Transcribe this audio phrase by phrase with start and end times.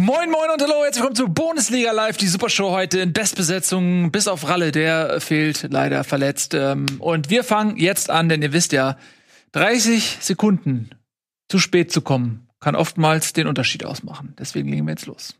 [0.00, 4.28] Moin, moin und hallo, herzlich willkommen zu Bundesliga Live, die Supershow heute in Bestbesetzung, bis
[4.28, 6.54] auf Ralle, der fehlt leider verletzt.
[6.54, 8.96] Ähm, und wir fangen jetzt an, denn ihr wisst ja,
[9.52, 10.90] 30 Sekunden
[11.48, 14.36] zu spät zu kommen, kann oftmals den Unterschied ausmachen.
[14.38, 15.34] Deswegen legen wir jetzt los.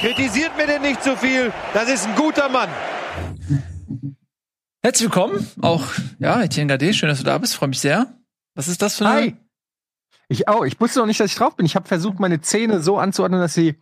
[0.00, 1.50] Kritisiert mir denn nicht zu viel.
[1.72, 2.68] Das ist ein guter Mann.
[4.84, 5.82] Herzlich willkommen, auch
[6.18, 8.18] ja, Etienne Gade, schön, dass du da bist, freue mich sehr.
[8.54, 9.20] Was ist das für eine?
[9.22, 9.36] Hi.
[10.28, 10.66] Ich auch.
[10.66, 11.64] Ich wusste noch nicht, dass ich drauf bin.
[11.64, 13.76] Ich habe versucht, meine Zähne so anzuordnen, dass sie,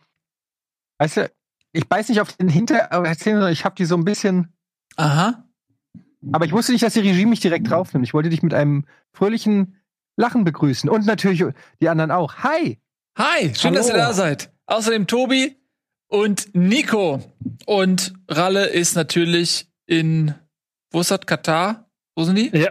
[0.98, 1.32] weißt du,
[1.72, 4.52] ich beiß nicht auf den Hinterzähne, sondern ich habe die so ein bisschen.
[4.94, 5.44] Aha.
[6.30, 8.06] Aber ich wusste nicht, dass die Regie mich direkt draufnimmt.
[8.06, 9.80] Ich wollte dich mit einem fröhlichen
[10.16, 11.44] Lachen begrüßen und natürlich
[11.80, 12.36] die anderen auch.
[12.44, 12.78] Hi.
[13.19, 13.74] Hi, schön, Hallo.
[13.74, 14.52] dass ihr da seid.
[14.66, 15.56] Außerdem Tobi
[16.06, 17.20] und Nico.
[17.66, 20.36] Und Ralle ist natürlich in,
[20.92, 21.88] wo ist das, Katar?
[22.16, 22.51] Wo sind die?
[22.56, 22.70] Ja.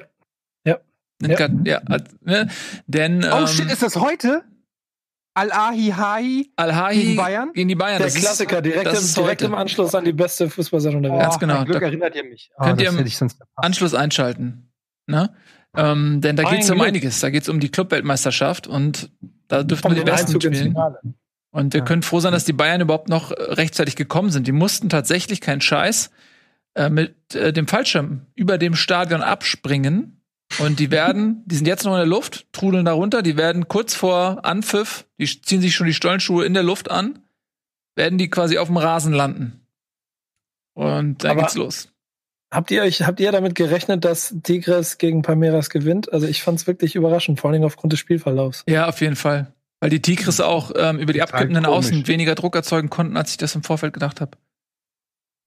[0.66, 0.78] Ja.
[1.24, 1.36] In Ja.
[1.38, 2.48] Kat ja äh, ne?
[2.88, 4.44] Denn Oh ähm, shit, ist das heute?
[5.34, 7.52] Al-Ahi Hai Al-Hahi gegen Bayern?
[7.54, 8.00] Gegen die Bayern.
[8.00, 11.02] Der Das ist- Klassiker, direkt, das im, ist direkt im Anschluss an die beste Fußballsaison
[11.02, 11.22] der Welt.
[11.22, 11.56] Ganz genau.
[11.56, 12.52] Mein Glück Da erinnert ihr mich.
[12.58, 13.30] Oh, könnt das ihr im.
[13.56, 14.72] Anschluss einschalten.
[15.08, 15.34] Ne?
[15.78, 17.22] Ähm, denn da Mein geht's um einiges.
[17.22, 19.10] Da geht's um die Clubweltmeisterschaft und
[19.48, 20.76] da dürften Vom wir die Besten spielen.
[21.54, 21.86] Und wir Ja.
[21.86, 24.48] können froh sein, dass die Bayern überhaupt noch rechtzeitig gekommen sind.
[24.48, 26.12] Die mussten tatsächlich keinen Scheiß
[26.76, 30.22] äh, mit äh, dem Fallschirm über dem Stadion abspringen.
[30.60, 33.68] Und die werden, die sind jetzt noch in der Luft, trudeln da runter, die werden
[33.68, 37.20] kurz vor Anpfiff, die ziehen sich schon die Stollenschuhe in der Luft an,
[37.96, 39.62] werden die quasi auf dem Rasen landen.
[40.74, 41.88] Und dann Aber- geht's los.
[42.54, 46.12] Habt ihr euch, habt ihr damit gerechnet, dass Tigres gegen Palmeiras gewinnt?
[46.12, 48.66] Also ich fand es wirklich überraschend, vor allem aufgrund des Spielverlaufs.
[48.68, 49.54] Ja, auf jeden Fall.
[49.80, 51.78] Weil die Tigris auch ähm, über die Total abkippenden komisch.
[51.78, 54.38] Außen weniger Druck erzeugen konnten, als ich das im Vorfeld gedacht habe.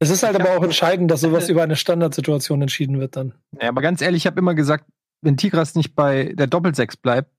[0.00, 3.34] Es ist halt Ich aber auch entscheidend, dass sowas über eine Standardsituation entschieden wird dann.
[3.60, 4.84] Ja, aber ganz ehrlich, ich habe immer gesagt,
[5.22, 7.30] wenn Tigras nicht bei der Doppelsechs bleibt,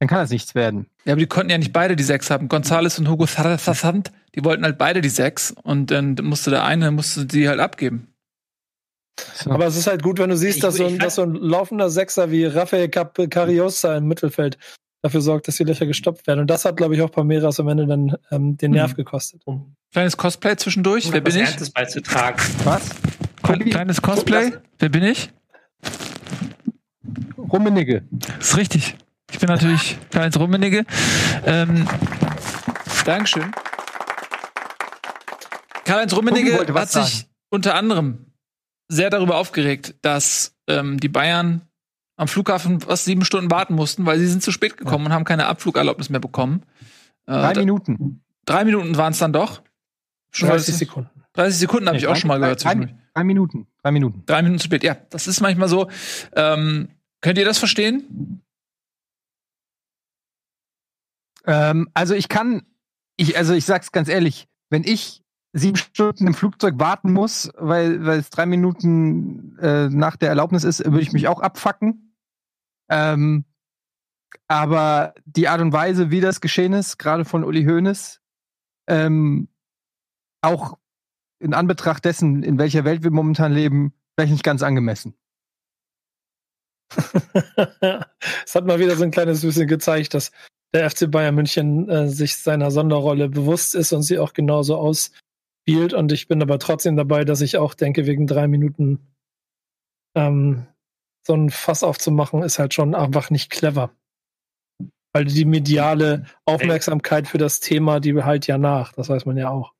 [0.00, 0.86] dann kann das nichts werden.
[1.04, 2.48] Ja, aber die konnten ja nicht beide die sechs haben.
[2.48, 5.50] Gonzales und Hugo Sassant, die wollten halt beide die sechs.
[5.64, 8.14] Und dann musste der eine, musste die halt abgeben.
[9.34, 9.50] So.
[9.50, 11.22] Aber es ist halt gut, wenn du siehst, Ich- dass, so ich ein, dass so
[11.22, 14.56] ein laufender Sechser wie Rafael Cariosa im Mittelfeld
[15.02, 16.40] dafür sorgt, dass die Löcher gestoppt werden.
[16.40, 18.96] Und das hat, glaube ich, auch Palmeiras am Ende dann ähm, den Nerv Mhm.
[18.96, 19.42] gekostet.
[19.92, 21.10] Kleines Cosplay zwischendurch.
[21.12, 21.42] Wer bin ich?
[21.42, 22.38] Ernstes beizutragen.
[22.64, 22.90] Was?
[23.42, 24.52] Kleines Cosplay.
[24.78, 25.30] Wer bin ich?
[27.38, 28.02] Rummenigge.
[28.10, 28.96] Das ist richtig.
[29.30, 30.84] Ich bin natürlich Karl-Heinz Rummenigge.
[31.46, 31.86] Ähm,
[33.04, 33.50] Dankeschön.
[35.84, 37.28] Karl-Heinz Rummenigge hat sich sagen.
[37.50, 38.26] unter anderem
[38.88, 41.62] sehr darüber aufgeregt, dass ähm, die Bayern
[42.18, 45.24] am Flughafen fast sieben Stunden warten mussten, weil sie sind zu spät gekommen und haben
[45.24, 46.62] keine Abflugerlaubnis mehr bekommen.
[47.26, 48.22] Äh, Drei Minuten.
[48.44, 49.62] drei Minuten waren es dann doch.
[50.30, 51.10] Schon 30 30, Sekunden.
[51.34, 52.62] 30 Sekunden habe Nee, ich auch drei- schon mal gehört.
[52.64, 52.94] drei-.
[53.14, 53.66] Drei Minuten.
[53.82, 54.22] Drei Minuten.
[54.26, 54.96] Drei Minuten zu spät, ja.
[55.10, 55.88] Das ist manchmal so.
[56.34, 56.88] Ähm,
[57.20, 58.42] könnt ihr das verstehen?
[61.46, 62.62] Ähm, also ich kann,
[63.16, 68.04] ich, also ich sag's ganz ehrlich, wenn ich sieben Stunden im Flugzeug warten muss, weil,
[68.04, 72.07] weil es drei Minuten äh, nach der Erlaubnis ist, würde ich mich auch abfacken.
[72.90, 73.44] Ähm,
[74.46, 78.20] aber die Art und Weise, wie das geschehen ist, gerade von Uli Hoeneß,
[78.88, 79.48] ähm,
[80.42, 80.78] auch
[81.40, 85.14] in Anbetracht dessen, in welcher Welt wir momentan leben, vielleicht nicht ganz angemessen.
[88.44, 90.32] Es hat mal wieder so ein kleines bisschen gezeigt, dass
[90.72, 95.92] der FC Bayern München äh, sich seiner Sonderrolle bewusst ist und sie auch genauso ausspielt.
[95.92, 99.06] Und ich bin aber trotzdem dabei, dass ich auch denke, wegen drei Minuten
[100.14, 100.66] ähm,
[101.28, 103.90] so ein Fass aufzumachen, ist halt schon einfach nicht clever.
[105.12, 108.94] Weil die mediale Aufmerksamkeit für das Thema, die halt ja nach.
[108.94, 109.74] Das weiß man ja auch.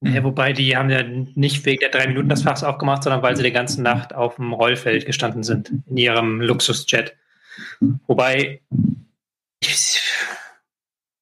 [0.00, 3.36] Ja, wobei die haben ja nicht wegen der drei Minuten das Fass aufgemacht, sondern weil
[3.36, 7.16] sie die ganze Nacht auf dem Rollfeld gestanden sind, in ihrem Luxusjet.
[8.06, 8.60] Wobei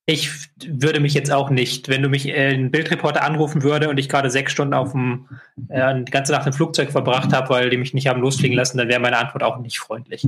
[0.09, 0.31] ich
[0.65, 4.09] würde mich jetzt auch nicht, wenn du mich äh, ein Bildreporter anrufen würde und ich
[4.09, 5.28] gerade sechs Stunden auf dem
[5.69, 8.79] äh, die ganze Nacht im Flugzeug verbracht habe, weil die mich nicht haben losfliegen lassen,
[8.79, 10.26] dann wäre meine Antwort auch nicht freundlich.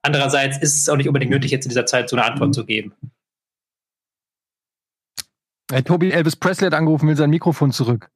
[0.00, 2.64] Andererseits ist es auch nicht unbedingt nötig, jetzt in dieser Zeit so eine Antwort zu
[2.64, 2.94] geben.
[5.70, 8.10] Hey, Tobi Elvis Presley hat angerufen, will sein Mikrofon zurück.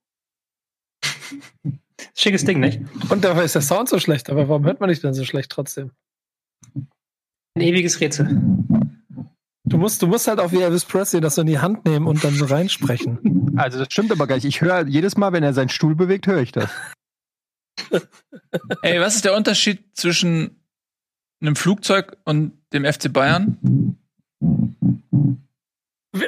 [2.14, 2.80] Schickes Ding, nicht?
[3.10, 5.50] Und dabei ist der Sound so schlecht, aber warum hört man dich denn so schlecht
[5.50, 5.90] trotzdem?
[7.54, 8.40] Ein ewiges Rätsel.
[9.68, 12.06] Du musst, du musst halt auch wie Elvis Presley das so in die Hand nehmen
[12.06, 13.18] und dann so reinsprechen.
[13.58, 14.44] Also das stimmt aber gar nicht.
[14.44, 16.70] Ich höre jedes Mal, wenn er seinen Stuhl bewegt, höre ich das.
[18.82, 20.62] Ey, was ist der Unterschied zwischen
[21.40, 23.97] einem Flugzeug und dem FC Bayern?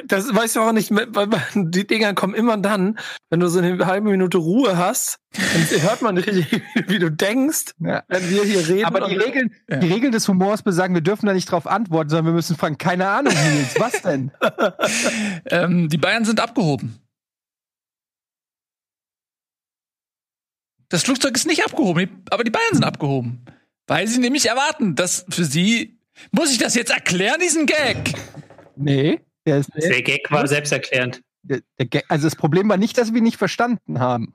[0.05, 2.99] Das weißt du auch nicht, weil die Dinger kommen immer dann,
[3.31, 7.09] wenn du so eine halbe Minute Ruhe hast, dann hört man nicht richtig, wie du
[7.09, 8.03] denkst, Ja.
[8.07, 8.85] wenn wir hier reden.
[8.85, 9.77] Aber die Regeln, Ja.
[9.77, 12.77] die Regeln des Humors besagen, wir dürfen da nicht drauf antworten, sondern wir müssen fragen,
[12.77, 14.31] keine Ahnung, Nils, was denn?
[15.49, 16.99] Ähm, die Bayern sind abgehoben.
[20.89, 23.45] Das Flugzeug ist nicht abgehoben, aber die Bayern sind abgehoben.
[23.87, 25.97] Weil sie nämlich erwarten, dass für sie.
[26.31, 28.13] Muss ich das jetzt erklären, diesen Gag?
[28.75, 31.21] Nee, der ist Der Gag war selbsterklärend.
[31.43, 34.33] der, der, Gag- also das Problem war nicht, dass wir ihn nicht verstanden haben.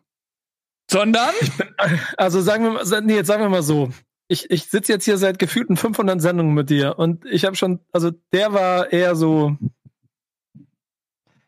[0.91, 1.31] Sondern.
[2.17, 3.91] Also sagen wir mal, nee, jetzt sagen wir mal so.
[4.29, 7.81] Ich, ich sitze jetzt hier seit gefühlten 500 Sendungen mit dir und ich habe schon,
[7.93, 9.57] also der war eher so,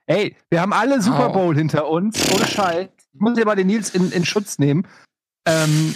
[0.06, 1.30] Ey, wir haben alle Super.
[1.30, 2.88] Bowl hinter uns, ohne Scheiß.
[3.12, 4.86] Ich muss dir mal den Nils in, in Schutz nehmen.
[5.46, 5.94] Ähm,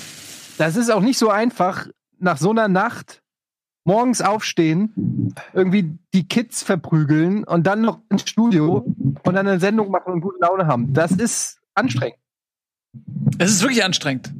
[0.58, 1.86] das ist auch nicht so einfach,
[2.18, 3.21] nach so einer Nacht
[3.84, 8.84] morgens aufstehen, irgendwie die Kids verprügeln und dann noch ins Studio
[9.24, 10.92] und dann eine Sendung machen und gute Laune haben.
[10.92, 12.18] Das ist anstrengend.
[13.38, 14.32] Es ist wirklich anstrengend.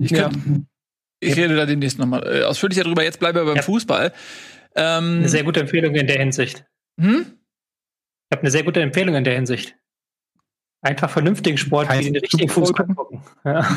[0.00, 0.28] Ich, Ja.
[0.28, 0.66] könnt,
[1.20, 3.04] ich rede da demnächst nochmal äh, ausführlicher drüber.
[3.04, 3.62] Jetzt bleiben wir beim Ja.
[3.62, 4.12] Fußball.
[4.74, 6.64] Ähm, Eine sehr gute Empfehlung in der Hinsicht.
[6.98, 7.26] hm?
[8.30, 9.76] Ich habe eine sehr gute Empfehlung in der Hinsicht.
[10.80, 13.20] Einfach vernünftigen Sport, Heißt, wie den richtigen Fußball gucken.
[13.44, 13.68] Ja.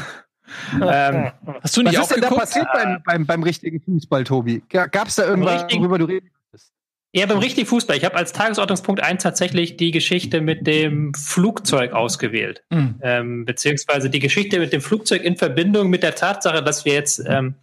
[0.73, 1.31] Ähm,
[1.61, 4.63] Hast du Was nicht ist denn da passiert beim, beim, beim richtigen Fußball, Tobi?
[4.69, 6.73] Gab es da irgendwas, worüber du reden möchtest?
[7.15, 7.95] Ja, beim richtigen Fußball.
[7.95, 12.63] Ich habe als Tagesordnungspunkt 1 tatsächlich die Geschichte mit dem Flugzeug ausgewählt.
[12.71, 12.95] Hm.
[13.01, 17.23] Ähm, beziehungsweise die Geschichte mit dem Flugzeug in Verbindung mit der Tatsache, dass wir jetzt,
[17.25, 17.55] ähm,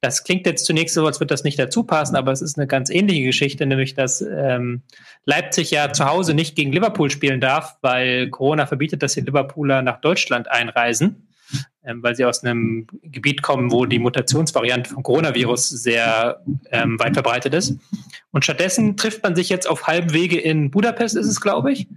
[0.00, 2.66] das klingt jetzt zunächst so, als würde das nicht dazu passen, aber es ist eine
[2.66, 4.80] ganz ähnliche Geschichte, nämlich dass ähm,
[5.26, 9.82] Leipzig ja zu Hause nicht gegen Liverpool spielen darf, weil Corona verbietet, dass die Liverpooler
[9.82, 11.23] nach Deutschland einreisen,
[12.02, 17.54] weil sie aus einem Gebiet kommen, wo die Mutationsvariante vom Coronavirus sehr ähm, weit verbreitet
[17.54, 17.76] ist.
[18.30, 21.88] Und stattdessen trifft man sich jetzt auf halbem Wege in Budapest, ist es, glaube ich,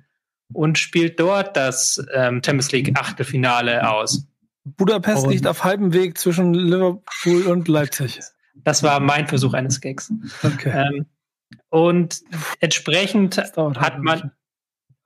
[0.53, 4.27] und spielt dort das ähm, Champions League Achtelfinale aus.
[4.65, 8.19] Budapest Und- liegt auf halbem Weg zwischen Liverpool und Leipzig.
[8.63, 10.11] Das war mein Versuch eines Gags.
[10.43, 10.87] Okay.
[10.89, 11.05] Ähm,
[11.69, 12.21] und
[12.59, 14.31] entsprechend halt hat man.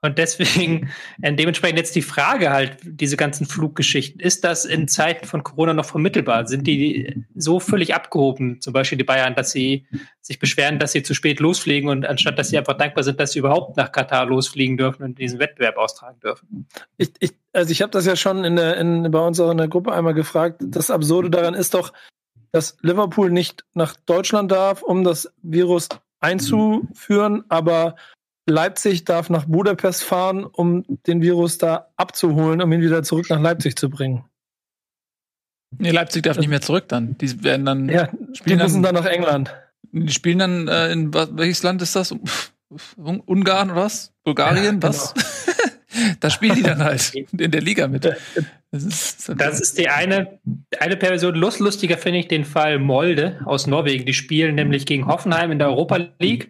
[0.04, 0.90] Und deswegen,
[1.22, 5.74] äh, dementsprechend jetzt die Frage halt, diese ganzen Fluggeschichten, ist das in Zeiten von Corona
[5.74, 6.46] noch vermittelbar?
[6.48, 9.86] Sind die so völlig abgehoben, zum Beispiel die Bayern, dass sie
[10.20, 13.32] sich beschweren, dass sie zu spät losfliegen und anstatt, dass sie einfach dankbar sind, dass
[13.32, 16.66] sie überhaupt nach Katar losfliegen dürfen und diesen Wettbewerb austragen dürfen?
[16.96, 19.58] Ich, ich, also ich habe das ja schon in der, in, bei uns auch in
[19.58, 20.62] der Gruppe einmal gefragt.
[20.64, 21.92] Das Absurde daran ist doch,
[22.50, 25.88] dass Liverpool nicht nach Deutschland darf, um das Virus
[26.20, 27.94] einzuführen, aber
[28.46, 33.40] Leipzig darf nach Budapest fahren, um den Virus da abzuholen, um ihn wieder zurück nach
[33.40, 34.24] Leipzig zu bringen.
[35.78, 37.16] Nee, Leipzig darf nicht mehr zurück dann.
[37.18, 37.88] Die werden dann.
[37.88, 39.54] Ja, die Spielen müssen dann- dann nach England.
[39.92, 42.12] Die spielen dann äh, in welches Land ist das?
[42.12, 44.12] Un- Ungarn oder was?
[44.24, 44.80] Bulgarien?
[44.80, 45.14] Ja, was?
[46.20, 48.04] da spielen die dann halt in der Liga mit.
[48.70, 50.38] Das ist, Das ist die eine,
[50.80, 51.34] eine Perversion.
[51.34, 54.06] Lust, lustiger finde ich den Fall Molde aus Norwegen.
[54.06, 56.48] Die spielen nämlich gegen Hoffenheim in der Europa League.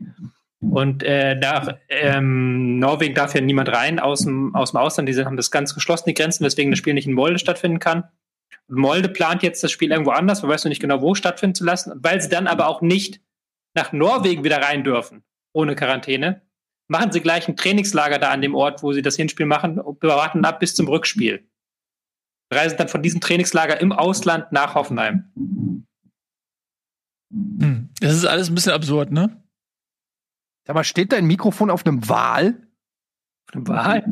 [0.63, 5.09] Und äh, nach ähm, Norwegen darf ja niemand rein aus dem, aus dem Ausland.
[5.09, 8.05] Die haben das ganz geschlossen, die Grenzen, weswegen das Spiel nicht in Molde stattfinden kann.
[8.69, 11.65] Molde plant jetzt das Spiel irgendwo anders, man weiß noch nicht genau, wo stattfinden zu
[11.65, 11.93] lassen.
[11.97, 13.21] Weil sie dann aber auch nicht
[13.75, 16.43] nach Norwegen wieder rein dürfen, ohne Quarantäne,
[16.89, 20.03] machen sie gleich ein Trainingslager da an dem Ort, wo sie das Hinspiel machen und
[20.03, 21.45] warten ab bis zum Rückspiel
[22.53, 25.25] reisen dann von diesem Trainingslager im Ausland nach Hoffenheim.
[27.33, 27.89] Hm.
[28.01, 29.42] das ist alles ein bisschen absurd, ne?
[30.69, 32.57] Aber steht dein Mikrofon auf einem Wal?
[33.55, 34.05] Wahl?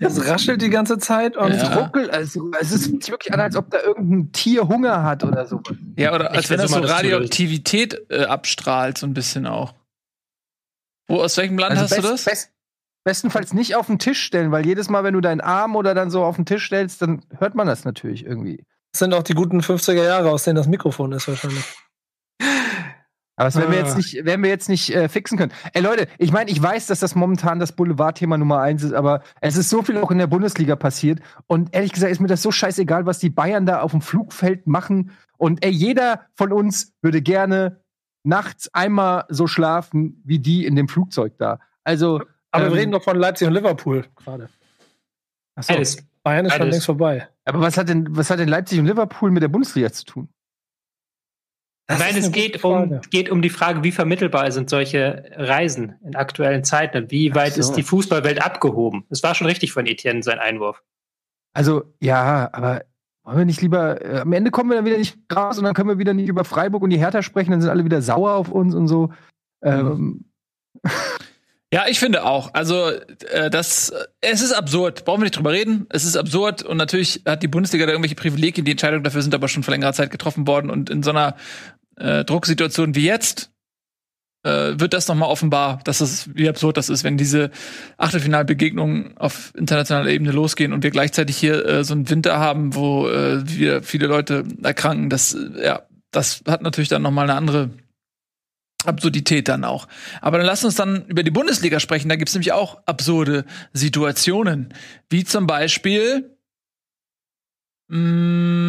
[0.00, 1.74] Es raschelt die ganze Zeit und Ja.
[1.78, 5.62] Ruckel, also es ist wirklich an, als ob da irgendein Tier Hunger hat oder so.
[5.96, 9.74] Ja, oder als Ich wenn das so mal, Radioaktivität äh, abstrahlt, so ein bisschen auch.
[11.08, 12.24] Wo, aus welchem Land hast du best- das?
[12.24, 12.50] best-
[13.04, 16.10] bestenfalls nicht auf den Tisch stellen, weil jedes Mal, wenn du deinen Arm oder dann
[16.10, 18.64] so auf den Tisch stellst, dann hört man das natürlich irgendwie.
[18.92, 21.64] das sind auch die guten 50er Jahre, aus denen das Mikrofon ist wahrscheinlich.
[23.36, 23.84] Aber das werden wir Ah.
[23.84, 25.52] jetzt nicht, werden wir jetzt nicht äh, fixen können.
[25.72, 29.22] Ey Leute, ich meine, ich weiß, dass das momentan das Boulevardthema Nummer eins ist, aber
[29.40, 31.18] es ist so viel auch in der Bundesliga passiert.
[31.48, 34.66] Und ehrlich gesagt ist mir das so scheißegal, was die Bayern da auf dem Flugfeld
[34.68, 35.10] machen.
[35.36, 37.80] Und ey, jeder von uns würde gerne
[38.22, 41.58] nachts einmal so schlafen wie die in dem Flugzeug da.
[41.82, 42.22] Also,
[42.52, 44.48] Aber Ähm, wir reden doch von Leipzig und Liverpool gerade.
[45.56, 45.74] achso.
[46.22, 47.28] Bayern ist schon längst vorbei.
[47.44, 50.28] aber was hat denn, was hat denn Leipzig und Liverpool mit der Bundesliga zu tun?
[51.86, 56.16] Das Nein, es geht um, geht um die Frage, wie vermittelbar sind solche Reisen in
[56.16, 57.60] aktuellen Zeiten und wie weit so.
[57.60, 59.04] ist die Fußballwelt abgehoben?
[59.10, 60.82] Es war schon richtig von Etienne sein Einwurf.
[61.52, 62.84] Also, ja, aber
[63.22, 65.74] wollen wir nicht lieber, äh, am Ende kommen wir dann wieder nicht raus und dann
[65.74, 68.32] können wir wieder nicht über Freiburg und die Hertha sprechen, dann sind alle wieder sauer
[68.32, 69.12] auf uns und so.
[69.62, 70.24] Ähm,
[71.74, 72.54] Ja, ich finde auch.
[72.54, 72.88] Also
[73.32, 75.04] äh, das, es ist absurd.
[75.04, 75.86] Brauchen wir nicht drüber reden.
[75.88, 78.64] Es ist absurd und natürlich hat die Bundesliga da irgendwelche Privilegien.
[78.64, 81.34] Die Entscheidungen dafür sind aber schon vor längerer Zeit getroffen worden und in so einer
[81.96, 83.50] äh, Drucksituation wie jetzt
[84.44, 87.50] äh, wird das nochmal offenbar, dass es wie absurd das ist, wenn diese
[87.96, 93.08] Achtelfinalbegegnungen auf internationaler Ebene losgehen und wir gleichzeitig hier äh, so einen Winter haben, wo
[93.08, 95.10] äh, wir viele Leute erkranken.
[95.10, 97.70] Das, äh, ja, das hat natürlich dann nochmal eine andere
[98.86, 99.88] Absurdität dann auch.
[100.20, 102.08] Aber dann lass uns dann über die Bundesliga sprechen.
[102.08, 104.74] Da gibt's nämlich auch absurde Situationen.
[105.08, 106.36] Wie zum Beispiel
[107.88, 108.64] mh,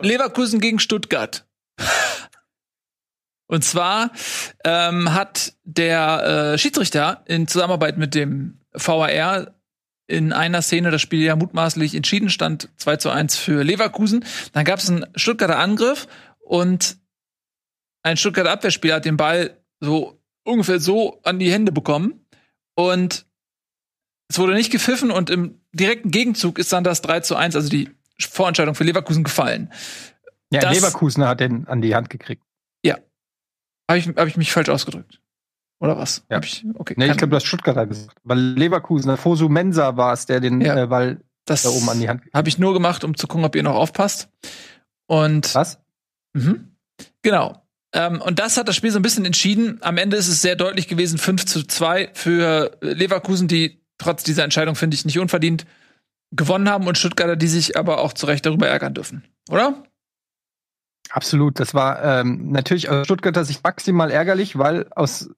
[0.00, 1.46] Leverkusen gegen Stuttgart.
[3.48, 4.10] Und zwar
[4.64, 9.54] ähm, hat der äh, Schiedsrichter in Zusammenarbeit mit dem VAR
[10.08, 14.24] in einer Szene das Spiel ja mutmaßlich entschieden stand 2 zu 1 für Leverkusen.
[14.52, 16.06] Dann gab es einen Stuttgarter Angriff
[16.38, 16.96] und
[18.06, 22.24] ein Stuttgarter Abwehrspieler hat den Ball so ungefähr so an die Hände bekommen
[22.76, 23.26] und
[24.28, 27.68] es wurde nicht gepfiffen und im direkten Gegenzug ist dann das 3 zu 1, also
[27.68, 29.72] die Vorentscheidung für Leverkusen gefallen.
[30.52, 32.42] Ja, das, Leverkusen hat den an die Hand gekriegt.
[32.84, 32.96] Ja.
[33.90, 35.20] Habe ich, hab ich mich falsch ausgedrückt?
[35.80, 36.24] Oder was?
[36.30, 36.36] Ja.
[36.36, 36.94] Hab ich, okay.
[36.96, 38.16] Nee, ich glaube, du hast Stuttgarter gesagt.
[38.22, 40.82] Weil Leverkusen, Fosu Mensa war es, der den Ja.
[40.82, 43.44] äh, Ball das da oben an die Hand Habe ich nur gemacht, um zu gucken,
[43.44, 44.28] ob ihr noch aufpasst.
[45.06, 45.80] Und Was?
[46.34, 46.76] Mhm.
[47.22, 47.65] Genau.
[47.96, 49.78] Ähm, und das hat das Spiel so ein bisschen entschieden.
[49.80, 54.44] Am Ende ist es sehr deutlich gewesen, 5 zu 2 für Leverkusen, die trotz dieser
[54.44, 55.64] Entscheidung, finde ich, nicht unverdient
[56.30, 59.24] gewonnen haben und Stuttgarter, die sich aber auch zu Recht darüber ärgern dürfen.
[59.48, 59.82] Oder?
[61.08, 61.58] Absolut.
[61.58, 65.30] Das war ähm, natürlich aus Stuttgarter Sicht maximal ärgerlich, weil aus,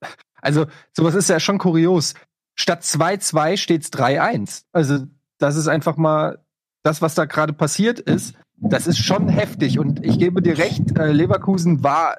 [0.43, 2.15] also sowas ist ja schon kurios.
[2.57, 4.65] Statt 2-2 steht's 3-1.
[4.73, 5.07] Also
[5.39, 6.45] das ist einfach mal
[6.83, 8.35] das, was da gerade passiert ist.
[8.57, 9.79] Das ist schon heftig.
[9.79, 12.17] Und ich gebe dir recht, äh, Leverkusen war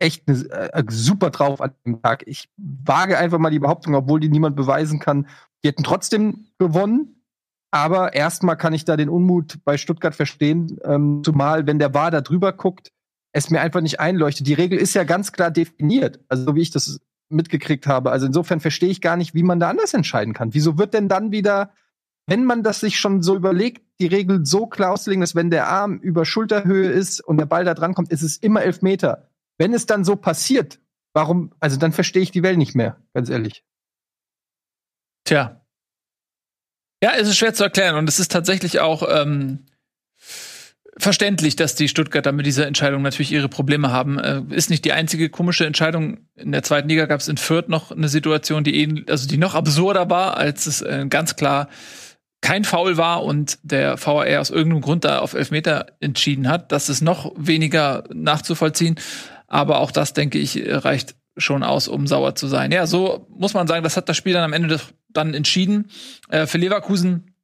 [0.00, 2.24] echt ne, äh, super drauf an dem Tag.
[2.26, 5.28] Ich wage einfach mal die Behauptung, obwohl die niemand beweisen kann,
[5.62, 7.22] die hätten trotzdem gewonnen.
[7.70, 12.10] Aber erstmal kann ich da den Unmut bei Stuttgart verstehen, ähm, zumal wenn der VAR
[12.10, 12.90] da drüber guckt,
[13.32, 14.48] es mir einfach nicht einleuchtet.
[14.48, 18.10] Die Regel ist ja ganz klar definiert, also so wie ich das mitgekriegt habe.
[18.10, 20.52] Also insofern verstehe ich gar nicht, wie man da anders entscheiden kann.
[20.52, 21.70] Wieso wird denn dann wieder,
[22.26, 25.68] wenn man das sich schon so überlegt, die Regel so klar auszulegen, dass wenn der
[25.68, 29.29] Arm über Schulterhöhe ist und der Ball da dran kommt, ist es immer elf Meter.
[29.60, 30.80] Wenn es dann so passiert,
[31.12, 33.62] warum, also dann verstehe ich die Welt nicht mehr, ganz ehrlich.
[35.24, 35.60] Tja.
[37.02, 39.66] Ja, es ist schwer zu erklären und es ist tatsächlich auch ähm,
[40.96, 44.18] verständlich, dass die Stuttgarter mit dieser Entscheidung natürlich ihre Probleme haben.
[44.18, 46.26] Äh, ist nicht die einzige komische Entscheidung.
[46.36, 49.54] In der zweiten Liga gab es in Fürth noch eine Situation, die also die noch
[49.54, 51.68] absurder war, als es äh, ganz klar
[52.40, 56.72] kein Foul war und der VAR aus irgendeinem Grund da auf Elfmeter entschieden hat.
[56.72, 58.98] Das ist noch weniger nachzuvollziehen.
[59.50, 62.72] Aber auch das, denke ich, reicht schon aus, um sauer zu sein.
[62.72, 65.90] Ja, so muss man sagen, das hat das Spiel dann am Ende dann entschieden.
[66.28, 67.34] Äh, für Leverkusen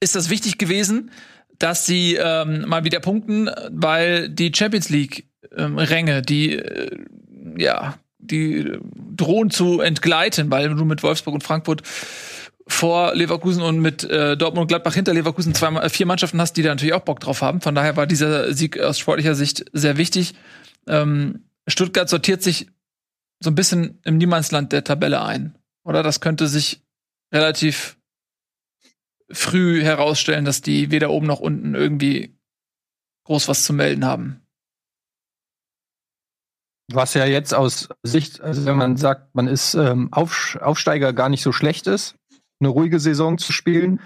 [0.00, 1.10] ist das wichtig gewesen,
[1.58, 7.04] dass sie ähm, mal wieder punkten, weil die Champions League ähm, Ränge, die äh,
[7.58, 8.78] ja, die
[9.16, 11.82] drohen zu entgleiten, weil du mit Wolfsburg und Frankfurt
[12.66, 16.56] vor Leverkusen und mit äh, Dortmund und Gladbach hinter Leverkusen zwei, äh, vier Mannschaften hast,
[16.56, 17.60] die da natürlich auch Bock drauf haben.
[17.60, 20.34] Von daher war dieser Sieg aus sportlicher Sicht sehr wichtig.
[20.90, 22.68] Ähm, Stuttgart sortiert sich
[23.42, 25.56] so ein bisschen im Niemandsland der Tabelle ein.
[25.84, 26.82] Oder das könnte sich
[27.32, 27.96] relativ
[29.30, 32.36] früh herausstellen, dass die weder oben noch unten irgendwie
[33.24, 34.42] groß was zu melden haben.
[36.92, 41.28] Was ja jetzt aus Sicht, also wenn man sagt, man ist ähm, Auf, Aufsteiger gar
[41.28, 42.16] nicht so schlecht ist,
[42.58, 44.00] eine ruhige Saison zu spielen.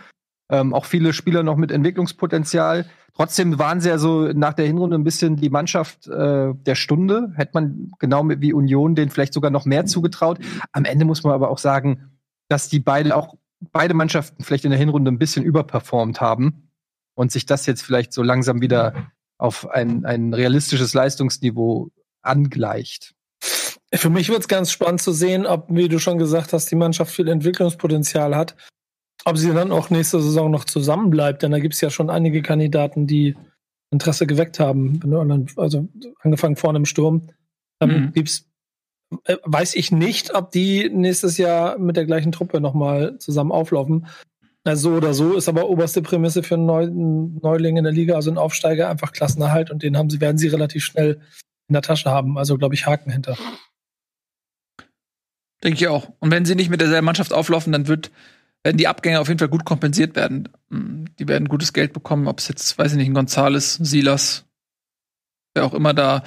[0.50, 2.88] Ähm, auch viele Spieler noch mit Entwicklungspotenzial.
[3.16, 7.33] Trotzdem waren sie ja so nach der Hinrunde ein bisschen die Mannschaft äh, der Stunde.
[7.37, 10.40] Hätte man genau wie Union den vielleicht sogar noch mehr zugetraut.
[10.73, 12.18] Am Ende muss man aber auch sagen,
[12.49, 13.37] dass die beide auch
[13.73, 16.71] beide Mannschaften vielleicht in der Hinrunde ein bisschen überperformt haben
[17.14, 21.90] und sich das jetzt vielleicht so langsam wieder auf ein, ein realistisches Leistungsniveau
[22.23, 23.14] angleicht.
[23.92, 26.76] Für mich wird es ganz spannend zu sehen, ob, wie du schon gesagt hast, die
[26.76, 28.56] Mannschaft viel Entwicklungspotenzial hat.
[29.25, 32.42] Ob sie dann auch nächste Saison noch zusammenbleibt, denn da gibt es ja schon einige
[32.42, 33.37] Kandidaten, die
[33.90, 35.00] Interesse geweckt haben.
[35.56, 35.88] Also
[36.21, 37.30] angefangen vorne im Sturm.
[37.78, 38.12] Dann Mhm.
[38.12, 38.50] gibt's,
[39.25, 44.06] äh, weiß ich nicht, ob die nächstes Jahr mit der gleichen Truppe nochmal zusammen auflaufen.
[44.64, 48.30] Also so oder so ist aber oberste Prämisse für einen Neuling in der Liga, also
[48.30, 51.21] ein Aufsteiger, einfach Klassenerhalt und den haben sie, werden sie relativ schnell
[51.68, 52.38] in der Tasche haben.
[52.38, 53.37] Also glaube ich Haken hinter.
[55.62, 56.11] Denke ich auch.
[56.18, 58.11] Und wenn sie nicht mit derselben Mannschaft auflaufen, dann wird,
[58.64, 60.49] werden die Abgänge auf jeden Fall gut kompensiert werden.
[60.71, 64.44] Mm, Die werden gutes Geld bekommen, ob es jetzt, weiß ich nicht, ein Gonzales, Silas,
[65.54, 66.25] wer auch immer da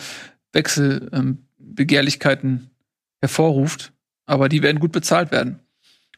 [0.54, 2.70] Wechselbegehrlichkeiten
[3.20, 3.92] hervorruft.
[4.26, 5.60] Aber die werden gut bezahlt werden.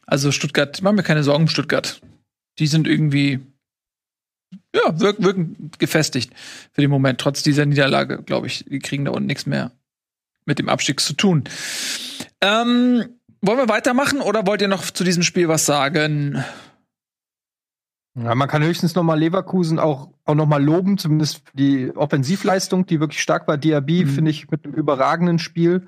[0.06, 2.00] Also Stuttgart, ich mache mir keine Sorgen, Stuttgart.
[2.58, 3.40] Die sind irgendwie,
[4.74, 6.32] ja, wirken, wirken gefestigt
[6.72, 7.20] für den Moment.
[7.20, 9.70] Trotz dieser Niederlage, glaube ich, die kriegen da unten nichts mehr
[10.44, 11.44] mit dem Abstieg zu tun.
[12.40, 16.44] Ähm, wollen wir weitermachen oder wollt ihr noch zu diesem Spiel was sagen?
[18.16, 22.86] Ja, man kann höchstens noch mal Leverkusen auch, auch noch mal loben, zumindest die Offensivleistung,
[22.86, 23.56] die wirklich stark war.
[23.56, 24.08] Diaby, mhm.
[24.08, 25.86] finde ich, mit einem überragenden Spiel.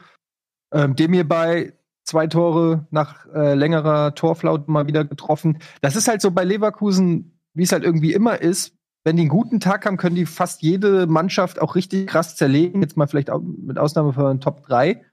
[0.73, 5.59] Ähm, dem hier bei zwei Tore nach äh, längerer Torflaut mal wieder getroffen.
[5.81, 8.75] Das ist halt so bei Leverkusen, wie es halt irgendwie immer ist.
[9.05, 12.83] Wenn die einen guten Tag haben, können die fast jede Mannschaft auch richtig krass zerlegen.
[12.83, 15.05] Jetzt mal vielleicht auch mit Ausnahme von Top 3.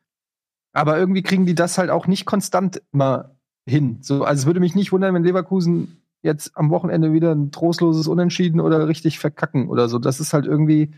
[0.74, 3.36] Aber irgendwie kriegen die das halt auch nicht konstant immer
[3.68, 4.00] hin.
[4.02, 8.08] So, also es würde mich nicht wundern, wenn Leverkusen jetzt am Wochenende wieder ein trostloses
[8.08, 10.00] Unentschieden oder richtig verkacken oder so.
[10.00, 10.92] Das ist halt irgendwie,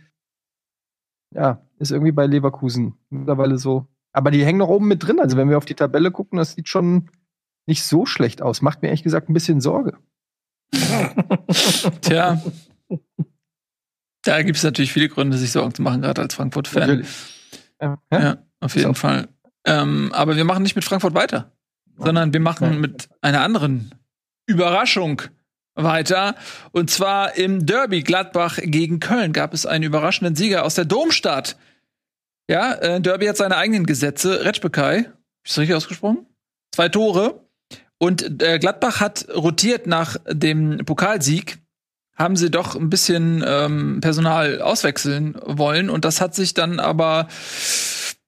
[1.34, 3.88] ja, ist irgendwie bei Leverkusen mittlerweile so.
[4.14, 5.20] Aber die hängen noch oben mit drin.
[5.20, 7.10] Also wenn wir auf die Tabelle gucken, das sieht schon
[7.68, 8.62] nicht so schlecht aus.
[8.62, 9.98] Macht mir ehrlich gesagt ein bisschen Sorge.
[12.02, 12.42] Tja.
[14.24, 17.06] Da gibt es natürlich viele Gründe, sich Sorgen zu machen, gerade als Frankfurt-Fan.
[17.82, 18.00] Ja.
[18.12, 18.38] ja.
[18.60, 19.30] auf jeden Fall.
[19.66, 21.52] Ähm, aber wir machen nicht mit Frankfurt weiter,
[21.98, 23.94] sondern wir machen mit einer anderen
[24.48, 25.22] Überraschung
[25.76, 26.36] weiter.
[26.72, 31.58] Und zwar im Derby Gladbach gegen Köln gab es einen überraschenden Sieger aus der Domstadt.
[32.50, 34.44] Ja, äh, Derby hat seine eigenen Gesetze.
[34.44, 34.98] Retschbekai,
[35.44, 36.26] ist das richtig ausgesprochen?
[36.74, 37.46] Zwei Tore.
[37.98, 41.60] Und äh, Gladbach hat rotiert nach dem Pokalsieg,
[42.16, 45.90] haben sie doch ein bisschen ähm, Personal auswechseln wollen.
[45.90, 47.28] Und das hat sich dann aber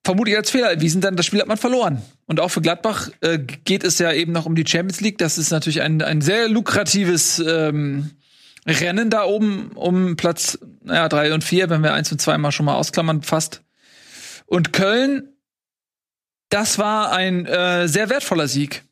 [0.03, 2.01] vermutlich als Fehler erwiesen, denn das Spiel hat man verloren.
[2.25, 5.17] Und auch für Gladbach äh, geht es ja eben noch um die Champions League.
[5.17, 8.11] Das ist natürlich ein, ein sehr lukratives ähm,
[8.65, 12.51] Rennen da oben um Platz naja, drei und vier, wenn wir eins und zwei mal
[12.51, 13.61] schon mal ausklammern, fast.
[14.45, 15.29] Und Köln,
[16.49, 18.83] das war ein äh, sehr wertvoller Sieg,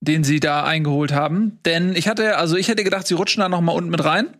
[0.00, 1.58] den sie da eingeholt haben.
[1.64, 4.36] Denn ich hatte, also ich hätte gedacht, sie rutschen da noch mal unten mit rein.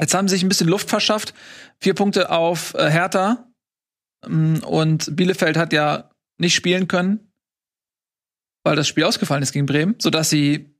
[0.00, 1.34] Jetzt haben sie sich ein bisschen Luft verschafft.
[1.78, 3.51] Vier Punkte auf äh, Hertha,
[4.24, 7.32] und Bielefeld hat ja nicht spielen können,
[8.64, 10.74] weil das Spiel ausgefallen ist gegen Bremen, sodass sie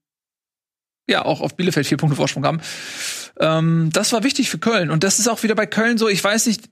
[1.08, 2.60] ja auch auf Bielefeld vier Punkte Vorsprung haben.
[3.40, 4.90] Ähm, das war wichtig für Köln.
[4.90, 6.70] Und das ist auch wieder bei Köln so, ich weiß nicht,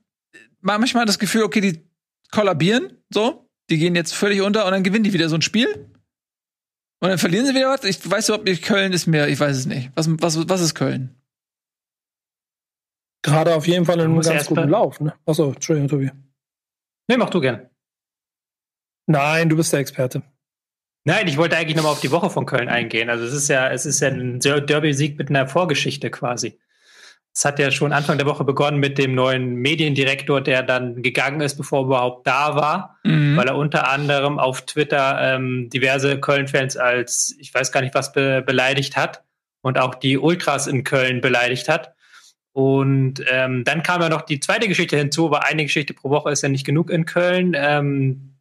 [0.60, 1.84] manchmal das Gefühl, okay, die
[2.30, 5.90] kollabieren, so, die gehen jetzt völlig unter und dann gewinnen die wieder so ein Spiel.
[7.02, 7.84] Und dann verlieren sie wieder was.
[7.84, 9.90] Ich weiß überhaupt nicht, Köln ist mir, ich weiß es nicht.
[9.94, 11.16] Was, was, was ist Köln?
[13.22, 15.14] Gerade auf jeden Fall in einem ganz guten Lauf, ne?
[15.26, 16.10] Achso, Entschuldigung, Tobi.
[17.10, 17.68] Nee, mach du gern.
[19.08, 20.22] Nein, du bist der Experte.
[21.02, 23.10] Nein, ich wollte eigentlich nochmal auf die Woche von Köln eingehen.
[23.10, 26.60] Also es ist ja, es ist ja ein Derby-Sieg mit einer Vorgeschichte quasi.
[27.34, 31.40] Es hat ja schon Anfang der Woche begonnen mit dem neuen Mediendirektor, der dann gegangen
[31.40, 33.36] ist, bevor er überhaupt da war, mhm.
[33.36, 38.12] weil er unter anderem auf Twitter ähm, diverse Köln-Fans als, ich weiß gar nicht was,
[38.12, 39.24] be beleidigt hat
[39.62, 41.92] und auch die Ultras in Köln beleidigt hat.
[42.52, 46.30] Und ähm, dann kam ja noch die zweite Geschichte hinzu, aber eine Geschichte pro Woche
[46.30, 47.54] ist ja nicht genug in Köln.
[47.56, 48.34] Ähm,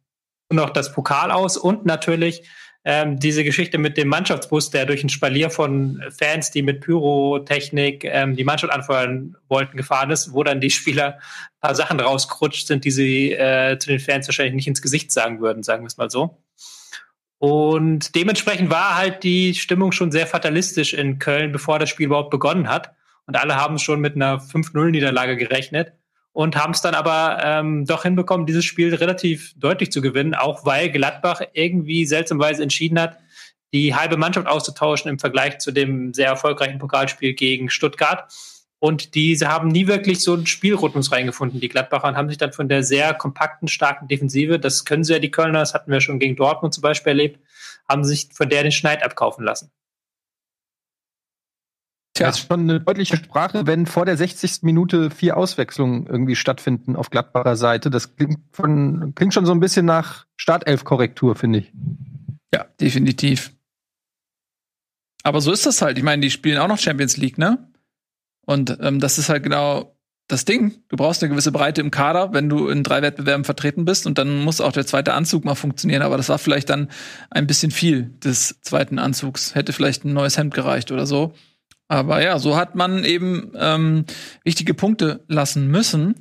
[0.52, 2.42] noch das Pokal aus und natürlich
[2.84, 8.04] ähm, diese Geschichte mit dem Mannschaftsbus, der durch ein Spalier von Fans, die mit Pyrotechnik
[8.04, 12.66] ähm, die Mannschaft anfeuern wollten, gefahren ist, wo dann die Spieler ein paar Sachen rausgerutscht
[12.66, 15.88] sind, die sie äh, zu den Fans wahrscheinlich nicht ins Gesicht sagen würden, sagen wir
[15.88, 16.42] es mal so.
[17.38, 22.30] Und dementsprechend war halt die Stimmung schon sehr fatalistisch in Köln, bevor das Spiel überhaupt
[22.30, 22.92] begonnen hat
[23.30, 25.92] und alle haben schon mit einer 5-0-Niederlage gerechnet
[26.32, 30.66] und haben es dann aber ähm, doch hinbekommen, dieses Spiel relativ deutlich zu gewinnen, auch
[30.66, 33.18] weil Gladbach irgendwie seltsamerweise entschieden hat,
[33.72, 38.32] die halbe Mannschaft auszutauschen im Vergleich zu dem sehr erfolgreichen Pokalspiel gegen Stuttgart.
[38.80, 42.52] Und diese haben nie wirklich so einen Spielrhythmus reingefunden, die Gladbacher, und haben sich dann
[42.52, 46.00] von der sehr kompakten, starken Defensive, das können sie ja die Kölner, das hatten wir
[46.00, 47.38] schon gegen Dortmund zum Beispiel erlebt,
[47.88, 49.70] haben sich von der den Schneid abkaufen lassen.
[52.20, 52.26] Tja.
[52.26, 54.62] Das ist schon eine deutliche Sprache, wenn vor der 60.
[54.62, 57.88] Minute vier Auswechslungen irgendwie stattfinden auf Gladbacher Seite.
[57.88, 61.72] Das klingt, von, klingt schon so ein bisschen nach Startelf-Korrektur, finde ich.
[62.52, 63.52] Ja, definitiv.
[65.22, 65.96] Aber so ist das halt.
[65.96, 67.70] Ich meine, die spielen auch noch Champions League, ne?
[68.44, 69.96] Und ähm, das ist halt genau
[70.28, 70.74] das Ding.
[70.88, 74.06] Du brauchst eine gewisse Breite im Kader, wenn du in drei Wettbewerben vertreten bist.
[74.06, 76.02] Und dann muss auch der zweite Anzug mal funktionieren.
[76.02, 76.90] Aber das war vielleicht dann
[77.30, 79.54] ein bisschen viel des zweiten Anzugs.
[79.54, 81.32] Hätte vielleicht ein neues Hemd gereicht oder so.
[81.90, 84.04] Aber ja, so hat man eben ähm,
[84.44, 86.14] wichtige Punkte lassen müssen.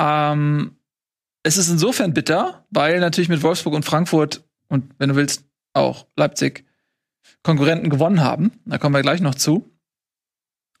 [0.00, 0.78] Ähm,
[1.42, 6.06] es ist insofern bitter, weil natürlich mit Wolfsburg und Frankfurt und wenn du willst auch
[6.16, 6.64] Leipzig
[7.42, 8.52] Konkurrenten gewonnen haben.
[8.64, 9.70] Da kommen wir gleich noch zu.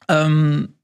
[0.08, 0.78] Ähm,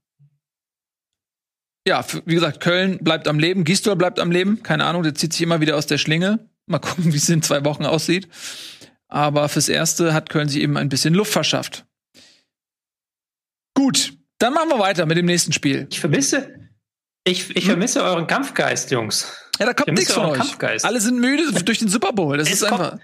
[1.87, 4.61] ja, wie gesagt, Köln bleibt am Leben, Gisdol bleibt am Leben.
[4.61, 6.47] Keine Ahnung, der zieht sich immer wieder aus der Schlinge.
[6.67, 8.27] Mal gucken, wie es in zwei Wochen aussieht.
[9.07, 11.86] Aber fürs Erste hat Köln sich eben ein bisschen Luft verschafft.
[13.77, 15.87] Gut, dann machen wir weiter mit dem nächsten Spiel.
[15.91, 16.51] Ich vermisse,
[17.23, 17.69] ich, ich Hm?
[17.71, 19.31] vermisse euren Kampfgeist, Jungs.
[19.59, 20.37] Ja, da kommt nichts von euch.
[20.37, 20.83] Kampfgeist.
[20.85, 22.37] Alle sind müde durch den Super Bowl.
[22.37, 22.97] Das Es ist einfach.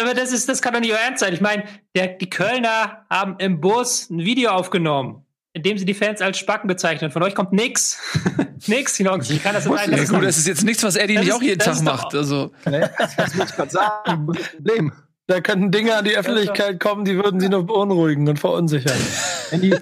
[0.00, 1.32] Aber das ist, das kann doch nicht euer Ernst sein.
[1.32, 1.64] Ich meine,
[1.94, 6.38] der, die Kölner haben im Bus ein Video aufgenommen, in dem sie die Fans als
[6.38, 7.10] Spacken bezeichnen.
[7.10, 7.98] Von euch kommt nix.
[8.66, 9.28] nix, Jungs.
[9.30, 9.90] Wie kann das sein?
[9.90, 11.58] Ja, Das gut, ist- das ist jetzt nichts, was Eddie Das nicht ist- auch jeden
[11.58, 12.14] Tag macht.
[12.14, 12.90] Also, Ne?
[13.16, 14.26] Das muss ich gerade sagen.
[14.26, 14.92] Problem.
[15.28, 18.96] Da könnten Dinge an die Öffentlichkeit kommen, die würden sie nur beunruhigen und verunsichern.
[19.50, 19.76] Wenn die,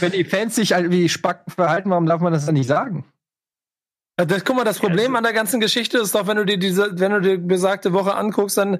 [0.00, 3.04] wenn die Fans sich halt wie Spacken verhalten, warum darf man das dann nicht sagen?
[4.16, 6.98] Das, guck mal, das Problem an der ganzen Geschichte ist doch, wenn du dir diese,
[6.98, 8.78] wenn du dir besagte Woche anguckst, dann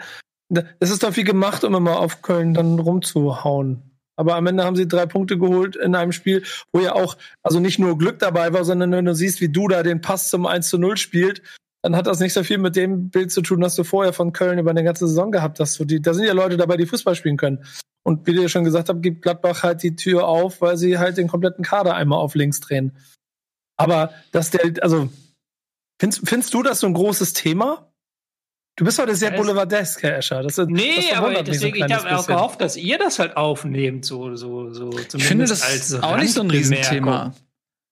[0.78, 3.82] es ist doch viel gemacht, um immer auf Köln dann rumzuhauen.
[4.16, 7.60] Aber am Ende haben sie drei Punkte geholt in einem Spiel, wo ja auch, also
[7.60, 10.46] nicht nur Glück dabei war, sondern wenn du siehst, wie du da den Pass zum
[10.46, 11.42] 1 zu 0 spielt,
[11.86, 14.32] dann hat das nicht so viel mit dem Bild zu tun, das du vorher von
[14.32, 15.78] Köln über eine ganze Saison gehabt hast.
[15.88, 17.64] Die, da sind ja Leute dabei, die Fußball spielen können.
[18.02, 20.98] Und wie du ja schon gesagt hast, gibt Gladbach halt die Tür auf, weil sie
[20.98, 22.96] halt den kompletten Kader einmal auf links drehen.
[23.76, 25.10] Aber dass der, also,
[26.00, 27.92] findest, findest du das so ein großes Thema?
[28.74, 30.42] Du bist heute sehr Es- boulevardesk, Herr Escher.
[30.42, 33.20] Das, das Nee, aber verwundert mich so deswegen, ich habe auch gehofft, dass ihr das
[33.20, 34.90] halt aufnehmt, so, so, so.
[35.14, 36.50] ich finde das als auch nicht so ein.
[36.50, 37.32] Riesenthema.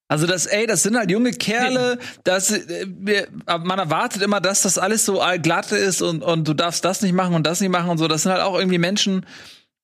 [0.07, 4.63] Also das, ey, das sind halt junge Kerle, das, äh, wir, man erwartet immer, dass
[4.63, 7.71] das alles so allglatt ist und, und du darfst das nicht machen und das nicht
[7.71, 8.07] machen und so.
[8.07, 9.25] Das sind halt auch irgendwie Menschen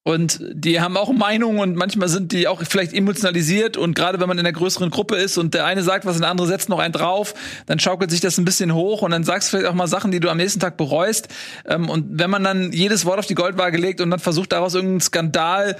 [0.02, 4.28] und die haben auch Meinungen und manchmal sind die auch vielleicht emotionalisiert und gerade wenn
[4.28, 6.70] man in einer größeren Gruppe ist und der eine sagt was und der andere setzt
[6.70, 7.34] noch einen drauf,
[7.66, 10.10] dann schaukelt sich das ein bisschen hoch und dann sagst du vielleicht auch mal Sachen,
[10.10, 11.28] die du am nächsten Tag bereust.
[11.66, 14.74] Ähm, und wenn man dann jedes Wort auf die Goldwaage legt und dann versucht daraus
[14.74, 15.76] irgendeinen Skandal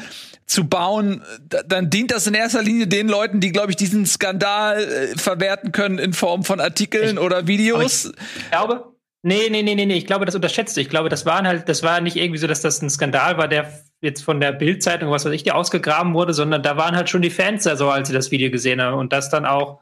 [0.46, 4.04] zu bauen, da- dann dient das in erster Linie den Leuten, die, glaube ich, diesen
[4.04, 8.12] Skandal äh, verwerten können in Form von Artikeln oder Videos.
[8.36, 8.89] Ich glaube,
[9.22, 10.80] nee, nee, nee, nee, nee, ich glaube, das unterschätzt du.
[10.80, 13.48] Ich glaube, das waren halt, das war nicht irgendwie so, dass das ein Skandal war,
[13.48, 17.10] der jetzt von der Bildzeitung, was weiß ich, die ausgegraben wurde, sondern da waren halt
[17.10, 19.80] schon die Fans da so, als sie das Video gesehen haben und das dann auch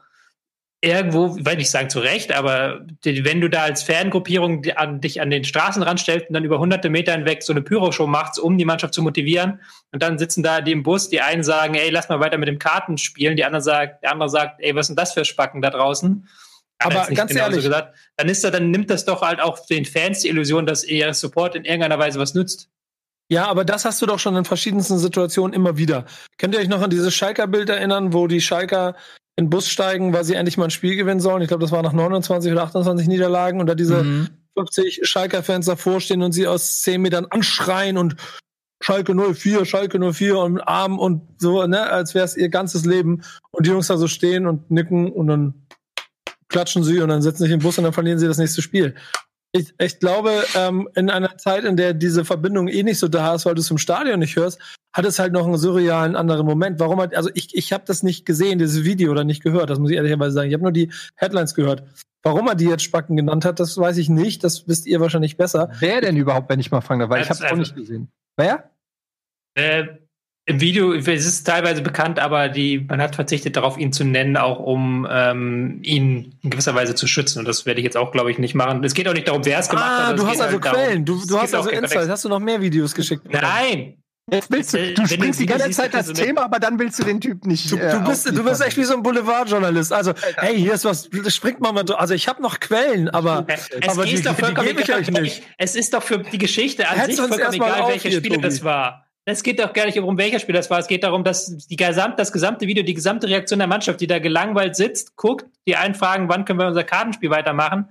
[0.81, 4.77] irgendwo, ich will nicht sagen zu Recht, aber die, wenn du da als Fangruppierung die,
[4.77, 8.07] an, dich an den Straßenrand stellst und dann über hunderte Meter hinweg so eine Pyroshow
[8.07, 9.59] machst, um die Mannschaft zu motivieren
[9.91, 12.47] und dann sitzen da die im Bus, die einen sagen, ey, lass mal weiter mit
[12.47, 15.61] dem Karten spielen, die andere sagt, der andere sagt, ey, was sind das für Spacken
[15.61, 16.27] da draußen?
[16.79, 17.95] Er Aber ganz ehrlich- gesagt.
[18.17, 21.13] Dann ist er, dann nimmt das doch halt auch den Fans die Illusion, dass ihr
[21.13, 22.69] Support in irgendeiner Weise was nützt.
[23.31, 26.05] Ja, aber das hast du doch schon in verschiedensten Situationen immer wieder.
[26.37, 28.95] Könnt ihr euch noch an dieses Schalker-Bild erinnern, wo die Schalker
[29.35, 31.41] in den Bus steigen, weil sie endlich mal ein Spiel gewinnen sollen?
[31.43, 34.29] Ich glaube, das war nach 29 oder 28 Niederlagen und da diese Mhm.
[34.57, 38.15] 50 Schalker-Fans davor stehen und sie aus 10 Metern anschreien und
[38.81, 43.21] Schalke 04, Schalke 04 und Arm und so, ne, als wäre es ihr ganzes Leben.
[43.51, 45.53] Und die Jungs da so stehen und nicken und dann
[46.49, 48.95] klatschen sie und dann setzen sich im Bus und dann verlieren sie das nächste Spiel.
[49.51, 53.33] Ich, ich glaube, ähm, in einer Zeit, in der diese Verbindung eh nicht so da
[53.33, 54.59] ist, weil du es im Stadion nicht hörst,
[54.93, 56.79] hat es halt noch einen surrealen anderen Moment.
[56.79, 59.79] Warum hat, also ich, ich habe das nicht gesehen, dieses Video oder nicht gehört, das
[59.79, 60.49] muss ich ehrlicherweise sagen.
[60.49, 61.83] Ich habe nur die Headlines gehört.
[62.21, 64.43] Warum er die jetzt Spacken genannt hat, das weiß ich nicht.
[64.43, 65.71] Das wisst ihr wahrscheinlich besser.
[65.79, 67.09] Wer denn überhaupt, wenn ich mal fragen darf?
[67.09, 68.09] Weil ich habe auch einfach- nicht gesehen.
[68.37, 68.69] Wer?
[69.55, 69.87] Äh,
[70.49, 74.35] Im Video, es ist teilweise bekannt, aber die, man hat verzichtet darauf, ihn zu nennen,
[74.35, 77.37] auch um ähm, ihn in gewisser Weise zu schützen.
[77.37, 78.83] Und das werde ich jetzt auch, glaube ich, nicht machen.
[78.83, 80.09] Es geht auch nicht darum, wer es gemacht hat.
[80.09, 81.05] Ah, du hast also halt darum- Quellen.
[81.05, 82.09] Du, es du geht hast auch also Insights.
[82.09, 83.21] Hast du noch mehr Videos geschickt?
[83.31, 83.93] Nein!
[84.31, 86.59] Jetzt willst du, Äh, du springst du die ganze siehst, Zeit das du- Thema, aber
[86.59, 87.71] dann willst du den Typ nicht.
[87.71, 89.93] Du, äh, du, bist, du bist echt wie so ein Boulevardjournalist.
[89.93, 91.99] Also, hey, hier ist was, springt mal mal durch.
[91.99, 95.01] Also, ich habe noch Quellen, aber, Es aber ist doch vollkommen gebe ich egal.
[95.01, 95.43] euch nicht.
[95.59, 98.41] Es ist doch für die Geschichte an Hättest sich uns vollkommen egal, auf Spieler Tobi.
[98.41, 99.05] das war.
[99.25, 100.79] Es geht doch gar nicht um welcher Spieler das war.
[100.79, 104.07] Es geht darum, dass die gesamt, das gesamte Video, die gesamte Reaktion der Mannschaft, die
[104.07, 107.89] da gelangweilt sitzt, guckt, die einen fragen, wann können wir unser Kartenspiel weitermachen.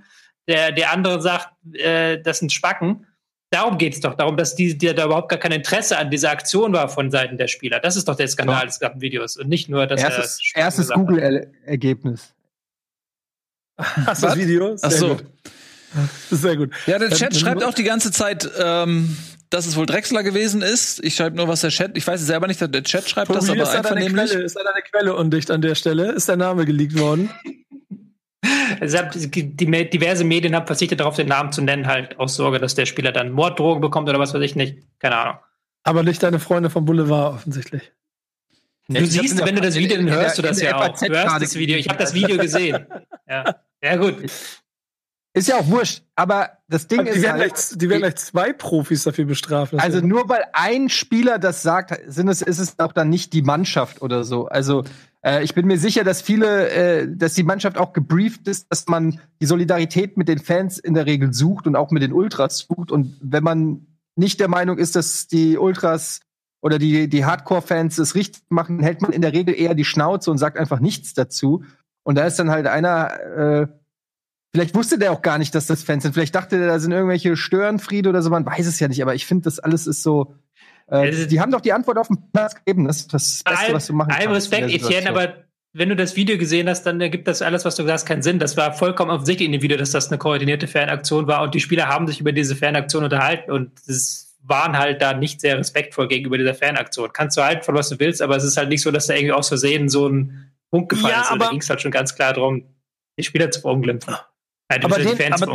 [0.49, 3.07] Der, der andere sagt, äh, das sind Spacken.
[3.51, 6.31] Darum geht es doch, darum, dass die, die da überhaupt gar kein Interesse an dieser
[6.31, 7.81] Aktion war von Seiten der Spieler.
[7.81, 10.91] Das ist doch der Skandal des gesamten Videos und nicht nur, dass Erstes, er erstes.
[10.91, 12.35] Google-Ergebnis.
[13.79, 14.37] Hast du das?
[14.37, 14.77] Video?
[14.83, 15.17] Ach so.
[15.17, 15.25] gut.
[16.31, 16.73] Sehr gut.
[16.87, 19.17] Ja, der Ähm, Chat schreibt auch die ganze Zeit, ähm,
[19.51, 21.03] dass es wohl Drexler gewesen ist.
[21.05, 21.97] Ich schreibe nur, was der Chat.
[21.97, 24.31] Ich weiß es selber nicht, der Chat schreibt das, Tobi, aber ist da, deine einvernehmlich.
[24.31, 26.13] Quelle, ist da deine Quelle undicht an der Stelle?
[26.13, 27.31] Ist der Name geleakt worden?
[28.81, 32.75] Die, die, diverse Medien haben verzichtet darauf, den Namen zu nennen, halt aus Sorge, dass
[32.75, 34.79] der Spieler dann Morddrogen bekommt oder was weiß ich nicht.
[35.01, 35.39] Keine Ahnung.
[35.83, 37.93] Aber nicht deine Freunde vom Boulevard offensichtlich.
[38.89, 40.99] Du Ich siehst, wenn du das Video, dann hörst du das ja auch.
[40.99, 41.77] Du hörst gerade das Video.
[41.77, 42.15] Ich habe das.
[42.15, 42.87] Video gesehen.
[43.29, 44.17] Ja, ja gut.
[45.39, 48.17] Ist ja auch wurscht, aber das Ding Die ist werden, halt, gleich, die werden gleich
[48.17, 49.79] zwei Profis dafür bestrafen.
[49.79, 53.43] also nur weil ein Spieler das sagt, sind es, ist es auch dann nicht die
[53.43, 54.47] Mannschaft oder so.
[54.47, 54.85] Also
[55.23, 58.87] Äh, ich bin mir sicher, dass viele, äh, dass die Mannschaft auch gebrieft ist, dass
[58.87, 62.59] man die Solidarität mit den Fans in der Regel sucht und auch mit den Ultras
[62.59, 62.93] sucht.
[62.93, 66.21] Und wenn man nicht der Meinung ist, dass die Ultras
[66.61, 70.31] oder die, die Hardcore-Fans es richtig machen, hält man in der Regel eher die Schnauze
[70.31, 71.65] und sagt einfach nichts dazu.
[72.05, 73.67] Und da ist dann halt einer, äh,
[74.55, 76.13] vielleicht wusste der auch gar nicht, dass das Fans sind.
[76.13, 79.03] Vielleicht dachte der, da sind irgendwelche Störenfriede oder so, man weiß es ja nicht.
[79.03, 80.35] Aber ich finde, das alles ist so.
[80.87, 82.87] Äh, die haben doch die Antwort auf den Platz gegeben.
[82.87, 84.23] Das ist das Beste, was du machen kannst.
[84.23, 85.35] Allem Respekt, Etienne, aber
[85.75, 88.23] wenn du das Video gesehen hast, dann ergibt das alles, was du gesagt hast, keinen
[88.23, 88.39] Sinn.
[88.39, 91.61] Das war vollkommen offensichtlich in dem Video, dass das eine koordinierte Fanaktion war und die
[91.61, 96.09] Spieler haben sich über diese Fanaktion unterhalten und es waren halt da nicht sehr respektvoll
[96.09, 97.11] gegenüber dieser Fanaktion.
[97.13, 99.15] Kannst du halt von was du willst, aber es ist halt nicht so, dass da
[99.15, 101.31] irgendwie aus Versehen so ein Punkt gefallen ja, ist.
[101.31, 102.65] Aber da ging es halt schon ganz klar darum,
[103.19, 104.17] die Spieler zu verunglimpfen.
[104.71, 105.53] Halt, aber den, Fans aber.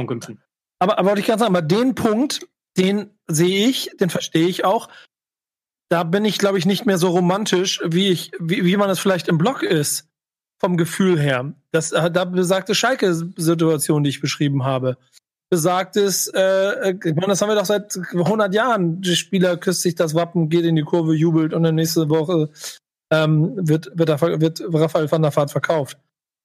[0.80, 2.48] Aber, aber wollte ich ganz sagen, aber den Punkt,
[2.78, 4.90] den sehe ich, den verstehe ich auch.
[5.90, 9.00] Da bin ich, glaube ich, nicht mehr so romantisch, wie ich, wie, wie man es
[9.00, 10.10] vielleicht im Blog ist,
[10.60, 11.54] vom Gefühl her.
[11.72, 14.98] Das, äh, da besagte Schalke-Situation, die ich beschrieben habe
[15.54, 19.02] besagtes, äh, äh, ich meine, das haben wir doch seit 100 Jahren.
[19.02, 22.50] Der Spieler küsst sich das Wappen, geht in die Kurve, jubelt und dann nächste Woche
[23.12, 24.10] ähm, wird, wird,
[24.42, 26.00] wird Raphael van der Vaart verkauft.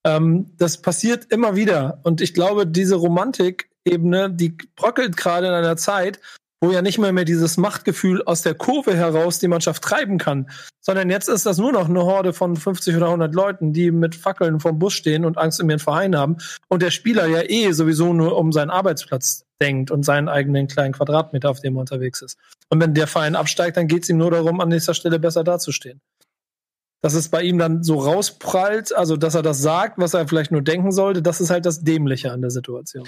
[0.09, 2.01] Ähm, das passiert immer wieder.
[2.03, 6.21] Und ich glaube, diese Romantik-Ebene, die bröckelt gerade in einer Zeit,
[6.61, 10.51] wo ja nicht mehr mehr dieses Machtgefühl aus der Kurve heraus die Mannschaft treiben kann,
[10.81, 14.16] sondern jetzt ist das nur noch eine Horde von 50 oder 100 Leuten, die mit
[14.16, 17.71] Fackeln vom Bus stehen und Angst um ihren Verein haben und der Spieler ja eh
[17.73, 22.23] sowieso nur um seinen Arbeitsplatz denkt und seinen eigenen kleinen Quadratmeter, auf dem er unterwegs
[22.23, 22.38] ist.
[22.71, 25.44] Und wenn der Verein absteigt, dann geht es ihm nur darum, an nächster Stelle besser
[25.44, 26.01] dazustehen.
[27.01, 30.51] Dass es bei ihm dann so rausprallt, also dass er das sagt, was er vielleicht
[30.51, 33.07] nur denken sollte, das ist halt das Dämliche an der Situation.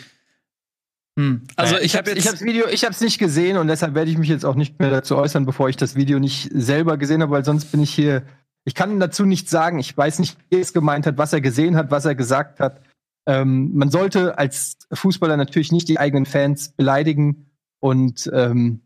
[1.18, 1.42] Hm.
[1.56, 4.18] Also ich habe ich habe Video, ich habe es nicht gesehen und deshalb werde ich
[4.18, 7.32] mich jetzt auch nicht mehr dazu äußern, bevor ich das Video nicht selber gesehen habe,
[7.32, 8.22] weil sonst bin ich hier.
[8.64, 9.78] Ich kann dazu nichts sagen.
[9.78, 12.60] Ich weiß nicht, wie er es gemeint hat, was er gesehen hat, was er gesagt
[12.60, 12.82] hat.
[13.26, 17.50] Ähm, man sollte als Fußballer natürlich nicht die eigenen Fans beleidigen
[17.80, 18.82] und ähm,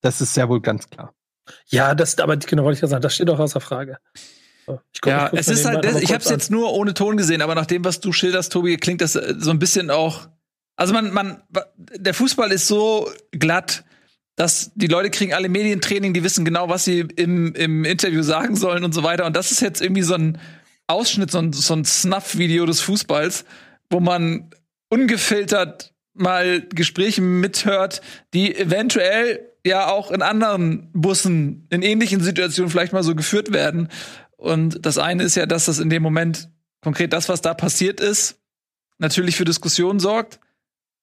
[0.00, 1.14] das ist sehr wohl ganz klar.
[1.66, 3.98] Ja, das, aber genau wollte ich ja sagen, das steht doch außer Frage.
[4.66, 7.66] Ich ja, es ist halt, ich habe es jetzt nur ohne Ton gesehen, aber nach
[7.66, 10.28] dem, was du schilderst, Tobi, klingt das äh, so ein bisschen auch
[10.76, 11.42] also man, man,
[11.76, 13.84] der Fußball ist so glatt,
[14.36, 18.56] dass die Leute kriegen alle Medientraining, die wissen genau, was sie im, im Interview sagen
[18.56, 19.26] sollen und so weiter.
[19.26, 20.40] Und das ist jetzt irgendwie so ein
[20.86, 23.44] Ausschnitt, so ein, so ein Snuff-Video des Fußballs,
[23.90, 24.50] wo man
[24.88, 28.00] ungefiltert mal Gespräche mithört,
[28.34, 33.88] die eventuell ja auch in anderen Bussen in ähnlichen Situationen vielleicht mal so geführt werden.
[34.36, 38.00] Und das eine ist ja, dass das in dem Moment konkret das, was da passiert
[38.00, 38.40] ist,
[38.98, 40.40] natürlich für Diskussionen sorgt.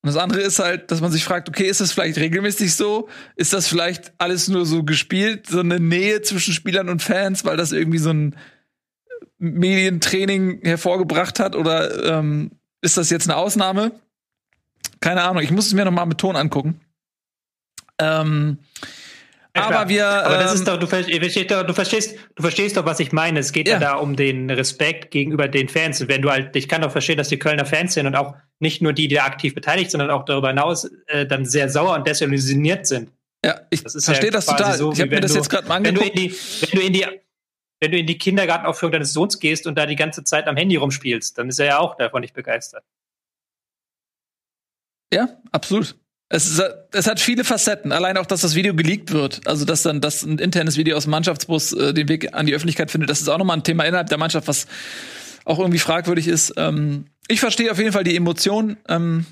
[0.02, 3.10] Und das andere ist halt, dass man sich fragt, okay, ist das vielleicht regelmäßig so?
[3.36, 7.58] Ist das vielleicht alles nur so gespielt, so eine Nähe zwischen Spielern und Fans, weil
[7.58, 8.36] das irgendwie so ein
[9.39, 11.56] Medientraining hervorgebracht hat?
[11.56, 13.91] Oder ähm, ist das jetzt eine Ausnahme?
[15.02, 16.80] Keine Ahnung, ich muss es mir noch mal mit Ton angucken.
[17.99, 18.59] Ähm,
[19.53, 20.05] aber wir.
[20.05, 23.12] Aber das ist ähm, doch, du verstehst doch, du verstehst, du verstehst doch, was ich
[23.12, 23.39] meine.
[23.39, 23.75] Es geht ja.
[23.75, 23.79] ja.
[23.79, 26.01] da um den Respekt gegenüber den Fans.
[26.01, 28.35] Und wenn du halt, ich kann doch verstehen, dass die Kölner Fans sind und auch
[28.59, 31.69] nicht nur die, die da aktiv beteiligt sind, sondern auch darüber hinaus äh, dann sehr
[31.69, 33.12] sauer und desillusioniert sind.
[33.43, 34.77] Ja, ich das verstehe ja das total.
[34.77, 36.05] So, ich habe mir das jetzt gerade mal angeguckt.
[36.05, 37.05] Wenn du, in die, wenn du in die
[37.81, 40.75] wenn du in die Kindergartenaufführung deines Sohns gehst und da die ganze Zeit am Handy
[40.75, 42.83] rumspielst, dann ist er ja auch davon nicht begeistert.
[45.13, 45.95] Ja, absolut.
[46.32, 46.62] Es,
[46.92, 47.92] es hat viele Facetten.
[47.92, 49.42] Allein auch, dass das Video geleakt wird.
[49.48, 52.54] Also, dass dann das ein internes Video aus dem Mannschaftsbus äh, den Weg an die
[52.54, 53.10] Öffentlichkeit findet.
[53.10, 54.68] Das ist auch nochmal ein Thema innerhalb der Mannschaft, was
[55.46, 56.54] auch irgendwie fragwürdig ist.
[56.58, 58.78] Ähm, ich verstehe auf jeden Fall die Emotion.
[58.88, 59.26] Ähm,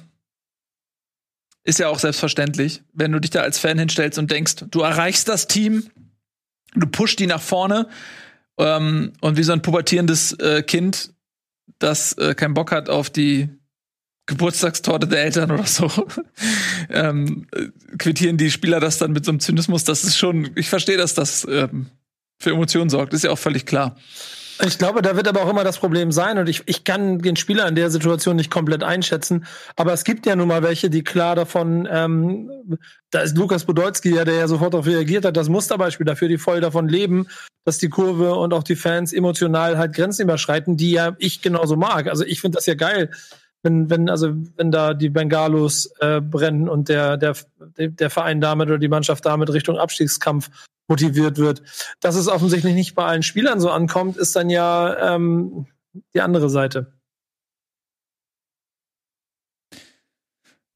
[1.63, 5.27] ist ja auch selbstverständlich, wenn du dich da als Fan hinstellst und denkst, du erreichst
[5.27, 5.83] das Team,
[6.73, 7.89] du pushst die nach vorne
[8.57, 11.13] ähm, und wie so ein pubertierendes äh, Kind,
[11.77, 13.49] das äh, keinen Bock hat auf die
[14.27, 15.89] Geburtstagstorte der Eltern oder so,
[16.89, 17.47] ähm,
[17.97, 19.83] quittieren die Spieler das dann mit so einem Zynismus.
[19.85, 21.87] Das ist schon, ich verstehe, dass das ähm,
[22.39, 23.95] für Emotionen sorgt, ist ja auch völlig klar.
[24.65, 27.35] Ich glaube, da wird aber auch immer das Problem sein und ich, ich kann den
[27.35, 31.03] Spieler in der Situation nicht komplett einschätzen, aber es gibt ja nun mal welche, die
[31.03, 32.49] klar davon, ähm,
[33.11, 36.39] da ist Lukas Podolski ja, der ja sofort darauf reagiert hat, das Musterbeispiel dafür, die
[36.39, 37.27] voll davon leben,
[37.65, 41.75] dass die Kurve und auch die Fans emotional halt Grenzen überschreiten, die ja ich genauso
[41.75, 42.07] mag.
[42.07, 43.11] Also ich finde das ja geil,
[43.67, 47.35] wenn, wenn, also, wenn da die Bengalos äh, brennen und der, der,
[47.77, 50.49] der Verein damit oder die Mannschaft damit Richtung Abstiegskampf
[50.87, 51.63] motiviert wird.
[51.99, 55.67] Dass es offensichtlich nicht bei allen Spielern so ankommt, ist dann ja ähm,
[56.15, 56.93] die andere Seite.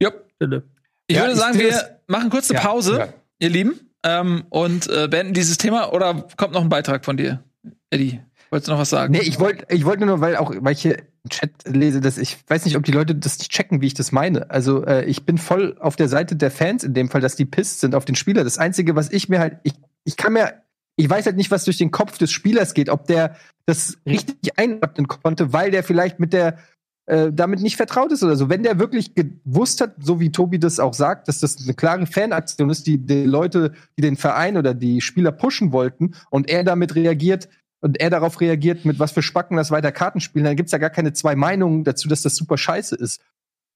[0.02, 0.12] Ja.
[0.38, 0.66] Philipp.
[1.08, 3.14] Ich ja, würde sagen, wir machen kurze ja, Pause, ja.
[3.40, 5.94] ihr Lieben, ähm, und äh, beenden dieses Thema.
[5.94, 7.42] Oder kommt noch ein Beitrag von dir,
[7.90, 8.20] Eddie?
[8.50, 9.14] Wolltest du noch was sagen?
[9.14, 10.98] Nee, ich wollte ich wollte nur, weil auch, weil ich hier
[11.30, 14.12] Chat lese, dass ich weiß nicht, ob die Leute das nicht checken, wie ich das
[14.12, 14.50] meine.
[14.50, 17.46] Also äh, ich bin voll auf der Seite der Fans in dem Fall, dass die
[17.46, 18.44] pisst sind auf den Spieler.
[18.44, 20.54] Das Einzige, was ich mir halt, ich, ich kann mir,
[20.96, 24.58] ich weiß halt nicht, was durch den Kopf des Spielers geht, ob der das richtig
[24.58, 26.58] einordnen konnte, weil der vielleicht mit der
[27.06, 28.50] äh, damit nicht vertraut ist oder so.
[28.50, 32.06] Wenn der wirklich gewusst hat, so wie Tobi das auch sagt, dass das eine klare
[32.06, 36.64] Fanaktion ist, die die Leute, die den Verein oder die Spieler pushen wollten und er
[36.64, 37.50] damit reagiert,
[37.82, 40.78] und er darauf reagiert, mit was für Spacken das weiter Karten spielen, dann gibt's ja
[40.78, 43.22] gar keine zwei Meinungen dazu, dass das super scheiße ist.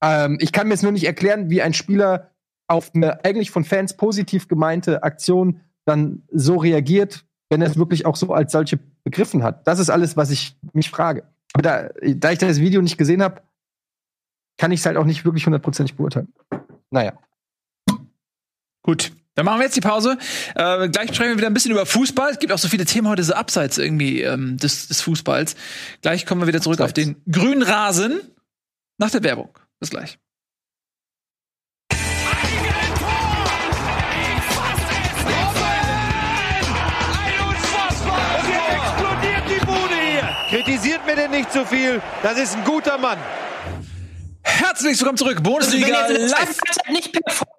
[0.02, 2.30] Ähm, ich kann mir jetzt nur nicht erklären, wie ein Spieler
[2.68, 8.06] auf eine eigentlich von Fans positiv gemeinte Aktion dann so reagiert, wenn er es wirklich
[8.06, 9.66] auch so als solche begriffen hat.
[9.66, 11.24] Das ist alles, was ich mich frage.
[11.52, 13.42] Aber da, da ich das Video nicht gesehen habe,
[14.58, 16.32] kann ich es halt auch nicht wirklich hundertprozentig beurteilen.
[16.90, 17.12] Naja.
[18.82, 19.12] Gut.
[19.36, 20.16] Dann machen wir jetzt die Pause.
[20.54, 22.30] Äh, gleich sprechen wir wieder ein bisschen über Fußball.
[22.30, 25.56] Es gibt auch so viele Themen heute so abseits irgendwie ähm, des, des Fußballs.
[26.00, 27.06] Gleich kommen wir wieder zurück abseits.
[27.08, 28.20] auf den grünen Rasen
[28.98, 29.50] nach der Werbung.
[29.78, 30.18] Bis gleich.
[40.48, 42.00] Kritisiert mir denn nicht zu so viel.
[42.22, 43.18] Das ist ein guter Mann.
[44.42, 45.42] Herzlich willkommen zurück.
[45.42, 46.58] Bundesliga live.
[46.88, 47.50] Nicht performt,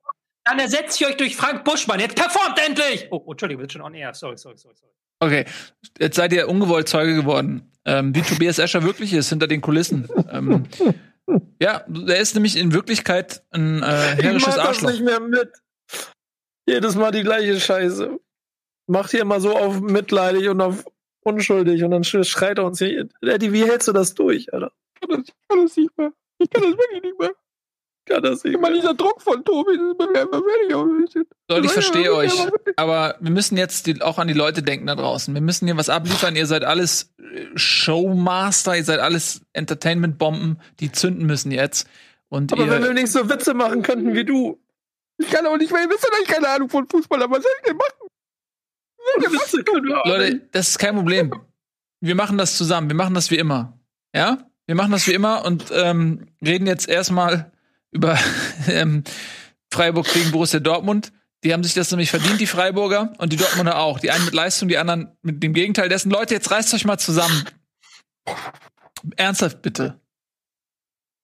[0.48, 2.00] dann ersetze ich euch durch Frank Buschmann.
[2.00, 3.08] Jetzt performt endlich!
[3.12, 4.14] Oh, oh Entschuldigung, wir sind schon on air.
[4.14, 4.92] Sorry, sorry, sorry, sorry.
[5.20, 5.46] Okay,
[6.00, 10.08] jetzt seid ihr ungewollt Zeuge geworden, ähm, wie Tobias Escher wirklich ist hinter den Kulissen.
[10.32, 10.68] ähm,
[11.62, 14.90] ja, er ist nämlich in Wirklichkeit ein äh, herrisches ich mach Arschloch.
[14.90, 15.52] Das nicht mehr mit.
[16.68, 18.20] Jedes Mal die gleiche Scheiße.
[18.88, 20.86] Macht hier mal so auf mitleidig und auf
[21.22, 23.10] unschuldig und dann schreit er uns hier.
[23.22, 24.72] Eddie, wie hältst du das durch, Alter?
[24.94, 26.12] Ich kann das, ich kann das nicht mehr.
[26.40, 27.32] Ich kann das wirklich nicht mehr.
[28.08, 31.28] Kann das nicht Immer dieser Druck von Tobi, das ist bei mir immer weniger.
[31.50, 32.34] Leute, ich verstehe euch,
[32.78, 35.34] aber wir müssen jetzt die, auch an die Leute denken da draußen.
[35.34, 36.36] Wir müssen hier was abliefern.
[36.36, 41.88] Ihr seid alles äh, Showmaster, ihr seid alles Entertainment-Bomben, die zünden müssen jetzt.
[42.30, 44.58] Und aber ihr, wenn wir nicht so Witze machen könnten wie du.
[45.18, 47.44] Ich kann auch nicht mehr, ihr wisst ja, ich keine Ahnung von Fußball, aber was
[47.44, 48.08] soll ich denn machen?
[49.34, 51.34] Witze können wir Leute, das ist kein Problem.
[52.00, 52.90] Wir machen das zusammen.
[52.90, 53.78] Wir machen das wie immer.
[54.14, 54.38] Ja?
[54.66, 57.52] Wir machen das wie immer und ähm, reden jetzt erstmal
[57.98, 58.18] über
[58.70, 59.04] ähm,
[59.74, 61.12] Freiburg gegen Borussia Dortmund.
[61.44, 64.00] Die haben sich das nämlich verdient, die Freiburger und die Dortmunder auch.
[64.00, 66.10] Die einen mit Leistung, die anderen mit dem Gegenteil dessen.
[66.10, 67.46] Leute, jetzt reißt euch mal zusammen.
[69.18, 70.00] Ernsthaft bitte.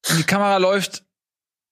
[0.07, 1.05] Wenn die Kamera läuft,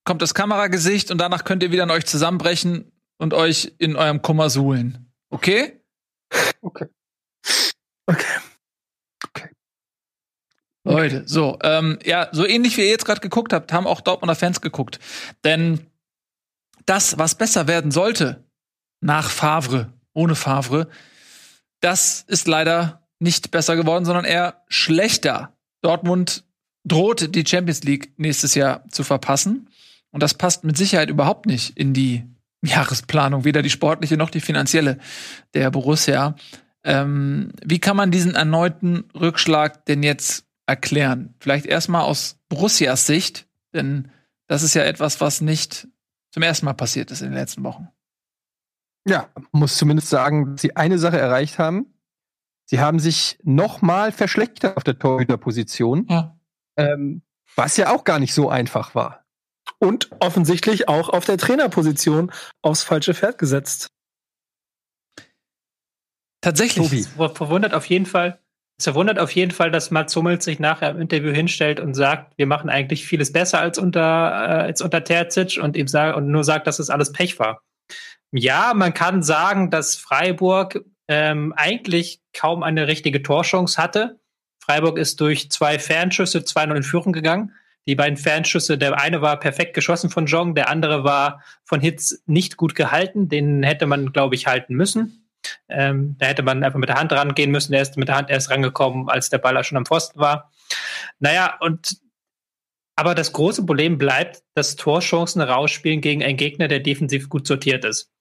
[0.06, 4.22] kommt das Kameragesicht und danach könnt ihr wieder an euch zusammenbrechen und euch in eurem
[4.22, 5.12] Kummer suhlen.
[5.30, 5.84] Okay?
[6.62, 6.88] Okay.
[8.08, 8.40] Okay.
[10.84, 14.36] Leute, so, ähm, ja, so ähnlich wie ihr jetzt gerade geguckt habt, haben auch Dortmunder
[14.36, 15.00] Fans geguckt.
[15.44, 15.86] Denn
[16.86, 18.44] das, was besser werden sollte,
[19.00, 20.88] nach Favre, ohne Favre,
[21.82, 25.56] das ist leider nicht besser geworden, sondern eher schlechter.
[25.82, 26.44] Dortmund
[26.84, 29.70] droht, die Champions League nächstes Jahr zu verpassen.
[30.12, 32.24] Und das passt mit Sicherheit überhaupt nicht in die
[32.63, 34.98] Jahresplanung, weder die sportliche noch die finanzielle
[35.54, 36.36] der Borussia.
[36.84, 41.36] Ähm, wie kann man diesen erneuten Rückschlag denn jetzt erklären?
[41.40, 44.10] Vielleicht erstmal aus Borussias Sicht, denn
[44.48, 45.88] das ist ja etwas, was nicht
[46.32, 47.90] zum ersten Mal passiert ist in den letzten Wochen.
[49.06, 51.94] Ja, muss zumindest sagen, dass sie eine Sache erreicht haben.
[52.66, 56.40] Sie haben sich nochmal verschlechtert auf der Torhüterposition, ja.
[56.78, 57.22] ähm,
[57.56, 59.26] was ja auch gar nicht so einfach war.
[59.80, 62.32] Und offensichtlich auch auf der Trainerposition
[62.62, 63.90] aufs falsche Pferd gesetzt.
[66.42, 66.88] Tatsächlich.
[66.88, 67.34] Tobi.
[67.34, 68.41] Verwundert auf jeden Fall,
[68.82, 72.36] es verwundert auf jeden Fall, dass Mats Hummels sich nachher im Interview hinstellt und sagt,
[72.38, 76.32] wir machen eigentlich vieles besser als unter, äh, als unter Terzic und ihm sagt, und
[76.32, 77.62] nur sagt, dass es alles Pech war.
[78.32, 84.20] Ja, man kann sagen, dass Freiburg ähm, eigentlich kaum eine richtige Torchance hatte.
[84.60, 87.54] Freiburg ist durch zwei Fernschüsse 2-0 in Führung gegangen.
[87.86, 92.24] Die beiden Fernschüsse, der eine war perfekt geschossen von Jong, der andere war von Hitz
[92.26, 93.30] nicht gut gehalten.
[93.30, 95.21] Den hätte man, glaube ich, halten müssen.
[95.72, 97.72] Ähm, da hätte man einfach mit der Hand rangehen müssen.
[97.72, 100.52] Der ist mit der Hand erst rangekommen, als der Baller schon am Pfosten war.
[101.20, 101.98] Naja, und
[102.96, 107.86] aber das große Problem bleibt, dass Torchancen rausspielen gegen einen Gegner, der defensiv gut sortiert
[107.86, 108.12] ist.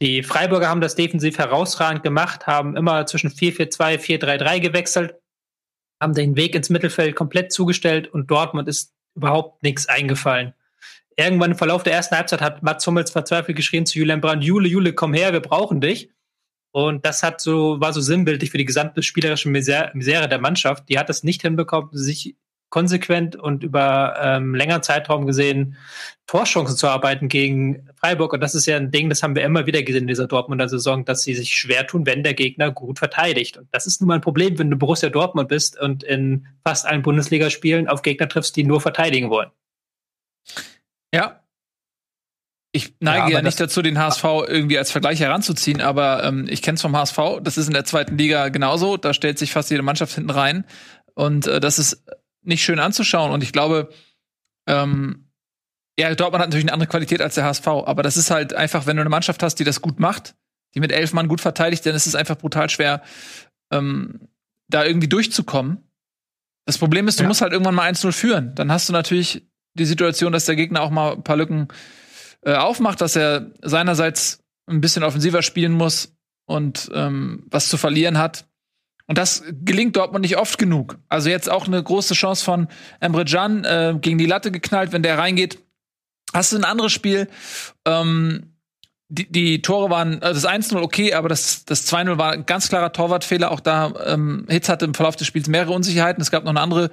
[0.00, 5.14] Die Freiburger haben das defensiv herausragend gemacht, haben immer zwischen 4-4-2, 4-3-3 gewechselt,
[6.00, 10.54] haben den Weg ins Mittelfeld komplett zugestellt und Dortmund ist überhaupt nichts eingefallen.
[11.16, 14.68] Irgendwann im Verlauf der ersten Halbzeit hat Mats Hummels verzweifelt geschrien zu Julian Brandt, Jule,
[14.68, 16.10] Jule, komm her, wir brauchen dich.
[16.72, 20.88] Und das hat so, war so sinnbildlich für die gesamte spielerische Misere, der Mannschaft.
[20.88, 22.36] Die hat es nicht hinbekommen, sich
[22.70, 25.76] konsequent und über ähm, längeren Zeitraum gesehen
[26.26, 28.32] Torchancen zu arbeiten gegen Freiburg.
[28.32, 30.68] Und das ist ja ein Ding, das haben wir immer wieder gesehen in dieser Dortmunder
[30.70, 33.58] Saison, dass sie sich schwer tun, wenn der Gegner gut verteidigt.
[33.58, 36.86] Und das ist nun mal ein Problem, wenn du Borussia Dortmund bist und in fast
[36.86, 39.50] allen Bundesligaspielen auf Gegner triffst, die nur verteidigen wollen.
[41.14, 41.41] Ja.
[42.74, 46.62] Ich neige ja, ja nicht dazu, den HSV irgendwie als Vergleich heranzuziehen, aber ähm, ich
[46.62, 47.18] kenne es vom HSV.
[47.42, 48.96] Das ist in der zweiten Liga genauso.
[48.96, 50.64] Da stellt sich fast jede Mannschaft hinten rein.
[51.14, 52.02] Und äh, das ist
[52.42, 53.30] nicht schön anzuschauen.
[53.30, 53.90] Und ich glaube,
[54.66, 55.28] ähm,
[55.98, 58.86] ja, Dortmund hat natürlich eine andere Qualität als der HSV, aber das ist halt einfach,
[58.86, 60.34] wenn du eine Mannschaft hast, die das gut macht,
[60.74, 63.02] die mit elf Mann gut verteidigt, dann ist es einfach brutal schwer,
[63.70, 64.28] ähm,
[64.68, 65.86] da irgendwie durchzukommen.
[66.64, 67.28] Das Problem ist, du ja.
[67.28, 68.54] musst halt irgendwann mal 1-0 führen.
[68.54, 71.68] Dann hast du natürlich die Situation, dass der Gegner auch mal ein paar Lücken
[72.44, 76.14] äh, aufmacht, dass er seinerseits ein bisschen offensiver spielen muss
[76.46, 78.46] und ähm, was zu verlieren hat.
[79.06, 80.98] Und das gelingt Dortmund nicht oft genug.
[81.08, 82.68] Also jetzt auch eine große Chance von
[83.00, 85.58] Emre Can äh, gegen die Latte geknallt, wenn der reingeht.
[86.32, 87.28] Hast du ein anderes Spiel?
[87.84, 88.51] Ähm,
[89.14, 92.70] die, die Tore waren, also das 1-0 okay, aber das, das 2-0 war ein ganz
[92.70, 93.50] klarer Torwartfehler.
[93.50, 96.22] Auch da, ähm, Hitz hatte im Verlauf des Spiels mehrere Unsicherheiten.
[96.22, 96.90] Es gab noch eine andere, einen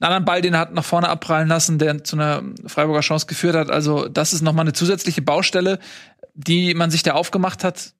[0.00, 3.56] anderen Ball, den er hat nach vorne abprallen lassen, der zu einer Freiburger Chance geführt
[3.56, 3.70] hat.
[3.70, 5.78] Also das ist nochmal eine zusätzliche Baustelle,
[6.34, 7.94] die man sich da aufgemacht hat,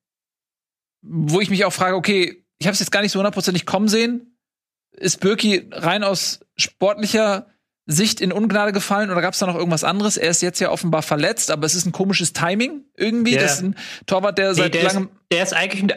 [1.01, 3.89] wo ich mich auch frage, okay, ich habe es jetzt gar nicht so hundertprozentig kommen
[3.89, 4.37] sehen.
[4.91, 7.47] Ist Birki rein aus sportlicher
[7.87, 10.17] Sicht in Ungnade gefallen oder gab es da noch irgendwas anderes?
[10.17, 13.33] Er ist jetzt ja offenbar verletzt, aber es ist ein komisches Timing irgendwie.
[13.33, 13.43] Yeah.
[13.43, 13.77] Das ist ein
[14.07, 15.05] Torwart, der nee, seit der langem.
[15.05, 15.93] Ist, der ist eigentlich,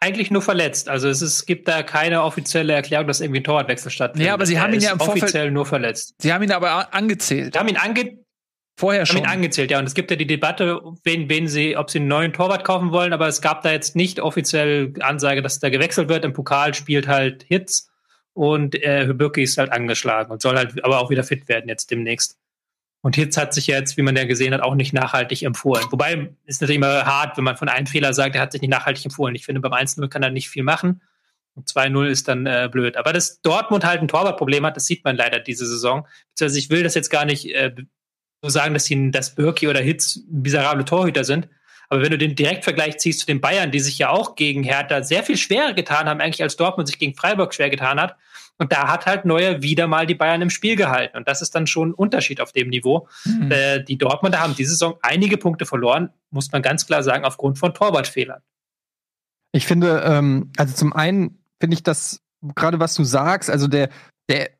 [0.00, 0.88] eigentlich nur verletzt.
[0.88, 4.26] Also es ist, gibt da keine offizielle Erklärung, dass irgendwie ein Torwartwechsel stattfindet.
[4.26, 6.14] Ja, aber sie haben ihn ja im Vorfeld offiziell nur verletzt.
[6.18, 7.52] Sie haben ihn aber angezählt.
[7.52, 8.18] Sie haben ihn ange
[8.78, 9.16] Vorher schon.
[9.16, 9.78] Haben ihn angezählt, ja.
[9.78, 12.92] Und es gibt ja die Debatte, wen, wen sie, ob sie einen neuen Torwart kaufen
[12.92, 16.26] wollen, aber es gab da jetzt nicht offiziell Ansage, dass da gewechselt wird.
[16.26, 17.88] Im Pokal spielt halt Hitz
[18.36, 22.36] und äh, ist halt angeschlagen und soll halt aber auch wieder fit werden jetzt demnächst.
[23.00, 25.84] Und Hitz hat sich jetzt, wie man ja gesehen hat, auch nicht nachhaltig empfohlen.
[25.90, 28.70] Wobei ist natürlich immer hart, wenn man von einem Fehler sagt, er hat sich nicht
[28.70, 29.34] nachhaltig empfohlen.
[29.34, 31.00] Ich finde, beim 1-0 kann er nicht viel machen.
[31.54, 32.98] Und 2-0 ist dann äh, blöd.
[32.98, 36.06] Aber dass Dortmund halt ein Torwartproblem hat, das sieht man leider diese Saison.
[36.38, 37.74] Also ich will das jetzt gar nicht äh,
[38.42, 41.48] so sagen, dass, dass Birki oder Hitz miserable Torhüter sind.
[41.88, 45.02] Aber wenn du den Direktvergleich ziehst zu den Bayern, die sich ja auch gegen Hertha
[45.02, 48.16] sehr viel schwerer getan haben, eigentlich als Dortmund sich gegen Freiburg schwer getan hat.
[48.58, 51.16] Und da hat halt Neuer wieder mal die Bayern im Spiel gehalten.
[51.16, 53.08] Und das ist dann schon ein Unterschied auf dem Niveau.
[53.24, 53.50] Mhm.
[53.50, 57.58] Äh, die Dortmunder haben diese Saison einige Punkte verloren, muss man ganz klar sagen, aufgrund
[57.58, 58.40] von Torwartfehlern.
[59.52, 62.20] Ich finde, ähm, also zum einen finde ich das,
[62.54, 63.90] gerade was du sagst, also der,
[64.28, 64.50] der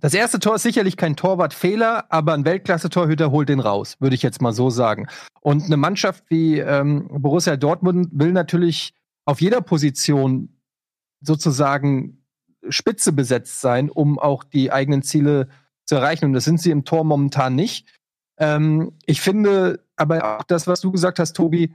[0.00, 4.22] das erste Tor ist sicherlich kein Torwartfehler, aber ein Weltklasse-Torhüter holt den raus, würde ich
[4.22, 5.08] jetzt mal so sagen.
[5.40, 8.94] Und eine Mannschaft wie ähm, Borussia Dortmund will natürlich
[9.24, 10.60] auf jeder Position
[11.20, 12.24] sozusagen
[12.68, 15.48] spitze besetzt sein, um auch die eigenen Ziele
[15.84, 16.26] zu erreichen.
[16.26, 17.86] Und das sind sie im Tor momentan nicht.
[18.38, 21.74] Ähm, ich finde aber auch das, was du gesagt hast, Tobi,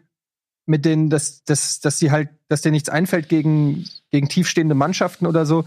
[0.66, 5.28] mit denen, dass, dass, dass sie halt, dass dir nichts einfällt gegen, gegen tiefstehende Mannschaften
[5.28, 5.66] oder so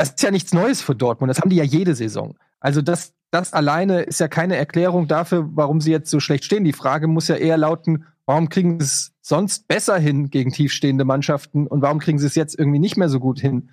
[0.00, 1.28] das ist ja nichts Neues für Dortmund.
[1.28, 2.34] Das haben die ja jede Saison.
[2.58, 6.64] Also das, das alleine ist ja keine Erklärung dafür, warum sie jetzt so schlecht stehen.
[6.64, 11.04] Die Frage muss ja eher lauten, warum kriegen sie es sonst besser hin gegen tiefstehende
[11.04, 13.72] Mannschaften und warum kriegen sie es jetzt irgendwie nicht mehr so gut hin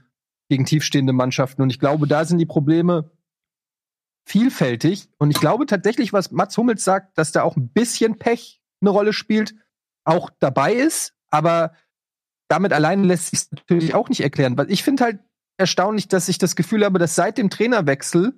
[0.49, 1.61] gegen tiefstehende Mannschaften?
[1.61, 3.09] Und ich glaube, da sind die Probleme
[4.25, 5.07] vielfältig.
[5.19, 8.89] Und ich glaube tatsächlich, was Mats Hummels sagt, dass da auch ein bisschen Pech eine
[8.89, 9.55] Rolle spielt,
[10.03, 11.13] auch dabei ist.
[11.29, 11.71] Aber
[12.49, 14.57] damit alleine lässt sich natürlich auch nicht erklären.
[14.57, 15.19] Weil ich finde halt,
[15.57, 18.33] erstaunlich, dass ich das Gefühl habe, dass seit dem Trainerwechsel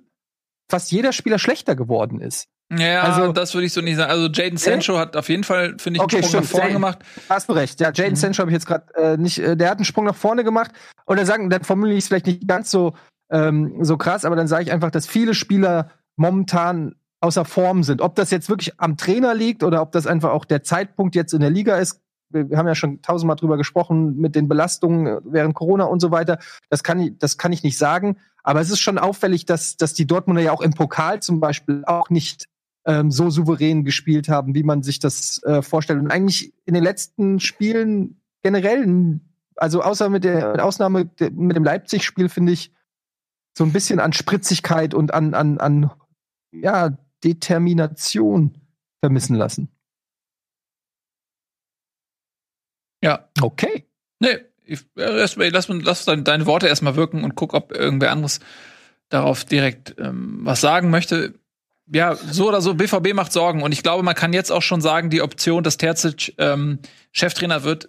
[0.70, 2.48] fast jeder Spieler schlechter geworden ist.
[2.72, 4.10] Ja, also, das würde ich so nicht sagen.
[4.12, 6.44] Also Jaden Sancho hat auf jeden Fall, finde ich, einen okay, Sprung stimmt.
[6.44, 6.98] nach vorne gemacht.
[7.28, 7.80] Hast du recht.
[7.80, 8.16] Ja, Jaden mhm.
[8.16, 10.70] Sancho habe ich jetzt gerade äh, nicht, äh, der hat einen Sprung nach vorne gemacht.
[11.06, 12.94] Oder sagen, dann formuliere ich es vielleicht nicht ganz so,
[13.30, 18.00] ähm, so krass, aber dann sage ich einfach, dass viele Spieler momentan außer Form sind.
[18.00, 21.34] Ob das jetzt wirklich am Trainer liegt oder ob das einfach auch der Zeitpunkt jetzt
[21.34, 22.00] in der Liga ist,
[22.30, 26.38] wir haben ja schon tausendmal drüber gesprochen mit den Belastungen während Corona und so weiter.
[26.68, 28.16] Das kann ich, das kann ich nicht sagen.
[28.42, 31.84] Aber es ist schon auffällig, dass, dass die Dortmunder ja auch im Pokal zum Beispiel
[31.86, 32.46] auch nicht
[32.86, 36.00] ähm, so souverän gespielt haben, wie man sich das äh, vorstellt.
[36.00, 39.20] Und eigentlich in den letzten Spielen generell,
[39.56, 42.72] also außer mit der Ausnahme mit dem Leipzig-Spiel, finde ich,
[43.56, 45.90] so ein bisschen an Spritzigkeit und an, an, an
[46.52, 48.56] ja, Determination
[49.00, 49.68] vermissen lassen.
[53.02, 53.28] Ja.
[53.40, 53.84] Okay.
[54.18, 58.40] Nee, ich, lass, lass, lass deine Worte erstmal wirken und guck, ob irgendwer anderes
[59.08, 61.34] darauf direkt ähm, was sagen möchte.
[61.92, 63.62] Ja, so oder so, BVB macht Sorgen.
[63.62, 66.78] Und ich glaube, man kann jetzt auch schon sagen, die Option, dass Terzic ähm,
[67.10, 67.88] Cheftrainer wird,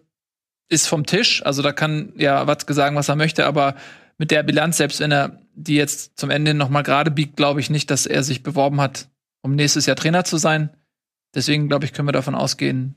[0.70, 1.46] ist vom Tisch.
[1.46, 3.76] Also da kann ja Watzke sagen, was er möchte, aber
[4.18, 7.60] mit der Bilanz, selbst wenn er die jetzt zum Ende noch mal gerade biegt, glaube
[7.60, 9.10] ich nicht, dass er sich beworben hat,
[9.42, 10.70] um nächstes Jahr Trainer zu sein.
[11.36, 12.96] Deswegen glaube ich, können wir davon ausgehen,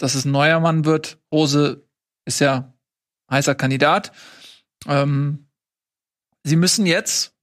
[0.00, 1.18] dass es ein neuer Mann wird.
[1.30, 1.86] Rose
[2.24, 2.72] ist ja
[3.30, 4.12] heißer Kandidat.
[4.86, 5.46] Ähm,
[6.42, 7.34] sie müssen jetzt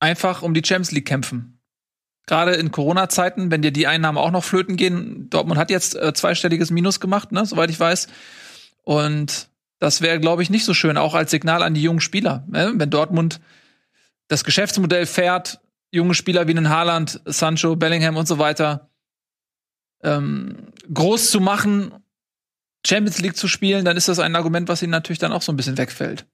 [0.00, 1.60] einfach um die Champions League kämpfen.
[2.26, 5.28] Gerade in Corona-Zeiten, wenn dir die Einnahmen auch noch flöten gehen.
[5.30, 8.08] Dortmund hat jetzt äh, zweistelliges Minus gemacht, ne, soweit ich weiß.
[8.82, 9.48] Und
[9.78, 12.44] das wäre, glaube ich, nicht so schön, auch als Signal an die jungen Spieler.
[12.48, 12.72] Ne?
[12.76, 13.40] Wenn Dortmund
[14.28, 18.89] das Geschäftsmodell fährt, junge Spieler wie einen Haaland, Sancho, Bellingham und so weiter
[20.02, 21.92] ähm, groß zu machen,
[22.86, 25.52] Champions League zu spielen, dann ist das ein Argument, was ihnen natürlich dann auch so
[25.52, 26.26] ein bisschen wegfällt.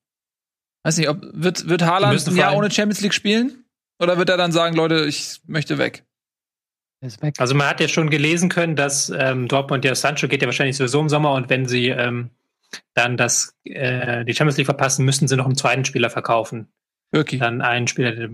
[0.84, 3.64] Weiß nicht, ob wird, wird Haaland ein Jahr ohne Champions League spielen?
[3.98, 6.04] Oder wird er dann sagen, Leute, ich möchte weg?
[7.38, 10.76] Also man hat ja schon gelesen können, dass ähm, Dortmund ja Sancho geht ja wahrscheinlich
[10.76, 12.30] sowieso im Sommer und wenn sie ähm,
[12.94, 16.68] dann das äh, die Champions League verpassen, müssten sie noch einen zweiten Spieler verkaufen.
[17.12, 17.40] Wirklich?
[17.40, 18.30] Dann einen Spieler, der,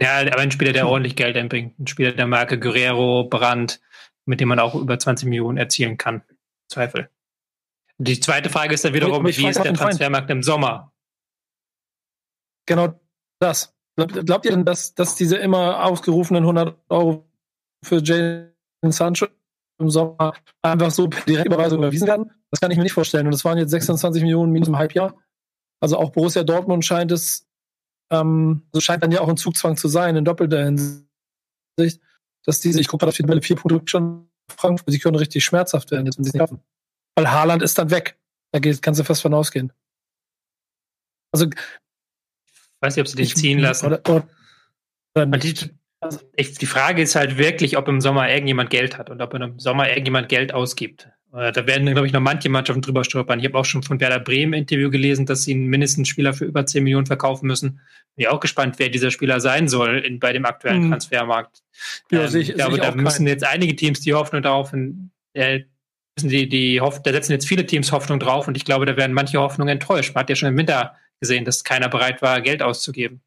[0.00, 3.80] der aber ein Spieler, der ordentlich Geld einbringt, ein Spieler der Marke Guerrero, Brandt,
[4.28, 6.22] mit dem man auch über 20 Millionen erzielen kann.
[6.70, 7.10] Zweifel.
[7.96, 10.92] Die zweite Frage ist dann wiederum, wie ist der Transfermarkt im Sommer?
[12.66, 13.00] Genau
[13.40, 13.74] das.
[13.96, 17.28] Glaubt ihr denn, dass, dass diese immer aufgerufenen 100 Euro
[17.82, 18.52] für Jalen
[18.84, 19.26] Sancho
[19.80, 22.30] im Sommer einfach so per Direktüberweisung überwiesen werden?
[22.50, 23.26] Das kann ich mir nicht vorstellen.
[23.26, 25.16] Und das waren jetzt 26 Millionen minus im Halbjahr.
[25.80, 27.48] Also auch Borussia Dortmund scheint es,
[28.10, 32.00] ähm, so scheint dann ja auch ein Zugzwang zu sein, in doppelter Hinsicht,
[32.48, 35.44] dass diese, ich gucke gerade auf die Tabelle, vier Produkte schon Frankfurt, sie können richtig
[35.44, 36.62] schmerzhaft werden, jetzt wenn sie es nicht schaffen.
[37.14, 38.18] Weil Haaland ist dann weg.
[38.52, 39.70] Da geht, kannst du fast von ausgehen.
[41.30, 41.44] Also.
[41.44, 41.52] Ich
[42.80, 43.84] weiß nicht, ob sie den ich, ziehen lassen.
[43.84, 44.28] Oder, oder,
[45.14, 45.52] oder die,
[46.38, 49.90] die Frage ist halt wirklich, ob im Sommer irgendjemand Geld hat und ob im Sommer
[49.90, 51.10] irgendjemand Geld ausgibt.
[51.32, 53.38] Äh, da werden, glaube ich, noch manche Mannschaften drüber stolpern.
[53.38, 56.64] Ich habe auch schon von Werder Bremen Interview gelesen, dass sie mindestens Spieler für über
[56.64, 57.80] 10 Millionen verkaufen müssen.
[58.16, 60.90] Bin ich auch gespannt, wer dieser Spieler sein soll in, bei dem aktuellen hm.
[60.90, 61.62] Transfermarkt.
[62.10, 64.72] Ja, ähm, ich, ich glaube, da müssen jetzt einige Teams die Hoffnung darauf,
[65.34, 65.64] äh,
[66.20, 69.12] die, die Hoff da setzen jetzt viele Teams Hoffnung drauf und ich glaube, da werden
[69.12, 70.14] manche Hoffnungen enttäuscht.
[70.14, 73.20] Man hat ja schon im Winter gesehen, dass keiner bereit war, Geld auszugeben.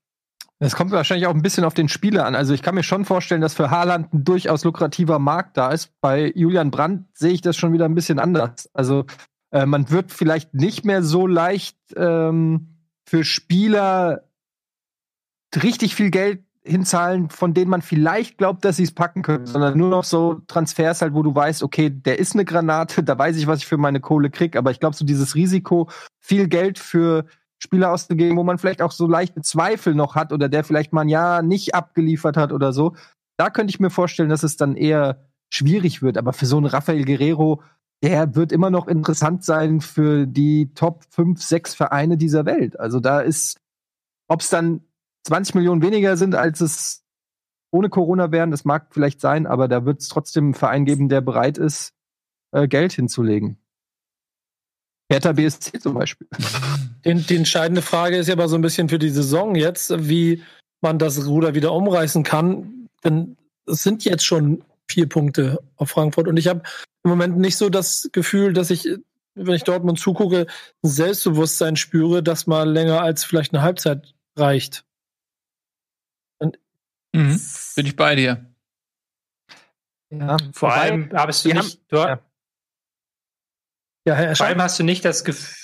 [0.63, 2.35] Es kommt wahrscheinlich auch ein bisschen auf den Spieler an.
[2.35, 5.89] Also ich kann mir schon vorstellen, dass für Haaland ein durchaus lukrativer Markt da ist.
[6.01, 8.69] Bei Julian Brandt sehe ich das schon wieder ein bisschen anders.
[8.71, 9.05] Also
[9.49, 14.25] äh, man wird vielleicht nicht mehr so leicht ähm, für Spieler
[15.55, 19.75] richtig viel Geld hinzahlen, von denen man vielleicht glaubt, dass sie es packen können, sondern
[19.75, 23.35] nur noch so Transfers halt, wo du weißt, okay, der ist eine Granate, da weiß
[23.37, 24.55] ich, was ich für meine Kohle krieg.
[24.55, 25.89] Aber ich glaube, so dieses Risiko,
[26.19, 27.25] viel Geld für
[27.63, 31.01] Spieler auszugeben, wo man vielleicht auch so leichte Zweifel noch hat oder der vielleicht mal
[31.01, 32.95] ein Jahr nicht abgeliefert hat oder so.
[33.37, 36.17] Da könnte ich mir vorstellen, dass es dann eher schwierig wird.
[36.17, 37.61] Aber für so einen Rafael Guerrero,
[38.03, 42.79] der wird immer noch interessant sein für die Top 5, 6 Vereine dieser Welt.
[42.79, 43.59] Also da ist,
[44.27, 44.81] ob es dann
[45.27, 47.05] 20 Millionen weniger sind, als es
[47.71, 51.09] ohne Corona wären, das mag vielleicht sein, aber da wird es trotzdem einen Verein geben,
[51.09, 51.93] der bereit ist,
[52.51, 53.57] äh, Geld hinzulegen.
[55.11, 56.27] Hertha BSC zum Beispiel.
[57.03, 60.41] Den, die entscheidende Frage ist ja aber so ein bisschen für die Saison jetzt, wie
[60.79, 62.87] man das Ruder wieder umreißen kann.
[63.03, 63.35] Denn
[63.65, 66.63] es sind jetzt schon vier Punkte auf Frankfurt und ich habe
[67.03, 68.87] im Moment nicht so das Gefühl, dass ich,
[69.35, 70.47] wenn ich Dortmund zugucke,
[70.83, 74.85] ein Selbstbewusstsein spüre, dass mal länger als vielleicht eine Halbzeit reicht.
[77.13, 77.41] Mhm.
[77.75, 78.45] Bin ich bei dir.
[80.09, 82.19] Ja, vor allem hast du nicht, du, ja.
[84.05, 85.55] Ja, Herr Vor allem hast du nicht das Gefühl,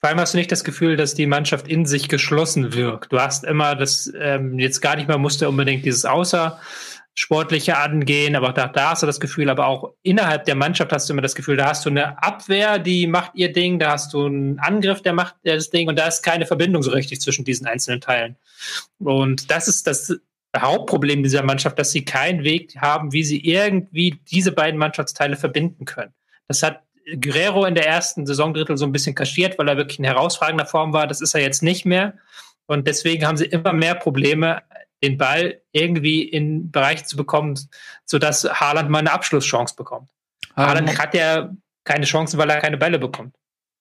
[0.00, 3.12] vor allem hast du nicht das Gefühl, dass die Mannschaft in sich geschlossen wirkt.
[3.12, 8.54] Du hast immer das, ähm, jetzt gar nicht mehr musste unbedingt dieses Außersportliche angehen, aber
[8.54, 11.34] da, da hast du das Gefühl, aber auch innerhalb der Mannschaft hast du immer das
[11.34, 15.02] Gefühl, da hast du eine Abwehr, die macht ihr Ding, da hast du einen Angriff,
[15.02, 18.36] der macht das Ding und da ist keine Verbindung so richtig zwischen diesen einzelnen Teilen.
[19.00, 20.18] Und das ist das
[20.56, 25.84] Hauptproblem dieser Mannschaft, dass sie keinen Weg haben, wie sie irgendwie diese beiden Mannschaftsteile verbinden
[25.84, 26.14] können.
[26.48, 26.82] Das hat
[27.18, 30.92] Guerrero in der ersten Saisondrittel so ein bisschen kaschiert, weil er wirklich in herausragender Form
[30.92, 31.06] war.
[31.06, 32.14] Das ist er jetzt nicht mehr.
[32.66, 34.62] Und deswegen haben sie immer mehr Probleme,
[35.02, 37.58] den Ball irgendwie in Bereiche zu bekommen,
[38.04, 40.10] sodass Haaland mal eine Abschlusschance bekommt.
[40.56, 41.50] Haaland hat ja
[41.84, 43.34] keine Chancen, weil er keine Bälle bekommt.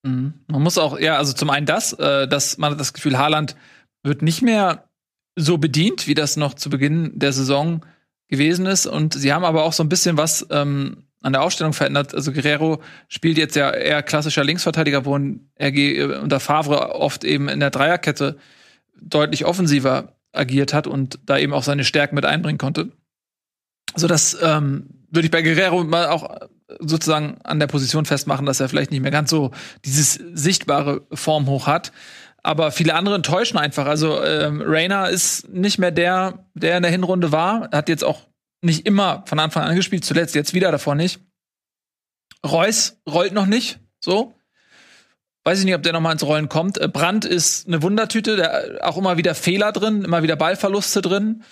[0.04, 0.34] Mhm.
[0.48, 3.56] Man muss auch, ja, also zum einen das, äh, dass man hat das Gefühl, Haaland
[4.04, 4.90] wird nicht mehr
[5.36, 7.86] so bedient, wie das noch zu Beginn der Saison
[8.30, 8.86] gewesen ist.
[8.86, 12.16] Und sie haben aber auch so ein bisschen was ähm, an der Aufstellung verändert.
[12.16, 17.50] Also Guerrero spielt jetzt ja eher klassischer Linksverteidiger, wo RG äh, unter Favre oft eben
[17.50, 18.38] in der Dreierkette
[19.02, 22.92] deutlich offensiver agiert hat und da eben auch seine Stärken mit einbringen konnte.
[23.96, 26.48] So das ähm, würde ich bei Guerrero mal auch
[26.80, 29.52] sozusagen an der Position festmachen, dass er vielleicht nicht mehr ganz so
[29.86, 31.92] dieses sichtbare Form hoch hat.
[32.44, 33.86] Aber viele andere enttäuschen einfach.
[33.86, 37.70] Also ähm, Rainer ist nicht mehr der, der in der Hinrunde war.
[37.72, 38.29] Hat jetzt auch
[38.62, 41.20] nicht immer von Anfang an gespielt, zuletzt jetzt wieder davor nicht.
[42.46, 44.34] Reus rollt noch nicht, so.
[45.44, 46.78] Weiß ich nicht, ob der noch mal ins Rollen kommt.
[46.78, 51.44] Äh, Brandt ist eine Wundertüte, da auch immer wieder Fehler drin, immer wieder Ballverluste drin.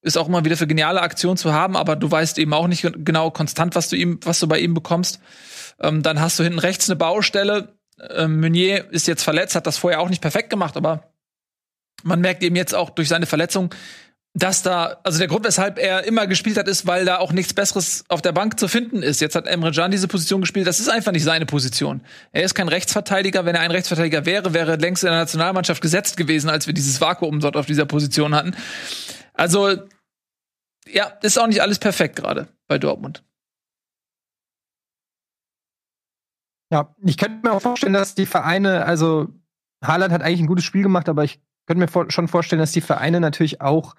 [0.00, 2.86] Ist auch immer wieder für geniale Aktionen zu haben, aber du weißt eben auch nicht
[3.04, 5.20] genau konstant, was du ihm, was du bei ihm bekommst.
[5.80, 7.76] Ähm, dann hast du hinten rechts eine Baustelle.
[8.10, 11.12] Ähm, Meunier ist jetzt verletzt, hat das vorher auch nicht perfekt gemacht, aber
[12.02, 13.74] man merkt eben jetzt auch durch seine Verletzung,
[14.36, 17.54] dass da, also der Grund, weshalb er immer gespielt hat, ist, weil da auch nichts
[17.54, 19.22] Besseres auf der Bank zu finden ist.
[19.22, 20.66] Jetzt hat Emre Can diese Position gespielt.
[20.66, 22.02] Das ist einfach nicht seine Position.
[22.32, 23.46] Er ist kein Rechtsverteidiger.
[23.46, 26.74] Wenn er ein Rechtsverteidiger wäre, wäre er längst in der Nationalmannschaft gesetzt gewesen, als wir
[26.74, 28.54] dieses Vakuum dort auf dieser Position hatten.
[29.32, 29.74] Also,
[30.86, 33.24] ja, ist auch nicht alles perfekt gerade bei Dortmund.
[36.70, 39.28] Ja, ich könnte mir auch vorstellen, dass die Vereine, also
[39.82, 42.72] Haaland hat eigentlich ein gutes Spiel gemacht, aber ich könnte mir vor schon vorstellen, dass
[42.72, 43.94] die Vereine natürlich auch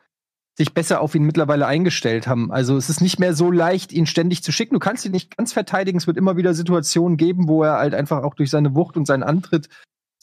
[0.58, 2.52] sich besser auf ihn mittlerweile eingestellt haben.
[2.52, 4.74] Also es ist nicht mehr so leicht, ihn ständig zu schicken.
[4.74, 6.00] Du kannst ihn nicht ganz verteidigen.
[6.00, 9.06] Es wird immer wieder Situationen geben, wo er halt einfach auch durch seine Wucht und
[9.06, 9.70] seinen Antritt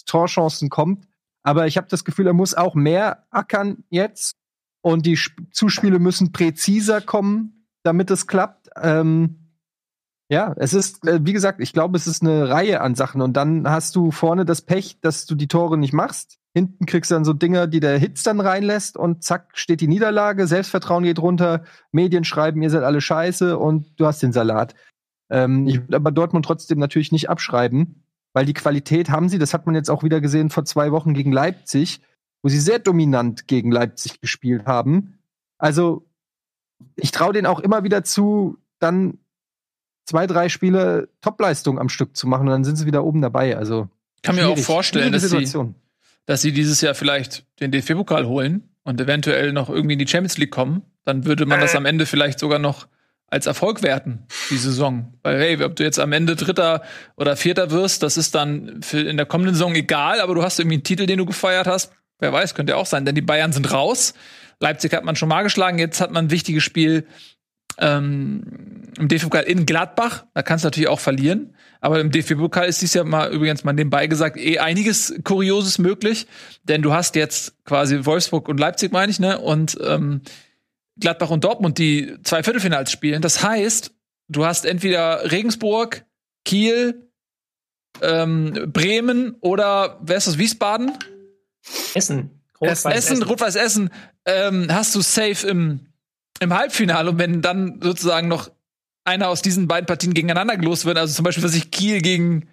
[0.06, 1.06] Torchancen kommt.
[1.42, 4.36] Aber ich habe das Gefühl, er muss auch mehr ackern jetzt.
[4.82, 5.18] Und die
[5.50, 8.68] Zuspiele müssen präziser kommen, damit es klappt.
[8.76, 9.52] Ähm,
[10.28, 13.22] ja, es ist, äh, wie gesagt, ich glaube, es ist eine Reihe an Sachen.
[13.22, 16.38] Und dann hast du vorne das Pech, dass du die Tore nicht machst.
[16.56, 19.88] Hinten kriegst du dann so Dinger, die der Hitz dann reinlässt und zack, steht die
[19.88, 24.76] Niederlage, Selbstvertrauen geht runter, Medien schreiben, ihr seid alle scheiße und du hast den Salat.
[25.30, 29.52] Ähm, ich würde aber Dortmund trotzdem natürlich nicht abschreiben, weil die Qualität haben sie, das
[29.52, 32.00] hat man jetzt auch wieder gesehen vor zwei Wochen gegen Leipzig,
[32.42, 35.18] wo sie sehr dominant gegen Leipzig gespielt haben.
[35.58, 36.06] Also,
[36.94, 39.18] ich traue denen auch immer wieder zu, dann
[40.06, 43.56] zwei, drei Spiele Topleistung am Stück zu machen und dann sind sie wieder oben dabei.
[43.56, 43.88] Also,
[44.22, 45.46] kann mir auch vorstellen, dass sie,
[46.26, 50.38] dass sie dieses Jahr vielleicht den DFB-Pokal holen und eventuell noch irgendwie in die Champions
[50.38, 52.86] League kommen, dann würde man das am Ende vielleicht sogar noch
[53.26, 55.14] als Erfolg werten, die Saison.
[55.22, 56.82] Weil, hey, ob du jetzt am Ende Dritter
[57.16, 60.76] oder Vierter wirst, das ist dann in der kommenden Saison egal, aber du hast irgendwie
[60.76, 61.92] einen Titel, den du gefeiert hast.
[62.20, 64.14] Wer weiß, könnte ja auch sein, denn die Bayern sind raus.
[64.60, 67.06] Leipzig hat man schon mal geschlagen, jetzt hat man ein wichtiges Spiel
[67.78, 68.42] ähm,
[68.98, 70.24] im DFB-Pokal in Gladbach.
[70.34, 71.54] Da kannst du natürlich auch verlieren.
[71.80, 76.26] Aber im DFB-Pokal ist dies ja mal übrigens mal nebenbei gesagt eh einiges Kurioses möglich,
[76.62, 79.38] denn du hast jetzt quasi Wolfsburg und Leipzig, meine ich, ne?
[79.38, 80.22] Und ähm,
[80.98, 83.20] Gladbach und Dortmund, die zwei Viertelfinals spielen.
[83.20, 83.92] Das heißt,
[84.28, 86.04] du hast entweder Regensburg,
[86.44, 87.08] Kiel,
[88.00, 90.92] ähm, Bremen oder wer ist das, Wiesbaden?
[91.94, 92.30] Essen.
[92.60, 93.90] Essen, Essen, Rot-Weiß Essen,
[94.24, 95.80] ähm, hast du safe im,
[96.40, 98.50] im Halbfinale und wenn dann sozusagen noch
[99.04, 100.98] einer aus diesen beiden Partien gegeneinander gelost wird.
[100.98, 102.48] Also zum Beispiel, was ich Kiel gegen.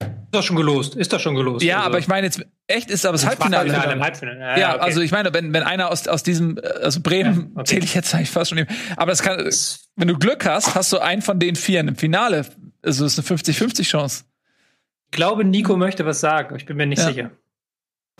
[0.00, 0.96] Ist doch schon gelost.
[0.96, 1.64] Ist doch schon gelost.
[1.64, 1.88] Ja, also.
[1.88, 3.72] aber ich meine jetzt echt ist aber das Halbfinale.
[3.72, 4.40] Halbfinale, Halbfinale.
[4.40, 4.84] Ja, ja okay.
[4.84, 7.64] also ich meine, wenn, wenn einer aus, aus diesem, also Bremen ja, okay.
[7.64, 8.66] zähle ich jetzt eigentlich fast schon.
[8.96, 9.48] Aber das kann,
[9.96, 12.44] wenn du Glück hast, hast du einen von den vier im Finale.
[12.82, 14.24] Also das ist eine 50-50 Chance.
[15.06, 16.56] Ich glaube, Nico möchte was sagen.
[16.56, 17.06] Ich bin mir nicht ja.
[17.06, 17.30] sicher.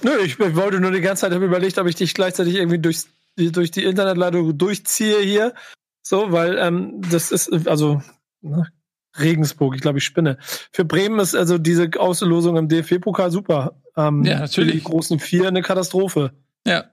[0.03, 3.71] Nö, ich wollte nur die ganze Zeit überlegt, ob ich dich gleichzeitig irgendwie durchs, durch
[3.71, 5.55] die Internetleitung durchziehe hier.
[6.03, 8.03] So, weil ähm, das ist, also
[8.41, 8.71] ne,
[9.19, 10.39] Regensburg, ich glaube, ich spinne.
[10.73, 13.81] Für Bremen ist also diese Auslosung im DFB-Pokal super.
[13.97, 14.71] Ähm, ja, natürlich.
[14.71, 16.33] Für die großen vier eine Katastrophe.
[16.67, 16.85] Ja.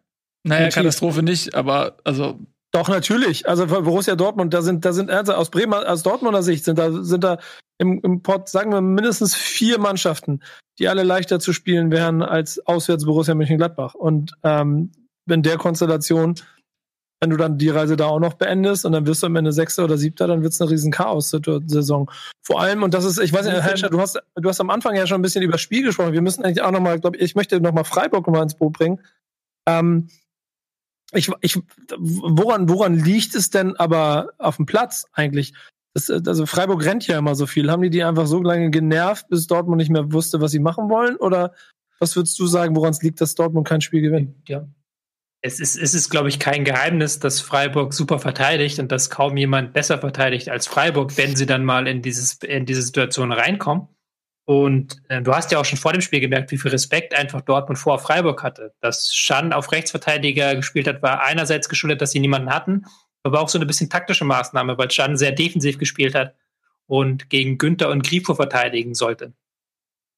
[0.43, 0.73] Naja, natürlich.
[0.73, 2.39] Katastrophe nicht, aber also.
[2.71, 3.47] Doch, natürlich.
[3.47, 6.79] Also für Borussia Dortmund, da sind, da sind also aus Bremen, aus Dortmunder Sicht sind
[6.79, 7.37] da, sind da
[7.77, 10.41] im, im Pott, sagen wir, mindestens vier Mannschaften,
[10.79, 13.93] die alle leichter zu spielen wären als auswärts Borussia Mönchengladbach.
[13.93, 14.91] Und ähm,
[15.29, 16.35] in der Konstellation
[17.23, 19.53] wenn du dann die Reise da auch noch beendest und dann wirst du am Ende
[19.53, 22.11] Sechster oder Siebter, dann wird es eine riesen Chaos-Saison.
[22.41, 24.93] Vor allem, und das ist, ich weiß nicht, Herr du hast, du hast am Anfang
[24.97, 26.11] ja schon ein bisschen über das Spiel gesprochen.
[26.11, 28.99] Wir müssen eigentlich auch nochmal, glaube ich, ich möchte nochmal Freiburg nochmal ins Boot bringen.
[29.65, 30.09] Ähm,
[31.13, 31.57] ich, ich,
[31.97, 35.53] woran, woran liegt es denn aber auf dem Platz eigentlich?
[35.93, 37.71] Das, also Freiburg rennt ja immer so viel.
[37.71, 40.89] Haben die die einfach so lange genervt, bis Dortmund nicht mehr wusste, was sie machen
[40.89, 41.15] wollen?
[41.15, 41.53] Oder
[41.99, 44.35] was würdest du sagen, woran es liegt, dass Dortmund kein Spiel gewinnt?
[44.49, 44.67] Ja,
[45.45, 49.35] es ist, es ist, glaube ich, kein Geheimnis, dass Freiburg super verteidigt und dass kaum
[49.35, 53.89] jemand besser verteidigt als Freiburg, wenn sie dann mal in, dieses, in diese Situation reinkommen.
[54.45, 57.41] Und äh, du hast ja auch schon vor dem Spiel gemerkt, wie viel Respekt einfach
[57.41, 58.73] Dortmund vor Freiburg hatte.
[58.79, 62.85] Dass Schan auf Rechtsverteidiger gespielt hat, war einerseits geschuldet, dass sie niemanden hatten,
[63.23, 66.35] aber auch so eine bisschen taktische Maßnahme, weil Schan sehr defensiv gespielt hat
[66.87, 69.33] und gegen Günther und Grifo verteidigen sollte.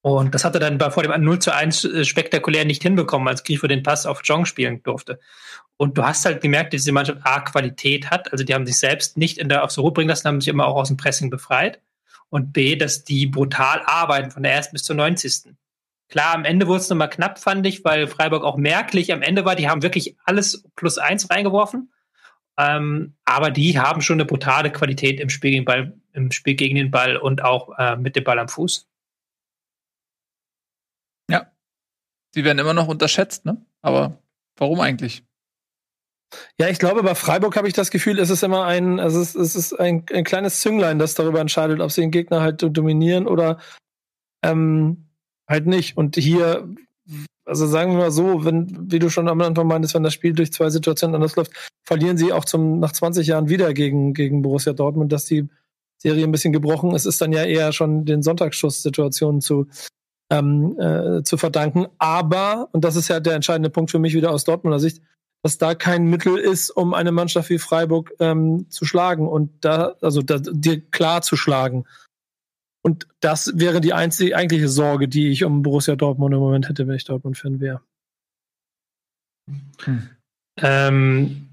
[0.05, 3.43] Und das hat er dann vor dem 0 zu 1 äh, spektakulär nicht hinbekommen, als
[3.43, 5.19] Grifo den Pass auf Jong spielen durfte.
[5.77, 8.77] Und du hast halt gemerkt, dass diese Mannschaft A Qualität hat, also die haben sich
[8.77, 11.31] selbst nicht in der aufs Ruhe bringen lassen, haben sich immer auch aus dem Pressing
[11.31, 11.81] befreit.
[12.29, 15.55] Und B, dass die brutal arbeiten von der ersten bis zur 90.
[16.07, 19.43] Klar, am Ende wurde es nochmal knapp, fand ich, weil Freiburg auch merklich am Ende
[19.43, 19.55] war.
[19.55, 21.91] Die haben wirklich alles plus eins reingeworfen.
[22.59, 26.75] Ähm, aber die haben schon eine brutale Qualität im Spiel gegen, Ball, im Spiel gegen
[26.75, 28.87] den Ball und auch äh, mit dem Ball am Fuß.
[31.29, 31.51] Ja.
[32.35, 33.65] Sie werden immer noch unterschätzt, ne?
[33.81, 34.21] Aber
[34.57, 35.23] warum eigentlich?
[36.59, 39.35] Ja, ich glaube, bei Freiburg habe ich das Gefühl, es ist immer ein, es ist,
[39.35, 43.25] es ist ein, ein kleines Zünglein, das darüber entscheidet, ob sie den Gegner halt dominieren
[43.25, 43.59] oder
[44.43, 45.07] ähm,
[45.47, 45.95] halt nicht.
[45.95, 46.67] Und hier,
[47.45, 50.33] also sagen wir mal so, wenn, wie du schon am Anfang meintest, wenn das Spiel
[50.33, 51.53] durch zwei Situationen anders läuft,
[51.85, 55.47] verlieren sie auch zum, nach 20 Jahren wieder gegen, gegen Borussia Dortmund, dass die
[55.99, 59.69] Serie ein bisschen gebrochen ist, ist dann ja eher schon den Sonntagsschuss-Situationen zu,
[60.29, 61.87] ähm, äh, zu verdanken.
[61.97, 65.01] Aber, und das ist ja der entscheidende Punkt für mich wieder aus Dortmunder Sicht,
[65.43, 69.95] dass da kein Mittel ist, um eine Mannschaft wie Freiburg ähm, zu schlagen und da,
[70.01, 71.85] also da, dir klar zu schlagen.
[72.81, 76.87] Und das wäre die einzige eigentliche Sorge, die ich um Borussia Dortmund im Moment hätte,
[76.87, 77.81] wenn ich Dortmund-Fan wäre.
[79.83, 80.09] Hm.
[80.61, 81.49] Ähm,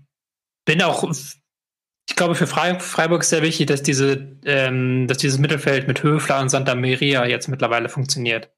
[0.65, 5.89] bin auch, ich glaube, für Freiburg ist sehr wichtig, dass diese, ähm, dass dieses Mittelfeld
[5.89, 8.51] mit Höfler und Santa Maria jetzt mittlerweile funktioniert.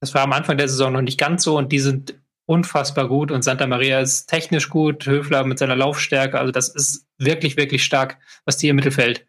[0.00, 2.14] Das war am Anfang der Saison noch nicht ganz so und die sind
[2.46, 7.06] unfassbar gut und Santa Maria ist technisch gut, Höfler mit seiner Laufstärke, also das ist
[7.18, 9.26] wirklich, wirklich stark, was die im Mittelfeld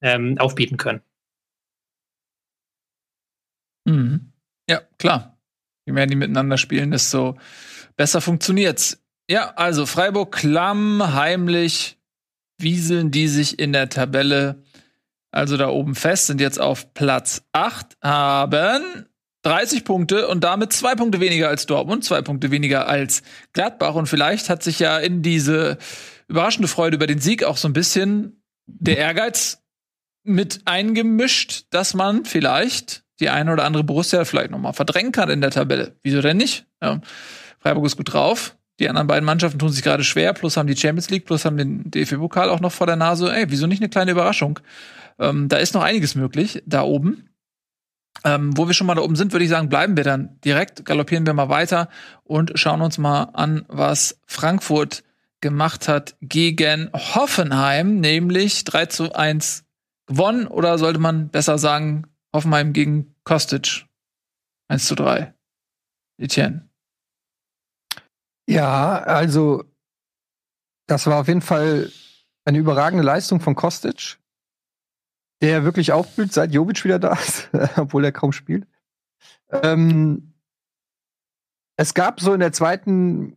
[0.00, 1.02] ähm, aufbieten können.
[3.84, 4.32] Mhm.
[4.68, 5.38] Ja, klar.
[5.84, 7.38] Je mehr die miteinander spielen, desto
[7.96, 9.02] besser funktioniert's.
[9.28, 11.98] Ja, also Freiburg klamm, heimlich,
[12.58, 14.64] wieseln die sich in der Tabelle
[15.36, 19.06] also da oben fest, sind jetzt auf Platz 8, haben
[19.46, 23.22] 30 Punkte und damit zwei Punkte weniger als Dortmund, zwei Punkte weniger als
[23.52, 23.94] Gladbach.
[23.94, 25.78] Und vielleicht hat sich ja in diese
[26.26, 29.62] überraschende Freude über den Sieg auch so ein bisschen der Ehrgeiz
[30.24, 35.30] mit eingemischt, dass man vielleicht die eine oder andere Borussia vielleicht noch mal verdrängen kann
[35.30, 35.94] in der Tabelle.
[36.02, 36.66] Wieso denn nicht?
[36.82, 37.00] Ja.
[37.60, 38.56] Freiburg ist gut drauf.
[38.80, 41.56] Die anderen beiden Mannschaften tun sich gerade schwer, plus haben die Champions League, plus haben
[41.56, 43.32] den DFB-Pokal auch noch vor der Nase.
[43.32, 44.58] Ey, wieso nicht eine kleine Überraschung?
[45.20, 47.28] Ähm, da ist noch einiges möglich, da oben.
[48.24, 50.84] Ähm, wo wir schon mal da oben sind, würde ich sagen, bleiben wir dann direkt,
[50.84, 51.88] galoppieren wir mal weiter
[52.24, 55.04] und schauen uns mal an, was Frankfurt
[55.40, 59.64] gemacht hat gegen Hoffenheim, nämlich 3 zu 1
[60.06, 63.86] gewonnen oder sollte man besser sagen, Hoffenheim gegen Kostic
[64.68, 65.34] 1 zu 3.
[66.18, 66.68] Etienne.
[68.48, 69.64] Ja, also
[70.86, 71.90] das war auf jeden Fall
[72.44, 74.18] eine überragende Leistung von Kostic
[75.42, 78.66] der wirklich aufblüht, seit Jovic wieder da ist, obwohl er kaum spielt.
[79.50, 80.34] Ähm,
[81.76, 83.36] es gab so in der zweiten,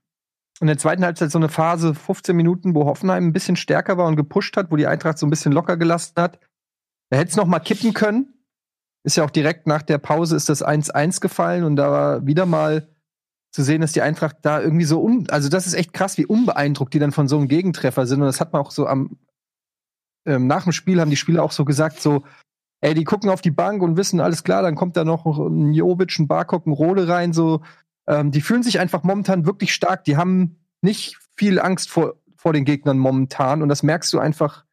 [0.62, 4.08] in der zweiten Halbzeit so eine Phase, 15 Minuten, wo Hoffenheim ein bisschen stärker war
[4.08, 6.39] und gepusht hat, wo die Eintracht so ein bisschen locker gelassen hat.
[7.10, 8.34] Da hätte es noch mal kippen können.
[9.04, 12.45] Ist ja auch direkt nach der Pause ist das 1-1 gefallen und da war wieder
[12.45, 12.88] mal
[13.52, 16.26] zu sehen, dass die Eintracht da irgendwie so un also das ist echt krass, wie
[16.26, 19.18] unbeeindruckt die dann von so einem Gegentreffer sind und das hat man auch so am
[20.30, 22.24] ähm, nach dem Spiel haben die Spieler auch so gesagt, so,
[22.82, 25.74] ey, die gucken auf die Bank und wissen, alles klar, dann kommt da noch ein
[25.74, 27.62] Jovic, ein Barkok, ein Rode rein, so,
[28.08, 32.54] ähm, die fühlen sich einfach momentan wirklich stark, die haben nicht viel Angst vor, vor
[32.54, 34.66] den Gegnern momentan und das merkst du einfach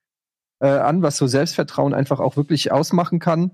[0.60, 3.50] äh, an, was so Selbstvertrauen einfach auch wirklich ausmachen kann.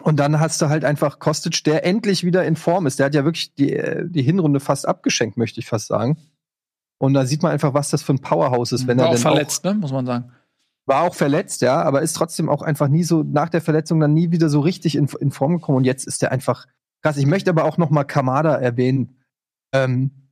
[0.00, 2.98] Und dann hast du halt einfach Kostic, der endlich wieder in Form ist.
[2.98, 6.16] Der hat ja wirklich die, äh, die Hinrunde fast abgeschenkt, möchte ich fast sagen.
[6.98, 9.14] Und da sieht man einfach, was das für ein Powerhouse ist, wenn War er auch
[9.14, 10.32] denn verletzt, ne, muss man sagen.
[10.86, 14.14] War auch verletzt, ja, aber ist trotzdem auch einfach nie so nach der Verletzung dann
[14.14, 15.78] nie wieder so richtig in, in Form gekommen.
[15.78, 16.66] Und jetzt ist er einfach
[17.02, 17.16] krass.
[17.16, 19.22] Ich möchte aber auch noch mal Kamada erwähnen.
[19.72, 20.30] Ähm,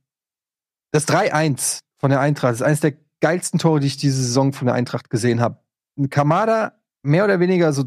[0.91, 4.65] das 3-1 von der Eintracht ist eines der geilsten Tore, die ich diese Saison von
[4.65, 5.63] der Eintracht gesehen habe.
[6.09, 6.73] Kamada
[7.03, 7.85] mehr oder weniger so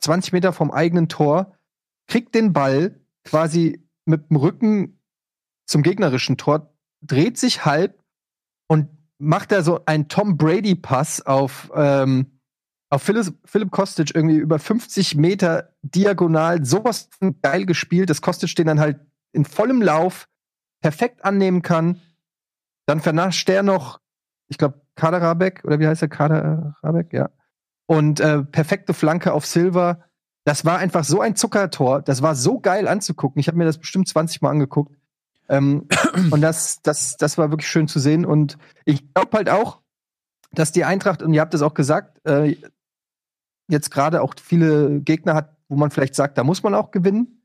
[0.00, 1.56] 20 Meter vom eigenen Tor
[2.06, 5.00] kriegt den Ball quasi mit dem Rücken
[5.66, 8.02] zum gegnerischen Tor, dreht sich halb
[9.18, 12.40] macht er so einen Tom Brady-Pass auf, ähm,
[12.90, 17.08] auf Philipp, Philipp Kostic irgendwie über 50 Meter diagonal, sowas
[17.42, 19.00] geil gespielt, dass Kostic den dann halt
[19.32, 20.28] in vollem Lauf
[20.80, 22.00] perfekt annehmen kann.
[22.86, 24.00] Dann vernascht der noch,
[24.48, 26.08] ich glaube, Kaderabek, oder wie heißt der?
[26.08, 27.30] Kaderabek, ja.
[27.86, 30.04] Und äh, perfekte Flanke auf Silver.
[30.44, 32.02] Das war einfach so ein Zuckertor.
[32.02, 33.40] Das war so geil anzugucken.
[33.40, 34.96] Ich habe mir das bestimmt 20 Mal angeguckt.
[35.48, 35.88] Ähm,
[36.30, 38.24] und das, das, das war wirklich schön zu sehen.
[38.24, 39.80] Und ich glaube halt auch,
[40.52, 42.56] dass die Eintracht, und ihr habt es auch gesagt, äh,
[43.68, 47.42] jetzt gerade auch viele Gegner hat, wo man vielleicht sagt, da muss man auch gewinnen.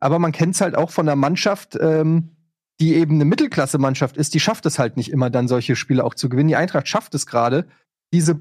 [0.00, 2.36] Aber man kennt es halt auch von der Mannschaft, ähm,
[2.80, 6.14] die eben eine Mittelklasse-Mannschaft ist, die schafft es halt nicht immer, dann solche Spiele auch
[6.14, 6.48] zu gewinnen.
[6.48, 7.66] Die Eintracht schafft es gerade,
[8.12, 8.40] diese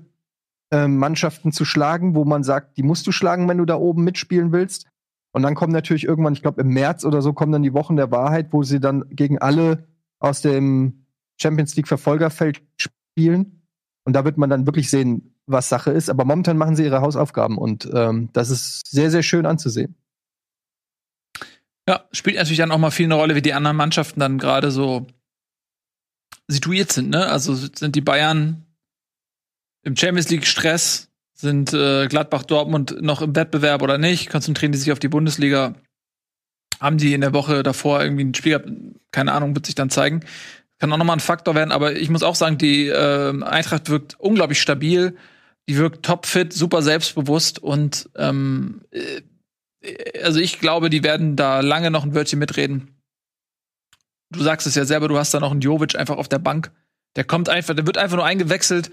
[0.72, 4.04] äh, Mannschaften zu schlagen, wo man sagt, die musst du schlagen, wenn du da oben
[4.04, 4.88] mitspielen willst.
[5.32, 7.96] Und dann kommen natürlich irgendwann, ich glaube im März oder so, kommen dann die Wochen
[7.96, 9.88] der Wahrheit, wo sie dann gegen alle
[10.20, 11.06] aus dem
[11.40, 13.62] Champions League Verfolgerfeld spielen.
[14.04, 16.10] Und da wird man dann wirklich sehen, was Sache ist.
[16.10, 19.96] Aber momentan machen sie ihre Hausaufgaben und ähm, das ist sehr, sehr schön anzusehen.
[21.88, 24.72] Ja, spielt natürlich dann auch mal viel eine Rolle, wie die anderen Mannschaften dann gerade
[24.72, 25.08] so
[26.48, 27.10] situiert sind.
[27.10, 27.26] Ne?
[27.26, 28.66] Also sind die Bayern
[29.84, 31.11] im Champions League Stress,
[31.42, 34.30] sind äh, Gladbach, Dortmund noch im Wettbewerb oder nicht?
[34.30, 35.76] Konzentrieren die sich auf die Bundesliga?
[36.80, 38.72] Haben die in der Woche davor irgendwie ein Spiel gehabt?
[39.12, 40.22] Keine Ahnung, wird sich dann zeigen.
[40.80, 44.20] Kann auch nochmal ein Faktor werden, aber ich muss auch sagen, die äh, Eintracht wirkt
[44.20, 45.16] unglaublich stabil.
[45.70, 49.22] Die wirkt topfit, super selbstbewusst und ähm, äh,
[50.24, 52.96] also ich glaube, die werden da lange noch ein Wörtchen mitreden.
[54.32, 56.72] Du sagst es ja selber, du hast da noch einen Jovic einfach auf der Bank.
[57.16, 58.92] Der kommt einfach, der wird einfach nur eingewechselt,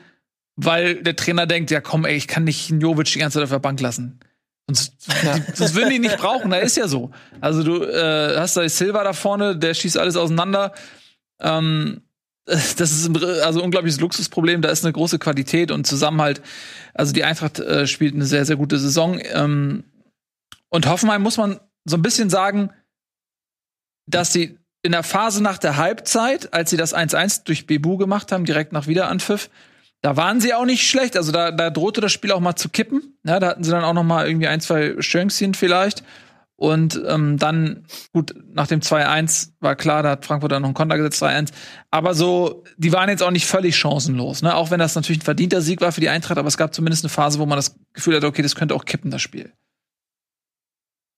[0.61, 3.51] weil der Trainer denkt, ja komm, ey, ich kann nicht Jovic die ganze Zeit auf
[3.51, 4.19] der Bank lassen.
[4.67, 4.93] Sonst,
[5.23, 5.39] ja.
[5.39, 7.13] die, sonst würden die nicht brauchen, da ist ja so.
[7.41, 10.75] Also du äh, hast da Silva da vorne, der schießt alles auseinander.
[11.41, 12.03] Ähm,
[12.45, 14.61] das ist ein, also ein unglaubliches Luxusproblem.
[14.61, 16.43] Da ist eine große Qualität und Zusammenhalt.
[16.93, 19.21] Also die Eintracht äh, spielt eine sehr, sehr gute Saison.
[19.23, 19.85] Ähm,
[20.71, 22.71] und Hoffenheim muss man so ein bisschen sagen,
[24.07, 28.33] dass sie in der Phase nach der Halbzeit, als sie das 1-1 durch Bebu gemacht
[28.33, 29.51] haben, direkt nach Wiederanpfiff,
[30.01, 31.17] da waren sie auch nicht schlecht.
[31.17, 33.19] Also da, da drohte das Spiel auch mal zu kippen.
[33.25, 36.05] Ja, da hatten sie dann auch noch mal irgendwie ein, zwei Chancen vielleicht.
[36.57, 40.75] Und ähm, dann, gut, nach dem 2-1 war klar, da hat Frankfurt dann noch einen
[40.75, 41.53] Konter gesetzt, 3-1.
[41.93, 44.57] Aber so, die waren jetzt auch nicht völlig chancenlos, ne?
[44.57, 47.05] Auch wenn das natürlich ein verdienter Sieg war für die Eintracht, aber es gab zumindest
[47.05, 49.53] eine Phase, wo man das Gefühl hatte, okay, das könnte auch kippen, das Spiel.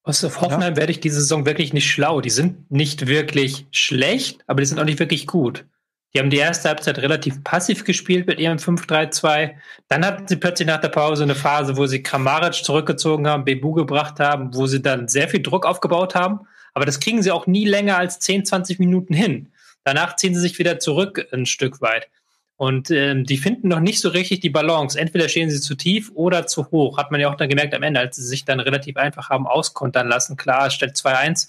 [0.03, 0.77] Aus Hoffenheim ja.
[0.77, 2.21] werde ich diese Saison wirklich nicht schlau.
[2.21, 5.65] Die sind nicht wirklich schlecht, aber die sind auch nicht wirklich gut.
[6.13, 9.53] Die haben die erste Halbzeit relativ passiv gespielt mit ihrem 5-3-2.
[9.89, 13.73] Dann hatten sie plötzlich nach der Pause eine Phase, wo sie Kramaric zurückgezogen haben, Bebu
[13.73, 16.41] gebracht haben, wo sie dann sehr viel Druck aufgebaut haben.
[16.75, 19.53] Aber das kriegen sie auch nie länger als 10, 20 Minuten hin.
[19.85, 22.09] Danach ziehen sie sich wieder zurück ein Stück weit.
[22.57, 24.99] Und ähm, die finden noch nicht so richtig die Balance.
[24.99, 26.99] Entweder stehen sie zu tief oder zu hoch.
[26.99, 29.47] Hat man ja auch dann gemerkt am Ende, als sie sich dann relativ einfach haben
[29.47, 30.37] auskontern lassen.
[30.37, 31.49] Klar, es stellt 2-1,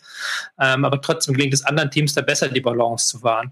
[0.62, 3.52] ähm, aber trotzdem gelingt es anderen Teams da besser, die Balance zu wahren.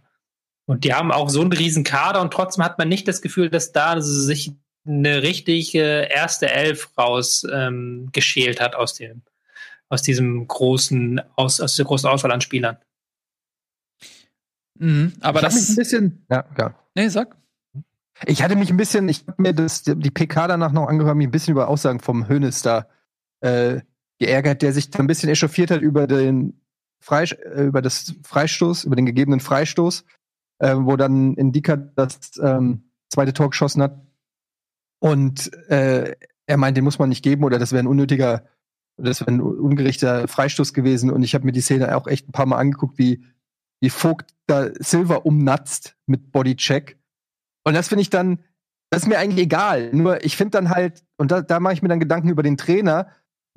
[0.70, 3.50] Und die haben auch so einen riesen Kader und trotzdem hat man nicht das Gefühl,
[3.50, 4.52] dass da sich
[4.86, 9.24] eine richtige erste Elf raus ähm, geschält hat aus dem,
[9.90, 12.78] aus diesem großen, aus, aus der großen Auswahl an Spielern.
[14.78, 16.76] Mhm, aber ich das ein bisschen, ja, ja.
[16.94, 17.36] Nee, sag.
[18.28, 21.28] Ich hatte mich ein bisschen, ich habe mir das, die PK danach noch angehört, mich
[21.28, 22.88] ein bisschen über Aussagen vom Hönes da
[23.40, 23.82] äh,
[24.20, 26.62] geärgert, der sich da ein bisschen echauffiert hat über den
[27.00, 30.06] Freisch äh, über das Freistoß, über den gegebenen Freistoß,
[30.60, 34.00] äh, wo dann Indika das ähm, zweite Tor geschossen hat.
[35.00, 38.46] Und äh, er meint, den muss man nicht geben oder das wäre ein unnötiger,
[38.98, 41.12] das wäre ein ungerechter Freistoß gewesen.
[41.12, 43.24] Und ich habe mir die Szene auch echt ein paar Mal angeguckt, wie,
[43.82, 47.00] wie Vogt da Silva umnatzt mit Bodycheck
[47.70, 48.40] und das finde ich dann,
[48.90, 49.92] das ist mir eigentlich egal.
[49.94, 52.58] Nur ich finde dann halt, und da, da mache ich mir dann Gedanken über den
[52.58, 53.08] Trainer,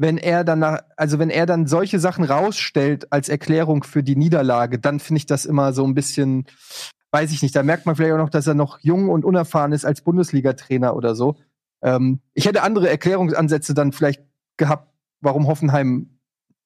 [0.03, 4.17] wenn er dann nach, also wenn er dann solche Sachen rausstellt als Erklärung für die
[4.17, 6.47] Niederlage, dann finde ich das immer so ein bisschen,
[7.13, 9.71] weiß ich nicht, da merkt man vielleicht auch noch, dass er noch jung und unerfahren
[9.71, 11.37] ist als Bundesliga-Trainer oder so.
[11.83, 14.25] Ähm, ich hätte andere Erklärungsansätze dann vielleicht
[14.57, 16.19] gehabt, warum Hoffenheim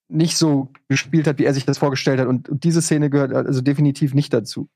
[0.08, 2.28] nicht so gespielt hat, wie er sich das vorgestellt hat.
[2.28, 4.70] Und, und diese Szene gehört also definitiv nicht dazu.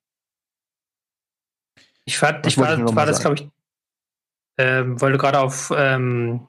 [2.04, 3.48] Ich fand, ich war, ich war das, glaube ich,
[4.58, 6.46] ähm, weil du gerade auf ähm,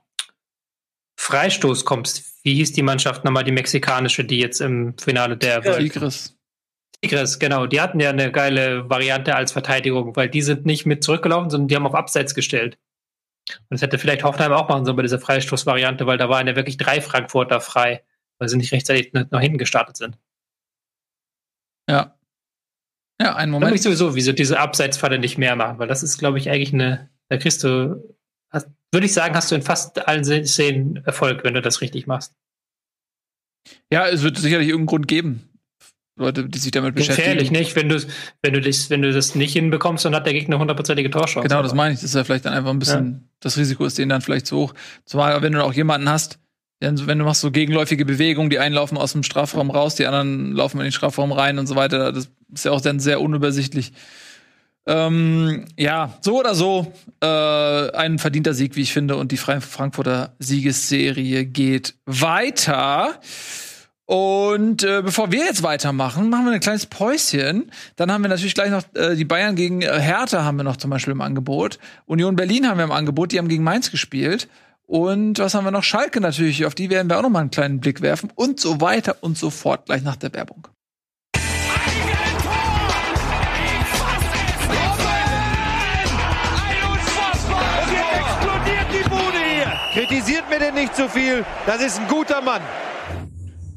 [1.21, 2.43] Freistoß kommst.
[2.43, 6.35] Wie hieß die Mannschaft nochmal, die mexikanische, die jetzt im Finale der Tigres.
[6.99, 7.67] Tigres, genau.
[7.67, 11.67] Die hatten ja eine geile Variante als Verteidigung, weil die sind nicht mit zurückgelaufen, sondern
[11.67, 12.79] die haben auf Abseits gestellt.
[13.47, 16.55] Und das hätte vielleicht Hoffenheim auch machen sollen bei dieser Freistoßvariante, weil da waren ja
[16.55, 18.03] wirklich drei Frankfurter frei,
[18.39, 20.17] weil sie nicht rechtzeitig nach hinten gestartet sind.
[21.87, 22.17] Ja.
[23.21, 23.75] Ja, einen Moment.
[23.75, 27.11] Ich sowieso, wieso diese Abseitsfalle nicht mehr machen, weil das ist, glaube ich, eigentlich eine,
[27.29, 28.15] da kriegst du,
[28.91, 32.33] würde ich sagen, hast du in fast allen Szenen Erfolg, wenn du das richtig machst.
[33.91, 35.47] Ja, es wird sicherlich irgendeinen Grund geben.
[36.17, 37.37] Leute, die sich damit beschäftigen.
[37.37, 37.75] Gefährlich, nicht?
[37.75, 38.01] Wenn du,
[38.41, 41.47] wenn du dich, wenn du das nicht hinbekommst, dann hat der Gegner hundertprozentige Torchance.
[41.47, 42.01] Genau, das meine ich.
[42.01, 43.19] Das ist ja vielleicht dann einfach ein bisschen, ja.
[43.39, 44.73] das Risiko ist denen dann vielleicht zu hoch.
[45.05, 46.39] Zumal, wenn du auch jemanden hast,
[46.81, 50.05] denn wenn du machst so gegenläufige Bewegungen, die einen laufen aus dem Strafraum raus, die
[50.05, 53.21] anderen laufen in den Strafraum rein und so weiter, das ist ja auch dann sehr
[53.21, 53.93] unübersichtlich.
[54.87, 60.35] Ähm, ja, so oder so äh, ein verdienter Sieg, wie ich finde, und die Frankfurter
[60.39, 63.19] Siegesserie geht weiter.
[64.05, 67.71] Und äh, bevor wir jetzt weitermachen, machen wir ein kleines Päuschen.
[67.95, 70.75] Dann haben wir natürlich gleich noch äh, die Bayern gegen äh, Hertha haben wir noch
[70.75, 71.79] zum Beispiel im Angebot.
[72.07, 74.49] Union Berlin haben wir im Angebot, die haben gegen Mainz gespielt.
[74.85, 75.83] Und was haben wir noch?
[75.83, 78.81] Schalke natürlich, auf die werden wir auch noch mal einen kleinen Blick werfen und so
[78.81, 80.67] weiter und so fort gleich nach der Werbung.
[90.51, 91.45] Mir denn nicht zu viel.
[91.65, 92.61] Das ist ein guter Mann.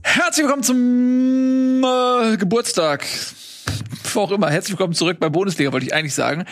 [0.02, 3.06] Herzlich willkommen zum äh, Geburtstag.
[4.12, 4.50] Wo auch immer.
[4.50, 6.46] Herzlich willkommen zurück bei Bundesliga, wollte ich eigentlich sagen.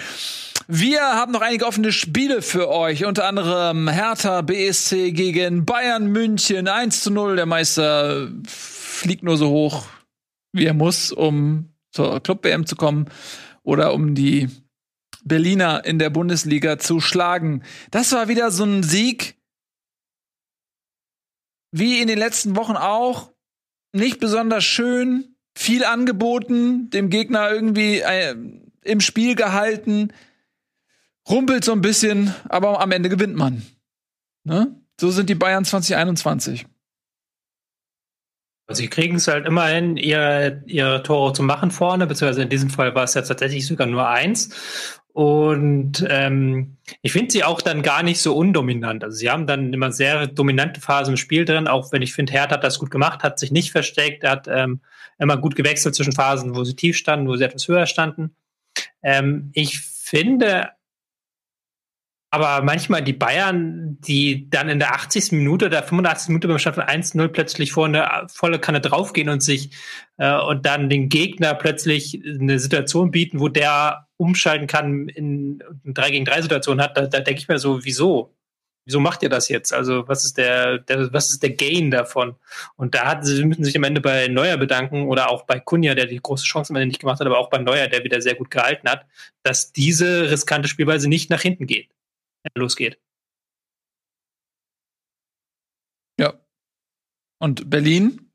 [0.69, 6.69] Wir haben noch einige offene Spiele für euch, unter anderem Hertha BSC gegen Bayern München
[6.69, 7.35] 1 zu 0.
[7.35, 9.87] Der Meister fliegt nur so hoch,
[10.53, 13.07] wie er muss, um zur Club-WM zu kommen
[13.65, 14.49] oder um die
[15.25, 17.65] Berliner in der Bundesliga zu schlagen.
[17.91, 19.35] Das war wieder so ein Sieg,
[21.73, 23.33] wie in den letzten Wochen auch.
[23.95, 28.35] Nicht besonders schön, viel angeboten, dem Gegner irgendwie äh,
[28.85, 30.13] im Spiel gehalten
[31.29, 33.63] rumpelt so ein bisschen, aber am Ende gewinnt man.
[34.45, 34.75] Ne?
[35.01, 36.67] So sind die Bayern 2021.
[38.69, 42.71] Also sie kriegen es halt immerhin, ihre, ihre Tore zu machen vorne, beziehungsweise in diesem
[42.71, 45.02] Fall war es ja tatsächlich sogar nur eins.
[45.13, 49.05] Und ähm, ich finde sie auch dann gar nicht so undominant.
[49.05, 52.33] Also sie haben dann immer sehr dominante Phasen im Spiel drin, auch wenn ich finde,
[52.33, 54.81] Hertha hat das gut gemacht, hat sich nicht versteckt, er hat ähm,
[55.19, 58.35] immer gut gewechselt zwischen Phasen, wo sie tief standen, wo sie etwas höher standen.
[59.03, 60.71] Ähm, ich finde
[62.35, 65.33] aber manchmal die Bayern, die dann in der 80.
[65.33, 66.29] Minute oder 85.
[66.29, 69.73] Minute beim Stand von 1-0 plötzlich vor eine volle Kanne draufgehen und sich
[70.17, 75.95] äh, und dann den Gegner plötzlich eine Situation bieten, wo der umschalten kann in eine
[75.95, 78.35] 3 gegen 3 Situation hat, da, da denke ich mir so, wieso?
[78.85, 79.73] Wieso macht ihr das jetzt?
[79.73, 82.35] Also, was ist der, der, was ist der Gain davon?
[82.77, 85.95] Und da hat, sie müssen sich am Ende bei Neuer bedanken oder auch bei Kunja,
[85.95, 88.21] der die große Chance am Ende nicht gemacht hat, aber auch bei Neuer, der wieder
[88.21, 89.07] sehr gut gehalten hat,
[89.45, 91.91] dass diese riskante Spielweise nicht nach hinten geht
[92.57, 92.99] losgeht.
[96.19, 96.41] Ja.
[97.39, 98.32] Und Berlin?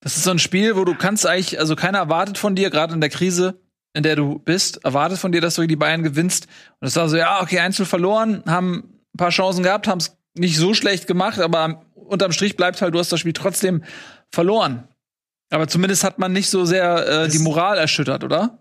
[0.00, 2.94] Das ist so ein Spiel, wo du kannst eigentlich, also keiner erwartet von dir, gerade
[2.94, 3.60] in der Krise,
[3.92, 6.46] in der du bist, erwartet von dir, dass du die Bayern gewinnst.
[6.80, 10.16] Und es war so, ja, okay, Einzel verloren, haben ein paar Chancen gehabt, haben es
[10.34, 13.84] nicht so schlecht gemacht, aber unterm Strich bleibt halt, du hast das Spiel trotzdem
[14.30, 14.88] verloren.
[15.50, 18.59] Aber zumindest hat man nicht so sehr äh, die Moral erschüttert, oder?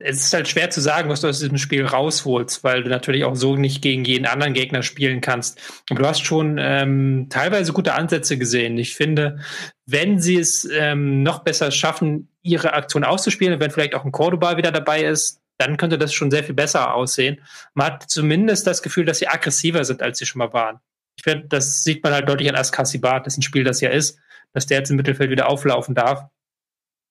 [0.00, 3.24] Es ist halt schwer zu sagen, was du aus diesem Spiel rausholst, weil du natürlich
[3.24, 5.60] auch so nicht gegen jeden anderen Gegner spielen kannst.
[5.90, 8.78] Aber du hast schon ähm, teilweise gute Ansätze gesehen.
[8.78, 9.40] Ich finde,
[9.86, 14.56] wenn sie es ähm, noch besser schaffen, ihre Aktion auszuspielen, wenn vielleicht auch ein Cordoba
[14.56, 17.40] wieder dabei ist, dann könnte das schon sehr viel besser aussehen.
[17.74, 20.78] Man hat zumindest das Gefühl, dass sie aggressiver sind, als sie schon mal waren.
[21.16, 24.20] Ich finde, das sieht man halt deutlich an Askasibat, das ein Spiel das ja ist,
[24.52, 26.28] dass der jetzt im Mittelfeld wieder auflaufen darf,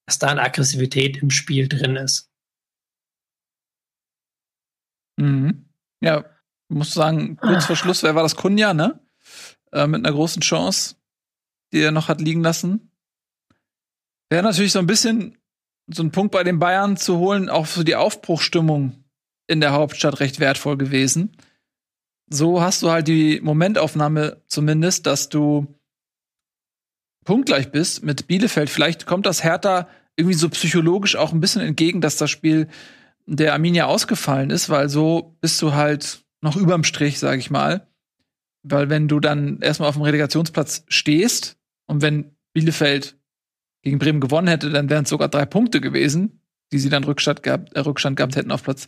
[0.06, 2.30] dass da eine Aggressivität im Spiel drin ist.
[5.18, 5.66] Mhm.
[6.02, 6.26] Ja,
[6.70, 8.36] muss sagen, kurz vor Schluss, wer war das?
[8.36, 9.00] Kunja, ne?
[9.72, 10.96] Äh, mit einer großen Chance,
[11.74, 12.92] die er noch hat liegen lassen.
[14.30, 15.38] Wäre natürlich so ein bisschen
[15.88, 19.04] so ein Punkt bei den Bayern zu holen, auch für die Aufbruchstimmung
[19.48, 21.38] in der Hauptstadt recht wertvoll gewesen.
[22.30, 25.80] So hast du halt die Momentaufnahme zumindest, dass du
[27.24, 28.70] punktgleich bist mit Bielefeld.
[28.70, 29.88] Vielleicht kommt das Hertha
[30.18, 32.68] irgendwie so psychologisch auch ein bisschen entgegen, dass das Spiel
[33.28, 37.88] der Arminia ausgefallen ist, weil so bist du halt noch überm Strich, sag ich mal.
[38.64, 43.18] Weil wenn du dann erstmal auf dem Relegationsplatz stehst und wenn Bielefeld
[43.84, 47.44] gegen Bremen gewonnen hätte, dann wären es sogar drei Punkte gewesen, die sie dann Rückstand
[47.44, 48.88] gehabt, äh, Rückstand gehabt hätten auf Platz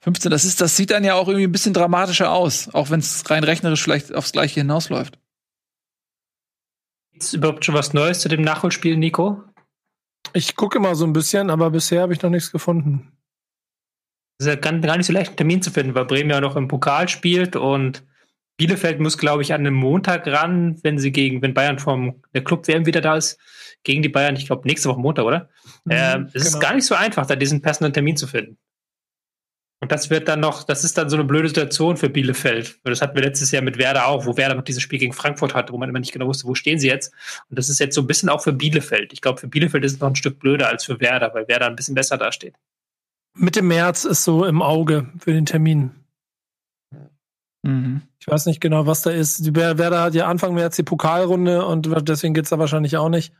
[0.00, 0.30] 15.
[0.30, 3.28] Das ist, das sieht dann ja auch irgendwie ein bisschen dramatischer aus, auch wenn es
[3.30, 5.18] rein rechnerisch vielleicht aufs Gleiche hinausläuft.
[7.16, 9.42] Ist überhaupt schon was Neues zu dem Nachholspiel, Nico?
[10.34, 13.17] Ich gucke mal so ein bisschen, aber bisher habe ich noch nichts gefunden.
[14.38, 16.56] Es ist ja gar nicht so leicht, einen Termin zu finden, weil Bremen ja noch
[16.56, 18.04] im Pokal spielt und
[18.56, 22.42] Bielefeld muss, glaube ich, an einem Montag ran, wenn sie gegen, wenn Bayern vom der
[22.42, 23.38] Club WM wieder da ist,
[23.84, 25.48] gegen die Bayern, ich glaube, nächste Woche Montag, oder?
[25.84, 26.44] Mhm, äh, es genau.
[26.44, 28.58] ist gar nicht so einfach, da diesen passenden Termin zu finden.
[29.80, 32.80] Und das wird dann noch, das ist dann so eine blöde Situation für Bielefeld.
[32.82, 35.54] Das hatten wir letztes Jahr mit Werder auch, wo Werder noch dieses Spiel gegen Frankfurt
[35.54, 37.14] hatte, wo man immer nicht genau wusste, wo stehen sie jetzt.
[37.48, 39.12] Und das ist jetzt so ein bisschen auch für Bielefeld.
[39.12, 41.66] Ich glaube, für Bielefeld ist es noch ein Stück blöder als für Werder, weil Werder
[41.66, 42.56] ein bisschen besser dasteht.
[43.38, 45.92] Mitte März ist so im Auge für den Termin.
[47.62, 48.02] Mhm.
[48.20, 49.46] Ich weiß nicht genau, was da ist.
[49.46, 53.32] Die Werder hat ja Anfang März die Pokalrunde und deswegen geht's da wahrscheinlich auch nicht.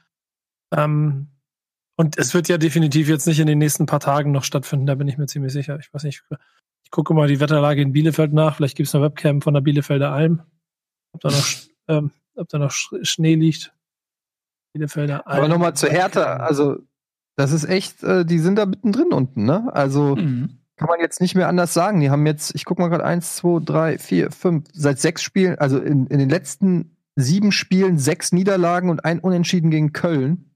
[0.75, 1.29] Ähm,
[1.97, 4.95] und es wird ja definitiv jetzt nicht in den nächsten paar Tagen noch stattfinden, da
[4.95, 5.79] bin ich mir ziemlich sicher.
[5.81, 6.23] Ich weiß nicht,
[6.85, 8.57] ich gucke mal die Wetterlage in Bielefeld nach.
[8.57, 10.43] Vielleicht gibt's eine Webcam von der Bielefelder Alm.
[11.13, 11.47] Ob da noch,
[11.89, 13.75] ähm, ob da noch Schnee liegt.
[14.73, 15.39] Bielefelder Alm.
[15.39, 16.79] Aber nochmal zu Hertha, also
[17.39, 19.73] das ist echt, äh, die sind da mittendrin unten, ne?
[19.73, 20.59] Also mhm.
[20.77, 22.01] kann man jetzt nicht mehr anders sagen.
[22.01, 25.57] Die haben jetzt, ich guck mal gerade, eins, zwei, drei, vier, fünf, seit sechs Spielen,
[25.57, 30.51] also in, in den letzten sieben Spielen sechs Niederlagen und ein Unentschieden gegen Köln.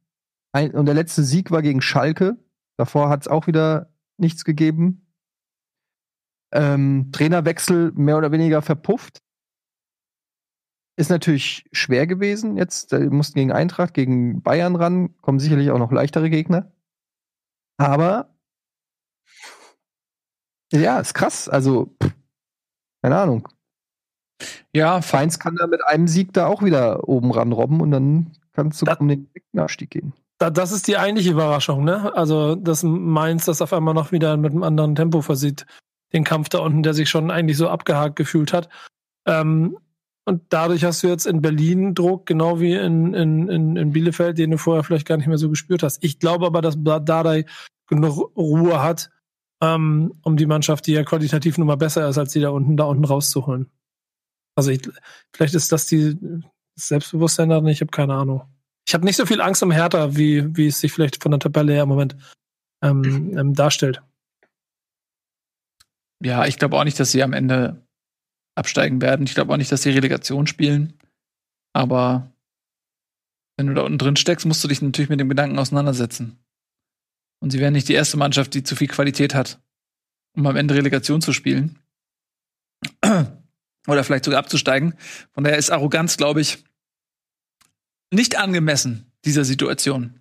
[0.51, 2.37] Ein, und der letzte Sieg war gegen Schalke.
[2.76, 5.07] Davor hat es auch wieder nichts gegeben.
[6.53, 9.21] Ähm, Trainerwechsel mehr oder weniger verpufft.
[10.97, 12.93] Ist natürlich schwer gewesen jetzt.
[12.93, 16.70] Da mussten gegen Eintracht, gegen Bayern ran, kommen sicherlich auch noch leichtere Gegner.
[17.78, 18.32] Aber
[20.72, 21.49] ja, ist krass.
[21.49, 21.95] Also,
[23.03, 23.49] keine Ahnung.
[24.74, 28.32] Ja, Feins kann da mit einem Sieg da auch wieder oben ran robben und dann
[28.53, 30.12] kannst du um den Abstieg gehen.
[30.38, 32.14] Da, das ist die eigentliche Überraschung, ne?
[32.16, 35.66] Also, dass Mainz das auf einmal noch wieder mit einem anderen Tempo versieht.
[36.12, 38.68] Den Kampf da unten, der sich schon eigentlich so abgehakt gefühlt hat.
[39.26, 39.78] Ähm,
[40.24, 44.38] und dadurch hast du jetzt in Berlin Druck, genau wie in, in, in, in Bielefeld,
[44.38, 46.02] den du vorher vielleicht gar nicht mehr so gespürt hast.
[46.04, 47.44] Ich glaube aber, dass Dardai
[47.88, 49.10] genug Ruhe hat,
[49.60, 52.76] ähm, um die Mannschaft, die ja qualitativ nun mal besser ist, als die da unten,
[52.76, 53.70] da unten rauszuholen.
[54.54, 54.82] Also ich,
[55.34, 56.16] vielleicht ist das die
[56.74, 58.42] das Selbstbewusstsein da nicht, ich habe keine Ahnung.
[58.86, 61.40] Ich habe nicht so viel Angst um Hertha, wie, wie es sich vielleicht von der
[61.40, 62.16] Tabelle her im Moment
[62.82, 64.02] ähm, ähm, darstellt.
[66.24, 67.82] Ja, ich glaube auch nicht, dass sie am Ende
[68.55, 69.26] absteigen werden.
[69.26, 70.94] Ich glaube auch nicht, dass sie Relegation spielen.
[71.72, 72.32] Aber
[73.57, 76.38] wenn du da unten drin steckst, musst du dich natürlich mit dem Gedanken auseinandersetzen.
[77.40, 79.61] Und sie wären nicht die erste Mannschaft, die zu viel Qualität hat,
[80.36, 81.78] um am Ende Relegation zu spielen.
[83.88, 84.94] Oder vielleicht sogar abzusteigen.
[85.32, 86.64] Von daher ist Arroganz, glaube ich,
[88.12, 90.20] nicht angemessen dieser Situation.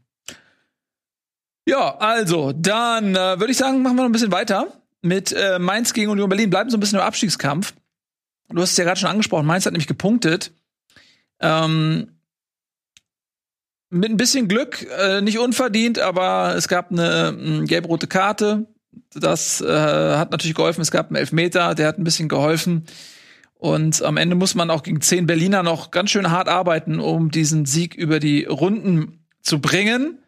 [1.67, 5.59] Ja, also, dann äh, würde ich sagen, machen wir noch ein bisschen weiter mit äh,
[5.59, 6.49] Mainz gegen Union Berlin.
[6.49, 7.73] Bleiben so ein bisschen im Abstiegskampf.
[8.53, 9.45] Du hast es ja gerade schon angesprochen.
[9.45, 10.53] Mainz hat nämlich gepunktet.
[11.39, 12.19] Ähm,
[13.89, 18.67] mit ein bisschen Glück, äh, nicht unverdient, aber es gab eine mh, gelb-rote Karte.
[19.13, 20.81] Das äh, hat natürlich geholfen.
[20.81, 22.85] Es gab einen Elfmeter, der hat ein bisschen geholfen.
[23.53, 27.31] Und am Ende muss man auch gegen zehn Berliner noch ganz schön hart arbeiten, um
[27.31, 30.19] diesen Sieg über die Runden zu bringen.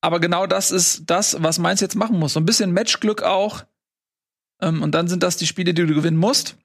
[0.00, 2.34] Aber genau das ist das, was Mainz jetzt machen muss.
[2.34, 3.64] So ein bisschen Matchglück auch.
[4.60, 6.56] Ähm, und dann sind das die Spiele, die du gewinnen musst.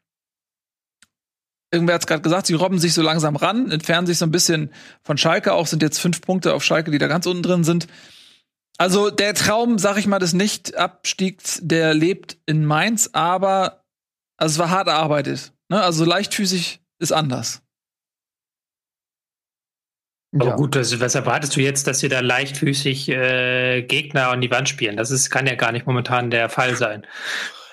[1.74, 4.32] Irgendwer hat es gerade gesagt, sie robben sich so langsam ran, entfernen sich so ein
[4.32, 4.71] bisschen
[5.03, 7.88] von Schalke auch, sind jetzt fünf Punkte auf Schalke, die da ganz unten drin sind.
[8.78, 13.84] Also der Traum, sag ich mal, des Nicht-Abstiegs, der lebt in Mainz, aber
[14.38, 15.51] also es war hart erarbeitet.
[15.69, 15.82] Ne?
[15.82, 17.63] Also leichtfüßig ist anders.
[20.36, 20.55] Aber Ja.
[20.55, 24.69] gut, also, was erwartest du jetzt, dass sie da leichtfüßig äh, Gegner an die Wand
[24.69, 24.97] spielen?
[24.97, 27.05] Das ist, kann ja gar nicht momentan der Fall sein.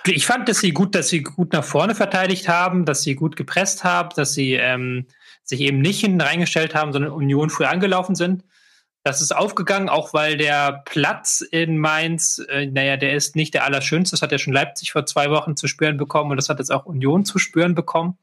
[0.07, 3.37] Ich fand, dass sie gut, dass sie gut nach vorne verteidigt haben, dass sie gut
[3.37, 5.07] gepresst haben, dass sie ähm,
[5.45, 8.45] sich eben nicht hinten reingestellt haben, sondern Union früh angelaufen sind.
[9.03, 13.65] Das ist aufgegangen, auch weil der Platz in Mainz, äh, naja, der ist nicht der
[13.65, 14.15] allerschönste.
[14.15, 16.71] Das hat ja schon Leipzig vor zwei Wochen zu spüren bekommen und das hat jetzt
[16.71, 18.19] auch Union zu spüren bekommen.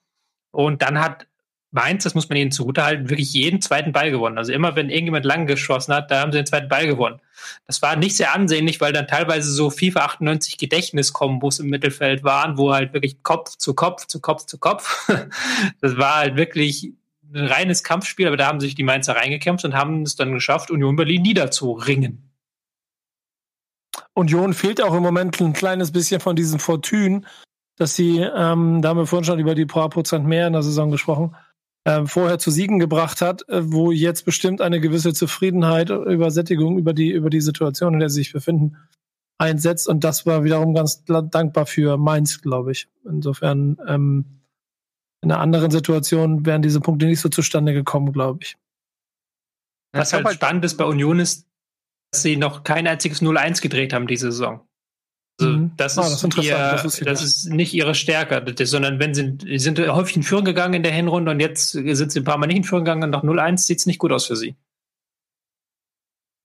[0.51, 1.27] Und dann hat
[1.71, 4.37] Mainz, das muss man ihnen zugutehalten, wirklich jeden zweiten Ball gewonnen.
[4.37, 7.19] Also immer, wenn irgendjemand lang geschossen hat, da haben sie den zweiten Ball gewonnen.
[7.65, 12.57] Das war nicht sehr ansehnlich, weil dann teilweise so FIFA 98 Gedächtniskombos im Mittelfeld waren,
[12.57, 15.09] wo halt wirklich Kopf zu Kopf zu Kopf zu Kopf.
[15.81, 16.93] Das war halt wirklich
[17.33, 20.71] ein reines Kampfspiel, aber da haben sich die Mainzer reingekämpft und haben es dann geschafft,
[20.71, 22.31] Union Berlin niederzuringen.
[24.13, 27.21] Union fehlt auch im Moment ein kleines bisschen von diesem Fortune,
[27.75, 30.63] dass sie, ähm, da haben wir vorhin schon über die paar Prozent mehr in der
[30.63, 31.35] Saison gesprochen,
[31.87, 36.93] ähm, vorher zu Siegen gebracht hat, äh, wo jetzt bestimmt eine gewisse Zufriedenheit, Übersättigung über
[36.93, 38.75] die, über die Situation, in der sie sich befinden,
[39.37, 39.87] einsetzt.
[39.87, 42.89] Und das war wiederum ganz dankbar für Mainz, glaube ich.
[43.05, 44.25] Insofern, ähm,
[45.21, 48.57] in einer anderen Situation wären diese Punkte nicht so zustande gekommen, glaube ich.
[49.93, 51.47] Was halt spannend ist bei Union ist,
[52.11, 54.66] dass sie noch kein einziges 0-1 gedreht haben diese Saison.
[55.39, 55.71] Also Mhm.
[55.77, 59.59] das, Ah, ist das ist ihr, das ist nicht ihre Stärke, sondern wenn sie, sie
[59.59, 62.47] sind häufig in Führung gegangen in der Hinrunde und jetzt sind sie ein paar Mal
[62.47, 64.55] nicht in Führung gegangen und nach 0-1 sieht es nicht gut aus für sie.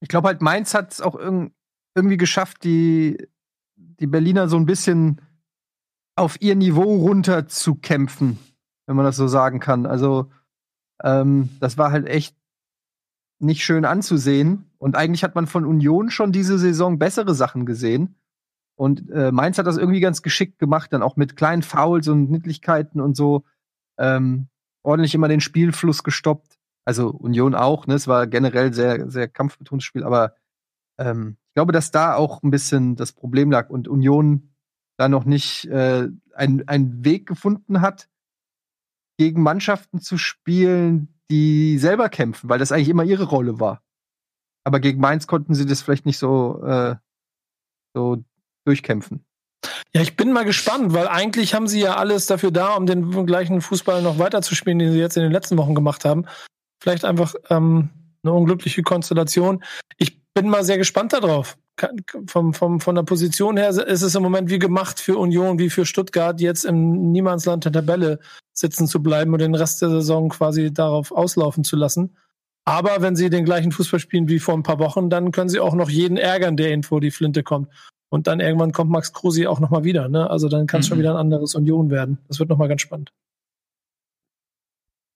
[0.01, 1.53] Ich glaube halt, Mainz hat es auch irg
[1.95, 3.29] irgendwie geschafft, die,
[3.77, 5.21] die Berliner so ein bisschen
[6.17, 8.39] auf ihr Niveau runter zu kämpfen,
[8.87, 9.85] wenn man das so sagen kann.
[9.87, 10.31] Also,
[11.03, 12.35] ähm, das war halt echt
[13.41, 14.71] nicht schön anzusehen.
[14.79, 18.15] Und eigentlich hat man von Union schon diese Saison bessere Sachen gesehen.
[18.83, 22.33] Und äh, Mainz hat das irgendwie ganz geschickt gemacht, dann auch mit kleinen Fouls und
[22.33, 23.45] Nittlichkeiten und so.
[23.97, 24.49] Ähm,
[24.83, 26.59] ordentlich immer den Spielfluss gestoppt.
[26.85, 27.95] Also Union auch, ne?
[27.95, 30.35] Es war generell sehr, sehr kampfbetontes Spiel, aber
[30.99, 34.53] ähm, ich glaube, dass da auch ein bisschen das Problem lag und Union
[34.99, 38.09] da noch nicht äh, einen, einen Weg gefunden hat,
[39.17, 43.85] gegen Mannschaften zu spielen, die selber kämpfen, weil das eigentlich immer ihre Rolle war.
[44.65, 46.97] Aber gegen Mainz konnten sie das vielleicht nicht so, äh,
[47.95, 48.25] so
[48.65, 49.25] durchkämpfen.
[49.95, 53.27] Ja, ich bin mal gespannt, weil eigentlich haben sie ja alles dafür da, um den
[53.27, 56.25] gleichen Fußball noch weiterzuspielen, den sie jetzt in den letzten Wochen gemacht haben.
[56.83, 57.91] Vielleicht einfach ähm,
[58.23, 59.63] eine unglückliche Konstellation.
[59.99, 61.59] Ich bin mal sehr gespannt darauf.
[62.27, 65.71] Vom, vom, von der Position her ist es im Moment wie gemacht für Union, wie
[65.71, 68.19] für Stuttgart, jetzt im Niemandsland der Tabelle
[68.53, 72.17] sitzen zu bleiben und den Rest der Saison quasi darauf auslaufen zu lassen.
[72.65, 75.61] Aber wenn sie den gleichen Fußball spielen wie vor ein paar Wochen, dann können sie
[75.61, 77.69] auch noch jeden ärgern, der ihnen vor die Flinte kommt.
[78.13, 80.07] Und dann irgendwann kommt Max Krusi auch nochmal wieder.
[80.07, 80.29] Ne?
[80.29, 80.89] Also dann kann es mhm.
[80.91, 82.19] schon wieder ein anderes Union werden.
[82.29, 83.11] Das wird nochmal ganz spannend.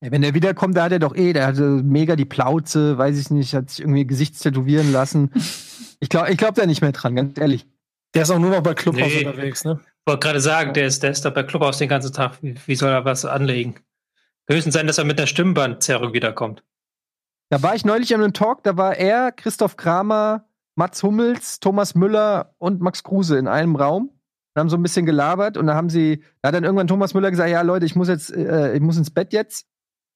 [0.02, 3.18] Ja, wenn er wiederkommt, da hat er doch eh, der hatte mega die Plauze, weiß
[3.18, 5.30] ich nicht, hat sich irgendwie Gesichtstätowieren lassen.
[6.00, 7.66] ich glaube ich glaub da nicht mehr dran, ganz ehrlich.
[8.14, 9.26] Der ist auch nur noch bei Clubhaus nee.
[9.26, 9.78] unterwegs, ne?
[9.82, 12.38] Ich wollte gerade sagen, der ist, der ist da bei Clubhaus den ganzen Tag.
[12.40, 13.74] Wie, wie soll er was anlegen?
[14.48, 16.62] Höchstens sein, dass er mit der Stimmbandzerrung wiederkommt.
[17.50, 20.45] Da war ich neulich an einem Talk, da war er, Christoph Kramer,
[20.76, 24.10] Mats Hummels, Thomas Müller und Max Kruse in einem Raum
[24.54, 27.14] und haben so ein bisschen gelabert und da haben sie, da hat dann irgendwann Thomas
[27.14, 29.66] Müller gesagt, ja Leute, ich muss jetzt, äh, ich muss ins Bett jetzt,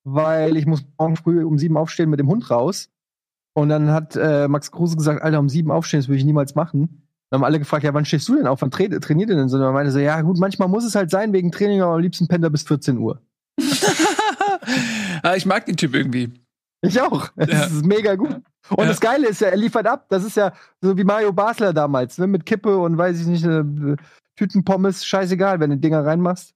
[0.04, 2.90] weil ich muss morgen früh um sieben aufstehen mit dem Hund raus.
[3.54, 6.54] Und dann hat äh, Max Kruse gesagt, Alter, um sieben aufstehen, das würde ich niemals
[6.54, 7.06] machen.
[7.30, 8.62] Dann haben alle gefragt, ja, wann stehst du denn auf?
[8.62, 9.44] Wann tra trainiert ihr denn?
[9.44, 12.00] Und dann meinte so, ja gut, manchmal muss es halt sein wegen Training, aber am
[12.00, 13.20] liebsten pennt er bis 14 Uhr.
[15.36, 16.32] ich mag den Typ irgendwie.
[16.82, 17.28] Ich auch.
[17.36, 17.64] Das ja.
[17.64, 18.36] ist mega gut.
[18.70, 18.86] Und ja.
[18.86, 20.06] das Geile ist ja, er liefert ab.
[20.08, 22.26] Das ist ja so wie Mario Basler damals, ne?
[22.26, 23.64] Mit Kippe und weiß ich nicht, äh,
[24.36, 26.54] Tütenpommes, scheißegal, wenn du Dinger reinmachst.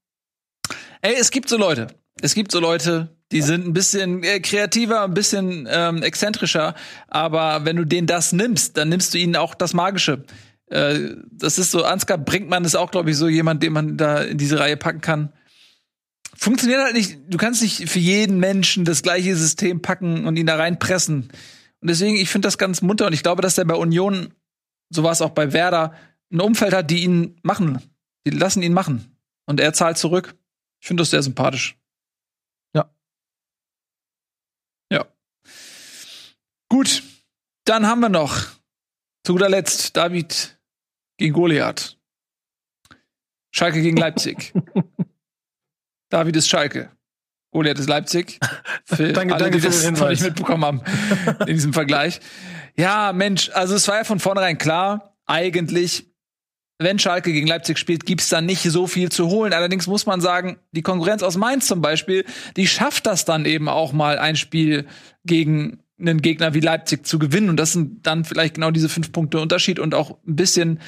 [1.03, 1.89] Ey, es gibt so Leute.
[2.21, 6.75] Es gibt so Leute, die sind ein bisschen äh, kreativer, ein bisschen ähm, exzentrischer,
[7.09, 10.25] aber wenn du denen das nimmst, dann nimmst du ihnen auch das Magische.
[10.67, 14.23] Äh, das ist so, Ansgar Brinkmann ist auch, glaube ich, so jemand, den man da
[14.23, 15.33] in diese Reihe packen kann
[16.37, 17.19] funktioniert halt nicht.
[17.29, 21.31] Du kannst nicht für jeden Menschen das gleiche System packen und ihn da reinpressen.
[21.81, 24.35] Und deswegen, ich finde das ganz munter und ich glaube, dass der bei Union,
[24.91, 25.95] so war es auch bei Werder,
[26.33, 27.81] ein Umfeld hat, die ihn machen.
[28.27, 29.19] Die lassen ihn machen.
[29.47, 30.35] Und er zahlt zurück.
[30.81, 31.79] Ich finde das sehr sympathisch.
[32.75, 32.91] Ja.
[34.91, 35.07] Ja.
[36.69, 37.03] Gut.
[37.67, 38.47] Dann haben wir noch
[39.25, 40.59] zu guter Letzt David
[41.17, 41.99] gegen Goliath.
[43.53, 44.53] Schalke gegen Leipzig.
[46.15, 46.91] David ist Schalke.
[47.51, 48.39] Goliath ist Leipzig.
[48.85, 50.81] Für danke, alle, danke die das noch nicht mitbekommen haben
[51.41, 52.21] in diesem Vergleich.
[52.77, 56.07] Ja, Mensch, also es war ja von vornherein klar, eigentlich,
[56.79, 59.53] wenn Schalke gegen Leipzig spielt, gibt's da nicht so viel zu holen.
[59.53, 62.25] Allerdings muss man sagen, die Konkurrenz aus Mainz zum Beispiel,
[62.57, 64.87] die schafft das dann eben auch mal ein Spiel
[65.25, 67.49] gegen einen Gegner wie Leipzig zu gewinnen.
[67.49, 70.79] Und das sind dann vielleicht genau diese fünf Punkte Unterschied und auch ein bisschen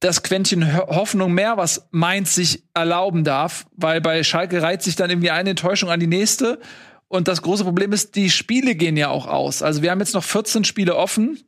[0.00, 5.10] das Quäntchen Hoffnung mehr, was Mainz sich erlauben darf, weil bei Schalke reiht sich dann
[5.10, 6.60] irgendwie eine Enttäuschung an die nächste.
[7.08, 9.62] Und das große Problem ist, die Spiele gehen ja auch aus.
[9.62, 11.40] Also wir haben jetzt noch 14 Spiele offen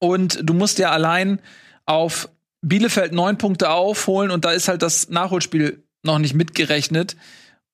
[0.00, 1.40] und du musst ja allein
[1.86, 2.28] auf
[2.62, 7.16] Bielefeld neun Punkte aufholen und da ist halt das Nachholspiel noch nicht mitgerechnet.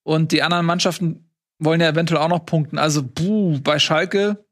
[0.04, 2.78] Und die anderen Mannschaften wollen ja eventuell auch noch punkten.
[2.78, 4.44] Also, buh, bei Schalke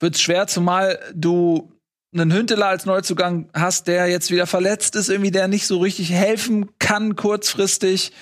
[0.00, 1.72] wird's schwer, zumal du
[2.12, 6.10] einen Hünteler als Neuzugang hast, der jetzt wieder verletzt ist, irgendwie der nicht so richtig
[6.10, 8.12] helfen kann kurzfristig.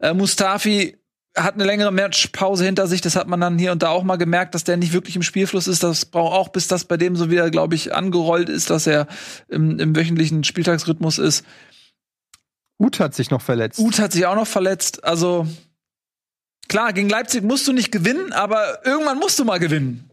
[0.00, 0.98] Äh, Mustafi
[1.36, 4.16] hat eine längere Matchpause hinter sich, das hat man dann hier und da auch mal
[4.16, 5.82] gemerkt, dass der nicht wirklich im Spielfluss ist.
[5.82, 9.08] Das braucht auch, bis das bei dem so wieder, glaube ich, angerollt ist, dass er
[9.48, 11.44] im, im wöchentlichen Spieltagsrhythmus ist.
[12.78, 13.78] Ut hat sich noch verletzt.
[13.78, 15.04] Ut hat sich auch noch verletzt.
[15.04, 15.46] Also
[16.68, 20.10] klar, gegen Leipzig musst du nicht gewinnen, aber irgendwann musst du mal gewinnen.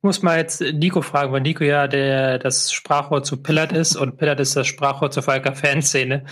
[0.00, 3.96] Ich muss mal jetzt Nico fragen, weil Nico ja der, das Sprachrohr zu Pillard ist
[3.96, 6.24] und Pillard ist das Sprachrohr zur Falker Fanszene.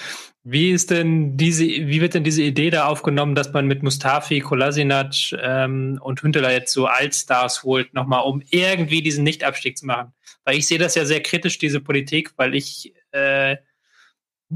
[0.42, 4.40] Wie ist denn diese, wie wird denn diese Idee da aufgenommen, dass man mit Mustafi,
[4.40, 10.14] Kolasinac ähm, und Hünteler jetzt so Allstars holt, nochmal, um irgendwie diesen Nichtabstieg zu machen?
[10.44, 13.58] Weil ich sehe das ja sehr kritisch, diese Politik, weil ich, äh,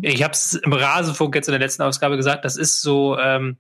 [0.01, 3.59] ich habe es im Rasenfunk jetzt in der letzten Ausgabe gesagt, das ist so, ähm,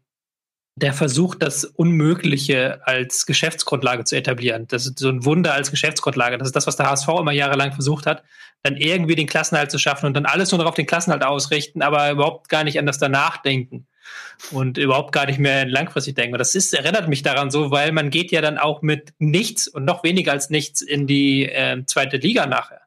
[0.74, 4.66] der versucht, das Unmögliche als Geschäftsgrundlage zu etablieren.
[4.68, 6.38] Das ist so ein Wunder als Geschäftsgrundlage.
[6.38, 8.22] Das ist das, was der HSV immer jahrelang versucht hat,
[8.62, 12.10] dann irgendwie den Klassenhalt zu schaffen und dann alles nur darauf den Klassenhalt ausrichten, aber
[12.10, 13.86] überhaupt gar nicht an das danach denken
[14.50, 16.34] und überhaupt gar nicht mehr langfristig denken.
[16.34, 19.68] Und das ist, erinnert mich daran so, weil man geht ja dann auch mit nichts
[19.68, 22.80] und noch weniger als nichts in die äh, zweite Liga nachher.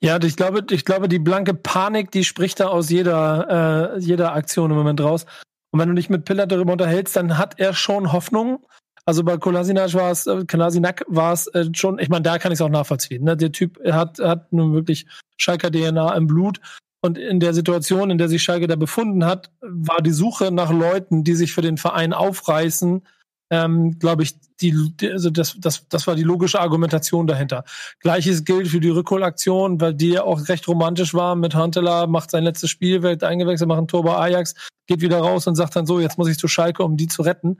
[0.00, 4.34] Ja, ich glaube, ich glaube, die blanke Panik, die spricht da aus jeder, äh, jeder
[4.34, 5.24] Aktion im Moment raus.
[5.70, 8.66] Und wenn du dich mit Piller darüber unterhältst, dann hat er schon Hoffnung.
[9.04, 12.52] Also bei Kolasinac war es, äh, Kolasinac war es äh, schon, ich meine, da kann
[12.52, 13.24] ich es auch nachvollziehen.
[13.24, 13.36] Ne?
[13.36, 16.60] Der Typ hat, hat nun wirklich Schalker DNA im Blut.
[17.00, 20.72] Und in der Situation, in der sich Schalke da befunden hat, war die Suche nach
[20.72, 23.02] Leuten, die sich für den Verein aufreißen,
[23.50, 24.74] ähm, glaube ich, die,
[25.10, 27.64] also das, das, das war die logische Argumentation dahinter.
[28.00, 32.30] Gleiches gilt für die Rückholaktion, weil die ja auch recht romantisch war mit Huntela, macht
[32.30, 34.54] sein letztes Spiel, wird eingewechselt, macht ein Tor bei Ajax,
[34.86, 37.22] geht wieder raus und sagt dann so, jetzt muss ich zu Schalke, um die zu
[37.22, 37.58] retten.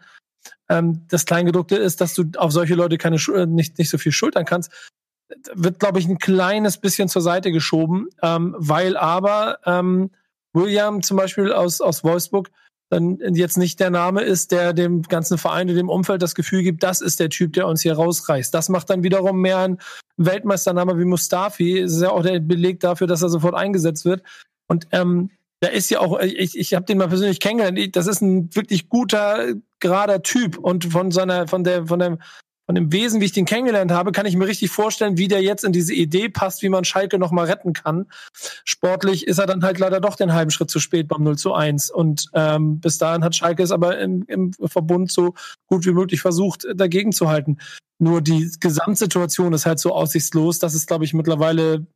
[0.69, 4.13] Ähm, das Kleingedruckte ist, dass du auf solche Leute keine äh, nicht, nicht so viel
[4.13, 4.73] schultern kannst.
[5.55, 10.11] Wird, glaube ich, ein kleines bisschen zur Seite geschoben, ähm, weil aber ähm,
[10.53, 12.51] William zum Beispiel aus, aus Wolfsburg
[12.91, 16.63] dann jetzt nicht der Name ist, der dem ganzen Verein und dem Umfeld das Gefühl
[16.63, 18.53] gibt, das ist der Typ, der uns hier rausreißt.
[18.53, 19.79] Das macht dann wiederum mehr ein
[20.17, 21.83] Weltmeistername wie Mustafi.
[21.83, 24.23] Das ist ja auch der Beleg dafür, dass er sofort eingesetzt wird.
[24.69, 27.97] Und ähm, da ist ja auch, ich, ich habe den mal persönlich kennengelernt.
[27.97, 32.19] Das ist ein wirklich guter, gerader Typ und von seiner, von der, von dem,
[32.69, 35.41] von dem Wesen, wie ich den kennengelernt habe, kann ich mir richtig vorstellen, wie der
[35.41, 38.05] jetzt in diese Idee passt, wie man Schalke noch mal retten kann.
[38.63, 41.55] Sportlich ist er dann halt leider doch den halben Schritt zu spät beim 0 zu
[41.55, 41.89] 1.
[41.89, 45.33] Und ähm, bis dahin hat Schalke es aber im, im Verbund so
[45.67, 47.57] gut wie möglich versucht, dagegen zu halten.
[47.99, 51.87] Nur die Gesamtsituation ist halt so aussichtslos, dass es, glaube ich, mittlerweile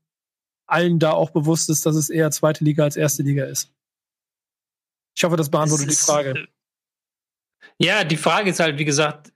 [0.66, 3.70] allen da auch bewusst ist, dass es eher zweite Liga als erste Liga ist.
[5.14, 6.30] Ich hoffe, das beantwortet die Frage.
[6.30, 6.46] Äh,
[7.76, 9.31] ja, die Frage ist halt, wie gesagt,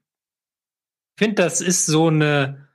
[1.17, 2.67] finde, das ist so eine.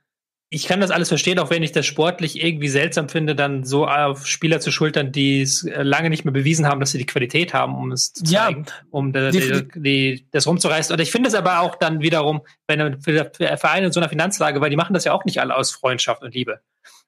[0.54, 3.86] Ich kann das alles verstehen, auch wenn ich das sportlich irgendwie seltsam finde, dann so
[3.86, 7.06] auf Spieler zu schultern, die es äh, lange nicht mehr bewiesen haben, dass sie die
[7.06, 10.92] Qualität haben, um es zu zeigen, ja, um die, die, die, das rumzureißen.
[10.92, 14.60] Und ich finde es aber auch dann wiederum bei einem Verein in so einer Finanzlage,
[14.60, 16.60] weil die machen das ja auch nicht alle aus Freundschaft und Liebe.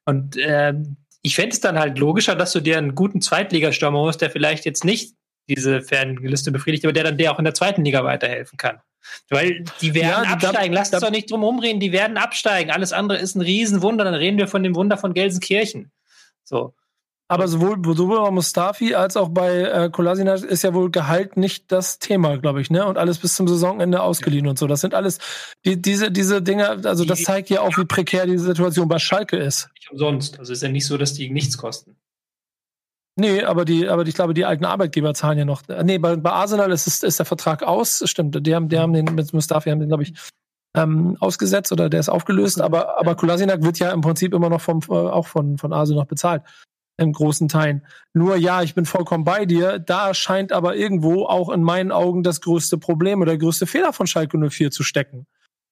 [0.05, 4.21] Und ähm, ich fände es dann halt logischer, dass du dir einen guten Zweitligastürmer holst,
[4.21, 5.15] der vielleicht jetzt nicht
[5.47, 8.79] diese Fernliste befriedigt, aber der dann dir auch in der zweiten Liga weiterhelfen kann.
[9.29, 10.73] Weil die werden ja, absteigen.
[10.73, 11.79] Lass uns doch nicht drum rumreden.
[11.79, 12.71] Die werden absteigen.
[12.71, 14.03] Alles andere ist ein Riesenwunder.
[14.03, 15.91] Dann reden wir von dem Wunder von Gelsenkirchen.
[16.43, 16.73] So.
[17.27, 21.71] Aber sowohl, sowohl bei Mustafi als auch bei äh, Kolasinac ist ja wohl Gehalt nicht
[21.71, 22.85] das Thema, glaube ich, ne?
[22.85, 24.51] Und alles bis zum Saisonende ausgeliehen ja.
[24.51, 24.67] und so.
[24.67, 25.17] Das sind alles
[25.65, 29.37] die, diese, diese Dinge, also das zeigt ja auch, wie prekär die Situation bei Schalke
[29.37, 29.69] ist.
[29.73, 30.37] Nicht umsonst.
[30.37, 31.97] Also ist ja nicht so, dass die nichts kosten.
[33.17, 35.61] Nee, aber die, aber ich glaube, die alten Arbeitgeber zahlen ja noch.
[35.83, 38.45] Nee, bei, bei Arsenal ist, ist, ist der Vertrag aus, stimmt.
[38.45, 40.13] Die haben, die haben den mit Mustafi haben den, glaube ich,
[40.75, 44.59] ähm, ausgesetzt oder der ist aufgelöst, aber, aber Kolasinac wird ja im Prinzip immer noch
[44.59, 46.43] vom, äh, auch von, von Arsenal noch bezahlt.
[46.97, 47.85] In großen Teilen.
[48.13, 49.79] Nur ja, ich bin vollkommen bei dir.
[49.79, 53.91] Da scheint aber irgendwo auch in meinen Augen das größte Problem oder der größte Fehler
[53.91, 55.25] von Schalke 04 zu stecken.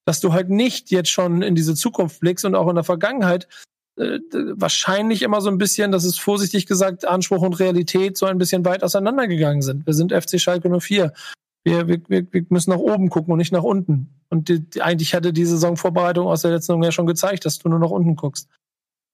[0.06, 3.48] Dass du halt nicht jetzt schon in diese Zukunft blickst und auch in der Vergangenheit
[3.98, 4.20] äh,
[4.56, 8.66] wahrscheinlich immer so ein bisschen, das ist vorsichtig gesagt, Anspruch und Realität so ein bisschen
[8.66, 9.86] weit auseinandergegangen sind.
[9.86, 11.14] Wir sind FC Schalke 04.
[11.64, 14.10] Wir, wir, wir müssen nach oben gucken und nicht nach unten.
[14.30, 17.60] Und die, die, eigentlich hatte die Saisonvorbereitung aus der letzten Saison ja schon gezeigt, dass
[17.60, 18.50] du nur nach unten guckst.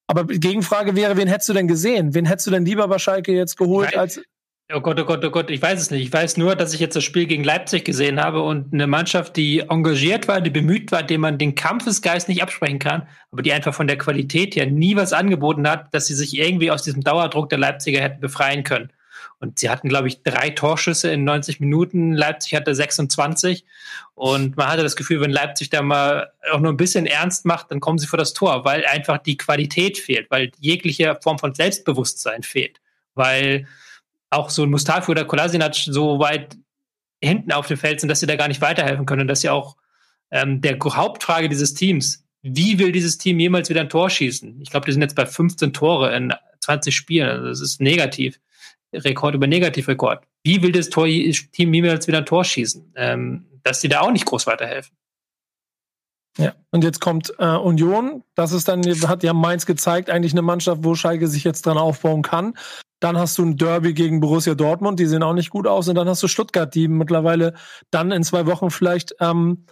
[0.08, 2.16] Aber Gegenfrage wäre, wen hättest du denn gesehen?
[2.16, 4.00] Wen hättest du denn lieber bei Schalke jetzt geholt Nein.
[4.00, 4.22] als
[4.72, 6.04] Oh Gott, oh Gott, oh Gott, ich weiß es nicht.
[6.04, 9.36] Ich weiß nur, dass ich jetzt das Spiel gegen Leipzig gesehen habe und eine Mannschaft,
[9.36, 13.52] die engagiert war, die bemüht war, dem man den Kampfesgeist nicht absprechen kann, aber die
[13.52, 17.04] einfach von der Qualität her nie was angeboten hat, dass sie sich irgendwie aus diesem
[17.04, 18.94] Dauerdruck der Leipziger hätten befreien können.
[19.40, 22.14] Und sie hatten, glaube ich, drei Torschüsse in 90 Minuten.
[22.14, 23.66] Leipzig hatte 26.
[24.14, 27.72] Und man hatte das Gefühl, wenn Leipzig da mal auch nur ein bisschen ernst macht,
[27.72, 31.56] dann kommen sie vor das Tor, weil einfach die Qualität fehlt, weil jegliche Form von
[31.56, 32.80] Selbstbewusstsein fehlt.
[33.16, 33.66] Weil
[34.30, 36.58] auch so ein Mustafi oder Kolasinac so weit
[37.22, 39.22] hinten auf dem Feld sind, dass sie da gar nicht weiterhelfen können.
[39.22, 39.76] Und das ist ja auch
[40.32, 42.24] ähm, der Hauptfrage dieses Teams.
[42.42, 44.62] Wie will dieses Team jemals wieder ein Tor schießen?
[44.62, 47.30] Ich glaube, die sind jetzt bei 15 Tore in 20 Spielen.
[47.30, 48.40] Also das ist negativ.
[48.94, 50.24] Rekord über Negativrekord.
[50.44, 52.94] Wie will das Tor Team jemals wieder ein Tor schießen?
[52.96, 54.96] Ähm, dass sie da auch nicht groß weiterhelfen.
[56.38, 58.24] Ja, und jetzt kommt äh, Union.
[58.36, 61.78] Das ist dann, hat ja Mainz gezeigt, eigentlich eine Mannschaft, wo Schalke sich jetzt dran
[61.78, 62.54] aufbauen kann.
[63.00, 65.88] Dann hast du ein Derby gegen Borussia Dortmund, die sehen auch nicht gut aus.
[65.88, 67.54] Und dann hast du Stuttgart, die mittlerweile
[67.92, 69.66] dann in zwei Wochen vielleicht ähm,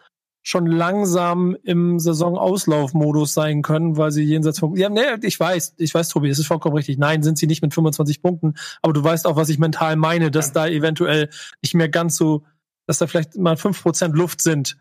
[0.48, 4.78] schon langsam im Saisonauslaufmodus sein können, weil sie jenseits von.
[4.78, 6.98] Ja, nee, ich weiß, ich weiß, Tobi, das ist vollkommen richtig.
[6.98, 10.32] Nein, sind sie nicht mit 25 Punkten, aber du weißt auch, was ich mental meine,
[10.32, 11.30] dass da eventuell
[11.62, 12.46] nicht mehr ganz so,
[12.86, 14.78] dass da vielleicht mal fünf Prozent Luft sind.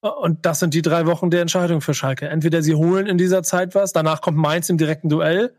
[0.00, 2.28] Und das sind die drei Wochen der Entscheidung für Schalke.
[2.28, 5.54] Entweder sie holen in dieser Zeit was, danach kommt Mainz im direkten Duell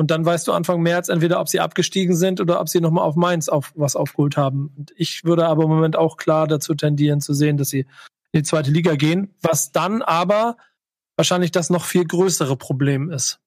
[0.00, 3.04] und dann weißt du Anfang März entweder, ob sie abgestiegen sind oder ob sie nochmal
[3.04, 4.72] auf Mainz auf, was aufgeholt haben.
[4.74, 8.40] Und ich würde aber im Moment auch klar dazu tendieren zu sehen, dass sie in
[8.40, 10.56] die zweite Liga gehen, was dann aber
[11.18, 13.40] wahrscheinlich das noch viel größere Problem ist.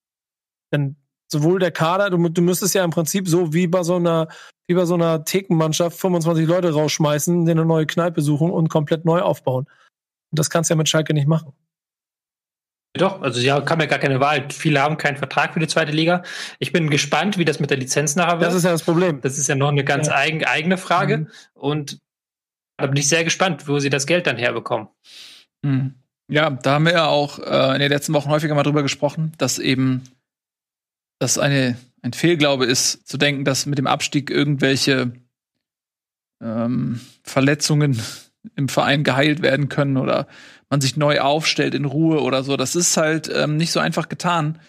[0.71, 0.95] Denn
[1.27, 4.27] sowohl der Kader, du, du müsstest ja im Prinzip so wie bei so einer,
[4.67, 9.05] wie bei so einer Thekenmannschaft 25 Leute rausschmeißen, denen eine neue Kneipe suchen und komplett
[9.05, 9.65] neu aufbauen.
[10.29, 11.53] Und das kannst du ja mit Schalke nicht machen.
[12.95, 14.47] Doch, also sie haben ja gar keine Wahl.
[14.51, 16.21] Viele haben keinen Vertrag für die zweite Liga.
[16.59, 18.47] Ich bin gespannt, wie das mit der Lizenz nachher wird.
[18.47, 19.19] Das ist ja das Problem.
[19.21, 20.15] Das ist ja noch eine ganz ja.
[20.15, 21.17] eigen, eigene Frage.
[21.17, 21.27] Mhm.
[21.55, 21.99] Und
[22.77, 24.89] Da bin ich sehr gespannt, wo sie das Geld dann herbekommen.
[25.63, 25.95] Mhm.
[26.29, 29.33] Ja, da haben wir ja auch äh, in den letzten Wochen häufiger mal drüber gesprochen,
[29.37, 30.03] dass eben
[31.19, 35.13] das eine, ein Fehlglaube ist, zu denken, dass mit dem Abstieg irgendwelche
[36.41, 38.01] ähm, Verletzungen
[38.55, 40.27] im Verein geheilt werden können oder
[40.73, 42.57] man sich neu aufstellt in Ruhe oder so.
[42.57, 44.59] Das ist halt ähm, nicht so einfach getan.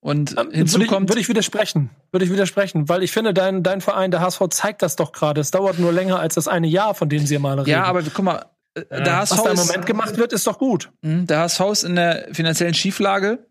[0.00, 1.90] Und Ähm, hinzu würde ich, kommt, würde ich widersprechen.
[2.10, 5.40] Würde ich widersprechen, weil ich finde, dein, dein Verein, der HSV, zeigt das doch gerade.
[5.40, 7.70] Es dauert nur länger als das eine Jahr, von dem sie mal reden.
[7.70, 8.44] ja, aber guck mal,
[8.74, 10.90] äh, der HSV was da im ist, Moment gemacht wird, ist doch gut.
[11.02, 13.46] Mhm, Der HSV ist in der finanziellen Schieflage,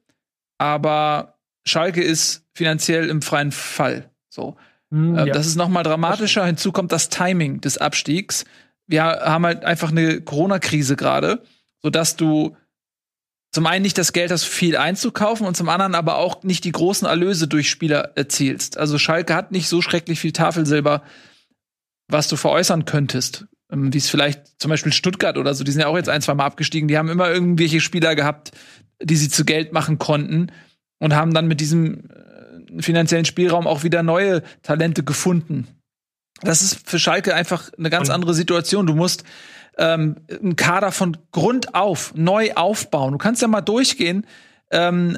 [0.58, 1.36] aber
[1.66, 4.10] Schalke ist finanziell im freien Fall.
[4.30, 4.58] So.
[4.92, 5.34] Hm, Äh, ja.
[5.34, 6.46] Das ist noch mal dramatischer.
[6.46, 8.44] Hinzu kommt das Timing des Abstiegs.
[8.88, 11.44] Wir haben halt einfach eine Corona-Krise gerade,
[11.84, 12.56] sodass du
[13.52, 16.72] zum einen nicht das Geld hast, viel einzukaufen und zum anderen aber auch nicht die
[16.72, 18.78] großen Erlöse durch Spieler erzielst.
[18.78, 21.04] Also Schalke hat nicht so schrecklich viel Tafelsilber,
[22.08, 23.46] was du veräußern könntest.
[23.72, 26.22] Ähm, Wie es vielleicht zum Beispiel Stuttgart oder so, die sind ja auch jetzt ein,
[26.22, 26.88] zwei Mal abgestiegen.
[26.88, 28.52] Die haben immer irgendwelche Spieler gehabt,
[29.02, 30.52] die sie zu Geld machen konnten
[31.00, 35.68] und haben dann mit diesem äh, finanziellen Spielraum auch wieder neue Talente gefunden.
[36.42, 38.88] Das ist für Schalke einfach eine ganz andere Situation.
[38.88, 39.26] Du musst
[39.78, 43.12] ähm, einen Kader von Grund auf neu aufbauen.
[43.14, 44.26] Du kannst ja mal durchgehen,
[44.72, 45.18] ähm,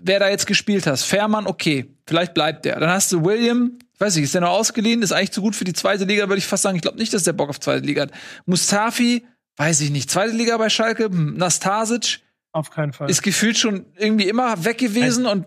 [0.00, 0.98] wer da jetzt gespielt hat.
[1.00, 2.78] Fährmann, okay, vielleicht bleibt der.
[2.80, 5.02] Dann hast du William, weiß ich, ist der noch ausgeliehen?
[5.02, 6.76] Ist eigentlich zu gut für die zweite Liga, würde ich fast sagen.
[6.76, 8.10] Ich glaube nicht, dass der Bock auf zweite Liga hat.
[8.46, 9.24] Mustafi,
[9.56, 10.10] weiß ich nicht.
[10.10, 12.20] Zweite Liga bei Schalke, Hm, Nastasic,
[12.52, 13.08] Auf keinen Fall.
[13.10, 15.46] ist gefühlt schon irgendwie immer weg gewesen und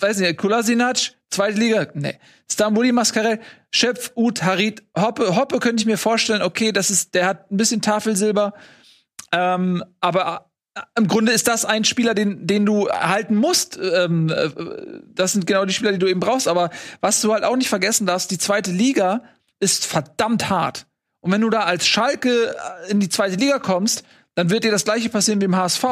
[0.00, 2.18] weiß nicht, Kulasinac, zweite Liga, nee.
[2.50, 3.40] Stambuli Mascarell,
[3.70, 7.56] Schöpf, Ut, Harit, Hoppe, Hoppe könnte ich mir vorstellen, okay, das ist, der hat ein
[7.56, 8.54] bisschen Tafelsilber,
[9.32, 13.78] ähm, aber äh, im Grunde ist das ein Spieler, den, den du halten musst.
[13.78, 14.50] Ähm, äh,
[15.14, 16.48] das sind genau die Spieler, die du eben brauchst.
[16.48, 19.22] Aber was du halt auch nicht vergessen darfst, die zweite Liga
[19.60, 20.86] ist verdammt hart.
[21.20, 22.54] Und wenn du da als Schalke
[22.86, 25.84] äh, in die zweite Liga kommst, dann wird dir das gleiche passieren wie im HSV.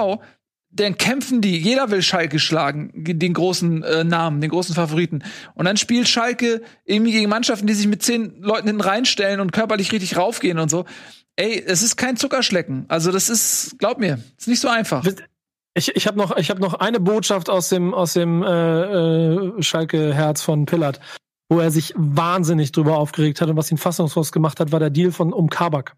[0.76, 5.22] Dann kämpfen die, jeder will Schalke schlagen, den großen äh, Namen, den großen Favoriten.
[5.54, 9.52] Und dann spielt Schalke irgendwie gegen Mannschaften, die sich mit zehn Leuten hinten reinstellen und
[9.52, 10.84] körperlich richtig raufgehen und so.
[11.36, 12.84] Ey, es ist kein Zuckerschlecken.
[12.88, 15.04] Also das ist, glaub mir, ist nicht so einfach.
[15.74, 19.62] Ich, ich habe noch, ich hab noch eine Botschaft aus dem, aus dem äh, äh,
[19.62, 21.00] Schalke-Herz von Pillard,
[21.50, 24.90] wo er sich wahnsinnig drüber aufgeregt hat und was ihn fassungslos gemacht hat, war der
[24.90, 25.94] Deal von um Kabak.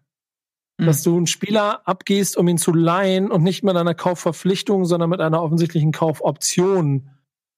[0.79, 0.85] Mhm.
[0.85, 5.09] Dass du einen Spieler abgehst, um ihn zu leihen und nicht mit einer Kaufverpflichtung, sondern
[5.09, 7.09] mit einer offensichtlichen Kaufoption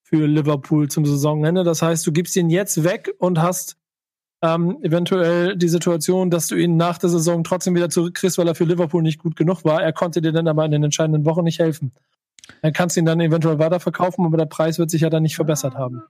[0.02, 1.64] für Liverpool zum Saisonende.
[1.64, 3.77] Das heißt, du gibst ihn jetzt weg und hast
[4.41, 8.56] ähm, eventuell die Situation, dass du ihn nach der Saison trotzdem wieder zurückkriegst, weil er
[8.56, 9.84] für Liverpool nicht gut genug war.
[9.84, 11.91] Er konnte dir dann aber in den entscheidenden Wochen nicht helfen.
[12.64, 15.35] Dann kannst du ihn dann eventuell weiterverkaufen, aber der Preis wird sich ja dann nicht
[15.35, 16.02] verbessert haben.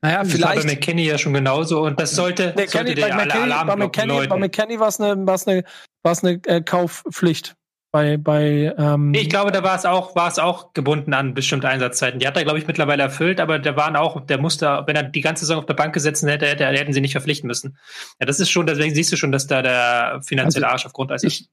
[0.00, 0.80] Naja, Das war bei vielleicht.
[0.80, 4.26] McKenny ja schon genauso und das sollte, Nee, sollte der bei alle McKenny, bei McKenny,
[4.26, 4.38] bei.
[4.38, 5.64] McKenny war es eine, war's eine,
[6.02, 7.56] war's eine äh, Kaufpflicht.
[7.94, 11.68] Bei, bei, ähm, Ich glaube, da war es auch, war es auch gebunden an bestimmte
[11.68, 12.18] Einsatzzeiten.
[12.18, 15.04] Die hat er, glaube ich, mittlerweile erfüllt, aber der waren auch, der musste, wenn er
[15.04, 17.78] die ganze Saison auf der Bank gesessen hätte, hätte hätten sie nicht verpflichten müssen.
[18.18, 21.22] Ja, das ist schon, deswegen siehst du schon, dass da der finanzielle Arsch auf Grundeis
[21.22, 21.32] ist.
[21.32, 21.48] Ich,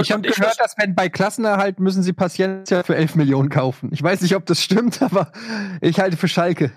[0.00, 3.90] ich habe ich gehört, dass wenn bei Klassenerhalt müssen sie Paciencia für 11 Millionen kaufen.
[3.92, 5.30] Ich weiß nicht, ob das stimmt, aber
[5.82, 6.72] ich halte für Schalke.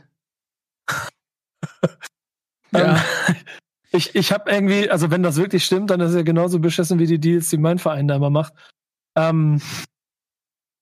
[2.72, 2.96] Ähm,
[3.92, 7.08] ich ich habe irgendwie, also wenn das wirklich stimmt, dann ist er genauso beschissen wie
[7.08, 8.54] die Deals, die mein Verein da immer macht.
[9.18, 9.60] Ähm,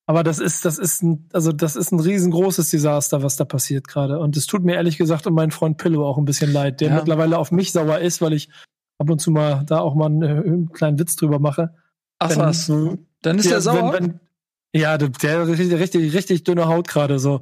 [0.06, 3.88] aber das ist, das ist ein, also das ist ein riesengroßes Desaster, was da passiert
[3.88, 4.20] gerade.
[4.20, 6.90] Und es tut mir ehrlich gesagt um meinen Freund Pillow auch ein bisschen leid, der
[6.90, 6.96] Ja.
[6.96, 8.50] mittlerweile auf mich sauer ist, weil ich
[9.00, 11.74] ab und zu mal da auch mal einen, äh, einen kleinen Witz drüber mache.
[12.20, 12.68] Ach Wenn- was.
[13.22, 13.94] Dann ist ja, der sauer.
[13.94, 14.20] Wenn, wenn,
[14.82, 17.42] ja, der, der richtig, richtig dünne Haut gerade so.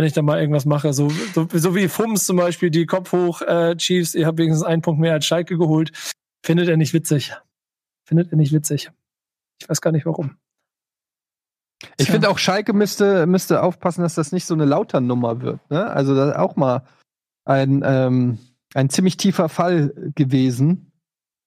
[0.00, 3.12] Wenn ich da mal irgendwas mache, so, so, so wie Fums zum Beispiel, die Kopf
[3.12, 5.92] hoch, äh, Chiefs, ihr habt wenigstens einen Punkt mehr als Schalke geholt.
[6.42, 7.34] Findet er nicht witzig.
[8.06, 8.90] Findet er nicht witzig.
[9.60, 10.36] Ich weiß gar nicht warum.
[11.98, 15.70] Ich finde auch Schalke müsste, müsste aufpassen, dass das nicht so eine Lautern-Nummer wird.
[15.70, 15.86] Ne?
[15.90, 16.86] Also das ist auch mal
[17.44, 18.38] ein, ähm,
[18.72, 20.92] ein ziemlich tiefer Fall gewesen.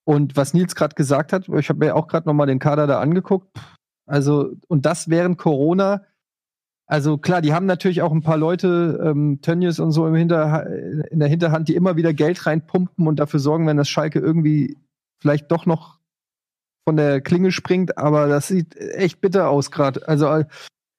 [0.04, 2.86] Und was Nils gerade gesagt hat, ich habe mir auch gerade noch mal den Kader
[2.86, 3.48] da angeguckt.
[4.06, 6.04] Also und das während Corona.
[6.86, 10.66] Also klar, die haben natürlich auch ein paar Leute, ähm, Tönnies und so im Hinter,
[11.10, 14.76] in der Hinterhand, die immer wieder Geld reinpumpen und dafür sorgen, wenn das Schalke irgendwie
[15.20, 15.98] vielleicht doch noch
[16.86, 20.06] von der Klinge springt, aber das sieht echt bitter aus gerade.
[20.06, 20.44] Also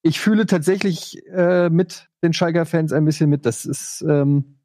[0.01, 3.45] ich fühle tatsächlich äh, mit den Schalker-Fans ein bisschen mit.
[3.45, 4.59] Das ist ähm,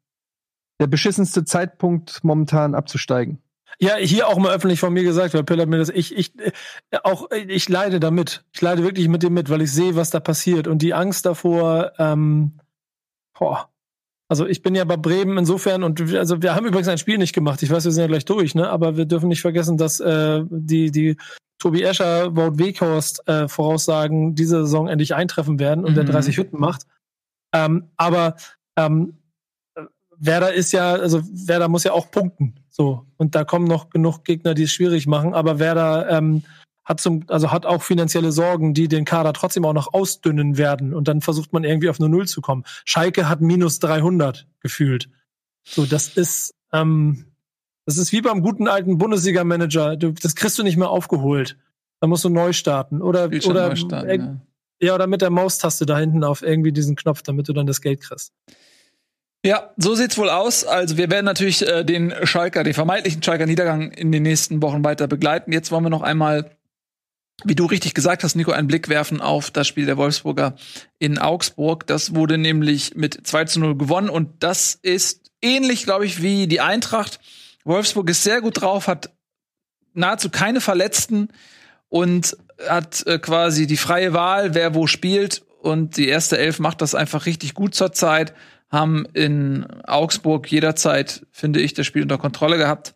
[0.79, 3.39] der beschissenste Zeitpunkt, momentan abzusteigen.
[3.79, 6.37] Ja, hier auch mal öffentlich von mir gesagt, weil Pill hat mir das, ich, ich,
[6.39, 6.51] äh,
[7.03, 8.43] auch, äh, ich leide damit.
[8.53, 11.25] Ich leide wirklich mit dem mit, weil ich sehe, was da passiert und die Angst
[11.25, 12.59] davor, ähm,
[13.37, 13.69] boah,
[14.29, 17.33] Also ich bin ja bei Bremen insofern und also wir haben übrigens ein Spiel nicht
[17.33, 17.61] gemacht.
[17.63, 18.69] Ich weiß, wir sind ja gleich durch, ne?
[18.69, 21.17] Aber wir dürfen nicht vergessen, dass äh, die die
[21.59, 25.95] Tobi Escher, Wout Weghorst äh, voraussagen, diese Saison endlich eintreffen werden und Mhm.
[25.95, 26.83] der 30 Hütten macht.
[27.53, 28.35] Ähm, aber
[28.77, 29.17] ähm,
[30.17, 32.55] Werder ist ja, also Werder muss ja auch punkten.
[32.71, 33.05] So.
[33.17, 35.33] Und da kommen noch genug Gegner, die es schwierig machen.
[35.33, 36.43] Aber Werder ähm,
[36.85, 40.93] hat zum, also hat auch finanzielle Sorgen, die den Kader trotzdem auch noch ausdünnen werden.
[40.93, 42.63] Und dann versucht man irgendwie auf eine Null zu kommen.
[42.85, 45.09] Schalke hat minus 300 gefühlt.
[45.63, 47.25] So, das ist, ähm,
[47.85, 49.97] das ist wie beim guten alten Bundesliga-Manager.
[49.97, 51.57] Das kriegst du nicht mehr aufgeholt.
[51.99, 53.01] Da musst du neu starten.
[53.01, 54.41] Oder, oder, starten, äh, ja.
[54.79, 57.81] ja, oder mit der Maustaste da hinten auf irgendwie diesen Knopf, damit du dann das
[57.81, 58.33] Geld kriegst.
[59.43, 60.65] Ja, so sieht's wohl aus.
[60.65, 64.83] Also wir werden natürlich äh, den Schalker, den vermeintlichen Schalker Niedergang in den nächsten Wochen
[64.83, 65.51] weiter begleiten.
[65.51, 66.51] Jetzt wollen wir noch einmal,
[67.43, 70.55] wie du richtig gesagt hast, Nico, einen Blick werfen auf das Spiel der Wolfsburger
[70.99, 71.87] in Augsburg.
[71.87, 76.45] Das wurde nämlich mit 2 zu 0 gewonnen und das ist ähnlich, glaube ich, wie
[76.45, 77.19] die Eintracht.
[77.63, 79.09] Wolfsburg ist sehr gut drauf, hat
[79.95, 81.29] nahezu keine Verletzten
[81.89, 82.37] und
[82.69, 85.43] hat äh, quasi die freie Wahl, wer wo spielt.
[85.61, 88.33] Und die erste Elf macht das einfach richtig gut zurzeit
[88.71, 92.95] haben in Augsburg jederzeit, finde ich, das Spiel unter Kontrolle gehabt.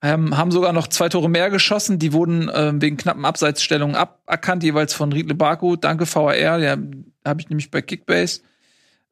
[0.00, 1.98] Ähm, haben sogar noch zwei Tore mehr geschossen.
[1.98, 5.74] Die wurden ähm, wegen knappen Abseitsstellungen aberkannt, jeweils von Riedle Baku.
[5.76, 6.36] Danke, VAR.
[6.36, 6.76] Ja,
[7.24, 8.42] habe ich nämlich bei Kickbase.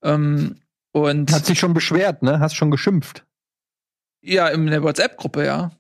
[0.03, 0.61] Ähm,
[0.93, 2.39] und Hat sich schon beschwert, ne?
[2.39, 3.25] Hast schon geschimpft.
[4.23, 5.71] ja, in der WhatsApp-Gruppe, ja.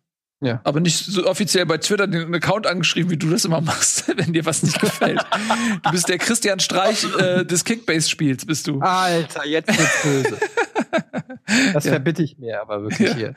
[0.40, 0.60] Ja.
[0.64, 4.32] Aber nicht so offiziell bei Twitter den Account angeschrieben, wie du das immer machst, wenn
[4.34, 5.24] dir was nicht gefällt.
[5.82, 8.80] du bist der Christian Streich äh, des Kickbase-Spiels, bist du.
[8.80, 10.38] Alter, jetzt wird's böse.
[11.72, 11.92] Das Ja.
[11.92, 13.34] verbitte ich mir aber wirklich hier.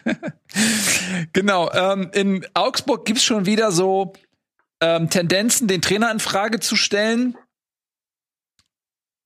[1.31, 1.71] Genau.
[1.71, 4.13] Ähm, in Augsburg gibt's schon wieder so
[4.81, 7.37] ähm, Tendenzen, den Trainer in Frage zu stellen.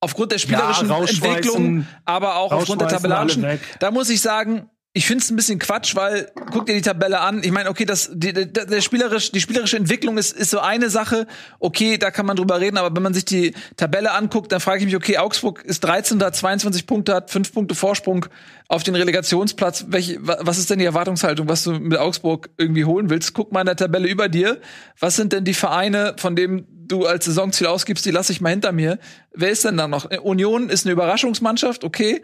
[0.00, 3.58] Aufgrund der spielerischen rausschmeißen, Entwicklung, aber auch aufgrund der tabellarischen.
[3.80, 7.20] Da muss ich sagen, ich finde es ein bisschen Quatsch, weil guck dir die Tabelle
[7.20, 7.42] an.
[7.42, 10.88] Ich meine, okay, das die, der, der spielerisch, die spielerische Entwicklung ist ist so eine
[10.88, 11.26] Sache.
[11.58, 14.78] Okay, da kann man drüber reden, aber wenn man sich die Tabelle anguckt, dann frage
[14.78, 16.22] ich mich, okay, Augsburg ist 13.
[16.22, 18.26] hat 22 Punkte, hat 5 Punkte Vorsprung
[18.68, 19.86] auf den Relegationsplatz.
[19.88, 23.34] Welche, wa- was ist denn die Erwartungshaltung, was du mit Augsburg irgendwie holen willst?
[23.34, 24.60] Guck mal in der Tabelle über dir.
[25.00, 28.50] Was sind denn die Vereine, von denen du als Saisonziel ausgibst, die lasse ich mal
[28.50, 29.00] hinter mir?
[29.32, 30.08] Wer ist denn da noch?
[30.22, 32.22] Union ist eine Überraschungsmannschaft, okay.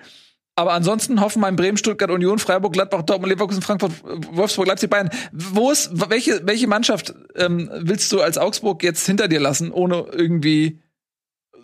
[0.61, 3.93] Aber ansonsten Hoffenheim, Bremen, Stuttgart, Union, Freiburg, Gladbach, Dortmund, Leverkusen, Frankfurt,
[4.33, 5.09] Wolfsburg, Leipzig, Bayern.
[5.33, 10.05] Wo ist, welche, welche Mannschaft ähm, willst du als Augsburg jetzt hinter dir lassen, ohne
[10.13, 10.83] irgendwie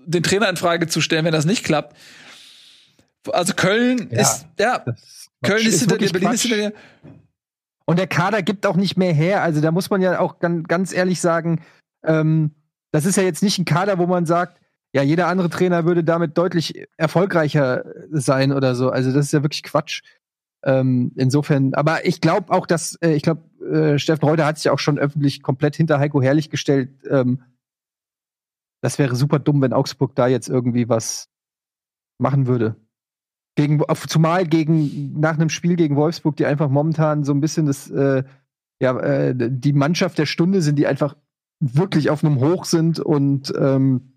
[0.07, 1.95] den Trainer in Frage zu stellen, wenn das nicht klappt?
[3.33, 4.23] Also Köln Ja.
[4.23, 6.53] ist, ja, Das Köln ist hinter dir, Berlin ist Quatsch.
[6.53, 6.77] hinter dir.
[7.85, 9.43] Und der Kader gibt auch nicht mehr her.
[9.43, 11.61] Also da muss man ja auch ganz, ganz ehrlich sagen,
[12.03, 12.53] ähm,
[12.93, 14.59] das ist ja jetzt nicht ein Kader, wo man sagt,
[14.95, 18.91] ja, jeder andere Trainer würde damit deutlich erfolgreicher sein oder so.
[18.91, 20.03] Also das ist ja wirklich Quatsch.
[20.65, 24.71] Ähm, insofern, aber ich glaube auch, dass, äh, ich glaube, äh, Steffen Reuter hat sich
[24.71, 26.91] auch schon öffentlich komplett hinter Heiko Herrlich gestellt.
[27.09, 27.43] Ähm,
[28.83, 31.29] das wäre super dumm, wenn Augsburg da jetzt irgendwie was
[32.19, 32.77] machen würde.
[33.57, 37.91] Gegen, zumal gegen, nach einem Spiel gegen Wolfsburg, die einfach momentan so ein bisschen das,
[37.91, 38.25] äh,
[38.81, 41.17] ja, äh, die Mannschaft der Stunde sind, die einfach
[41.61, 44.16] wirklich auf einem Hoch sind und ähm,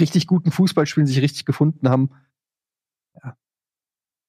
[0.00, 2.10] richtig guten Fußball spielen, sich richtig gefunden haben.
[3.22, 3.36] Ja.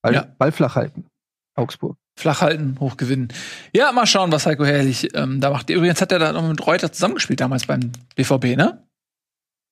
[0.01, 0.21] Ball, Ja.
[0.37, 1.05] Ball flach halten.
[1.55, 1.97] Augsburg.
[2.19, 3.27] Flach halten, hoch gewinnen.
[3.73, 5.69] Ja, mal schauen, was Heiko Herrlich ähm, da macht.
[5.69, 8.87] Übrigens hat er da noch mit Reuter zusammengespielt damals beim BVB, ne?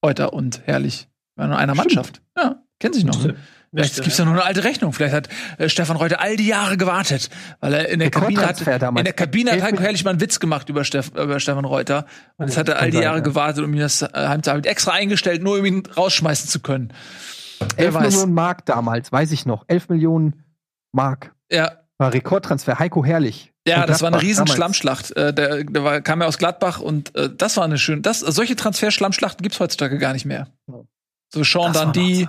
[0.03, 1.07] Reuter und Herrlich.
[1.35, 1.95] War nur einer Stimmt.
[1.95, 2.22] Mannschaft.
[2.38, 3.23] Ja, kennen sich noch.
[3.23, 3.35] Ne?
[3.76, 4.93] Vielleicht gibt's ja noch eine alte Rechnung.
[4.93, 7.30] Vielleicht hat äh, Stefan Reuter all die Jahre gewartet,
[7.60, 9.02] weil er in der Kabine hat, damals.
[9.02, 12.06] in der Kabine hat Heiko Herrlich mal einen Witz gemacht über, Steff, über Stefan Reuter.
[12.38, 13.23] Und jetzt hat er all die Jahre ja.
[13.23, 14.69] gewartet, um ihn das äh, heimzuhalten.
[14.69, 16.93] Extra eingestellt, nur um ihn rausschmeißen zu können.
[17.76, 18.03] Wer 11 weiß.
[18.14, 19.65] Millionen Mark damals, weiß ich noch.
[19.68, 20.43] 11 Millionen
[20.91, 21.34] Mark.
[21.52, 22.80] Ja, War Rekordtransfer.
[22.80, 23.52] Heiko Herrlich.
[23.68, 24.56] Ja, das war eine riesen damals.
[24.56, 25.11] Schlammschlacht.
[25.18, 28.02] Äh, der der war, kam ja aus Gladbach und äh, das war eine schöne.
[28.02, 30.47] Das, solche Transfer-Schlammschlachten gibt's heutzutage gar nicht mehr.
[31.34, 32.27] So Sean Das Dundee.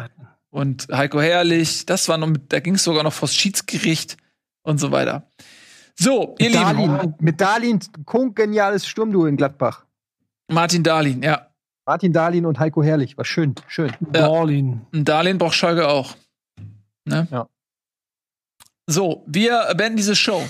[0.56, 4.16] Und Heiko Herrlich, das war noch mit, da ging's sogar noch vors Schiedsgericht
[4.62, 5.30] und so weiter.
[5.98, 7.80] So, ihr Mit Lieben, Darlin, mit Darlin,
[8.34, 9.84] geniales Sturmduo in Gladbach.
[10.50, 11.50] Martin Dahlin, ja.
[11.84, 13.18] Martin Darlin und Heiko Herrlich.
[13.18, 13.92] War schön, schön.
[14.00, 14.28] Ja.
[14.28, 14.86] Berlin.
[14.94, 16.16] Und Darlehen braucht Schalke auch.
[17.04, 17.28] Ne?
[17.30, 17.48] Ja.
[18.86, 20.42] So, wir beenden diese Show.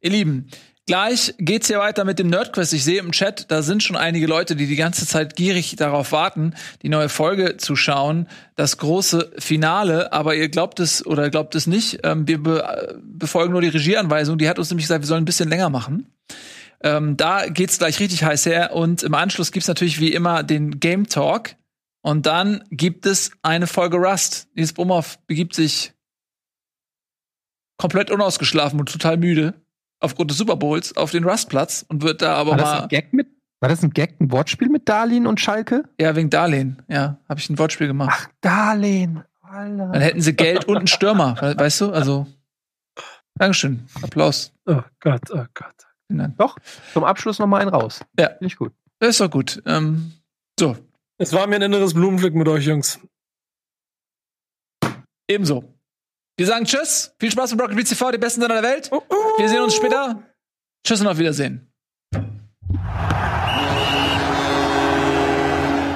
[0.00, 0.48] Ihr Lieben,
[0.88, 2.72] gleich geht's hier weiter mit dem Nerdquest.
[2.72, 6.10] Ich sehe im Chat, da sind schon einige Leute, die die ganze Zeit gierig darauf
[6.12, 8.26] warten, die neue Folge zu schauen.
[8.56, 12.00] Das große Finale, aber ihr glaubt es oder glaubt es nicht.
[12.02, 14.38] Ähm, wir be äh, befolgen nur die Regieanweisung.
[14.38, 16.10] Die hat uns nämlich gesagt, wir sollen ein bisschen länger machen.
[16.82, 20.80] Ähm, da geht's gleich richtig heiß her und im Anschluss gibt's natürlich wie immer den
[20.80, 21.54] Game Talk.
[22.00, 24.48] Und dann gibt es eine Folge Rust.
[24.54, 25.92] Nils Brumhoff begibt sich
[27.76, 29.54] komplett unausgeschlafen und total müde
[30.00, 32.88] aufgrund des Super Bowls auf den Rustplatz und wird da aber War das mal ein
[32.88, 33.28] Gag mit?
[33.60, 35.82] War das ein Gag, ein Wortspiel mit Darlehen und Schalke?
[36.00, 38.10] ja wegen Darlehen, ja, habe ich ein Wortspiel gemacht.
[38.12, 39.24] Ach, Darlehen.
[39.42, 40.00] Dann Alter.
[40.00, 41.90] hätten sie Geld und einen Stürmer, we- weißt du?
[41.92, 42.26] Also
[43.34, 44.52] Dankeschön, Applaus.
[44.66, 45.74] Oh Gott, oh Gott.
[46.06, 46.38] Vielen Dank.
[46.38, 46.56] Doch,
[46.92, 48.00] zum Abschluss noch mal einen raus.
[48.18, 48.28] Ja.
[48.28, 48.72] Finde ich gut.
[48.98, 49.62] Das ist doch gut.
[49.66, 50.12] Ähm,
[50.58, 50.76] so,
[51.18, 53.00] Es war mir ein inneres Blumenpflück mit euch, Jungs.
[55.28, 55.64] ebenso.
[56.38, 58.92] Wir sagen Tschüss, viel Spaß mit Rocket Beats TV, die besten Sender der Welt.
[59.38, 60.22] Wir sehen uns später.
[60.86, 61.66] Tschüss und auf Wiedersehen.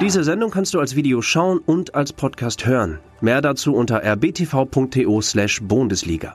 [0.01, 2.99] Diese Sendung kannst du als Video schauen und als Podcast hören.
[3.21, 6.31] Mehr dazu unter rbtv.to/bundesliga.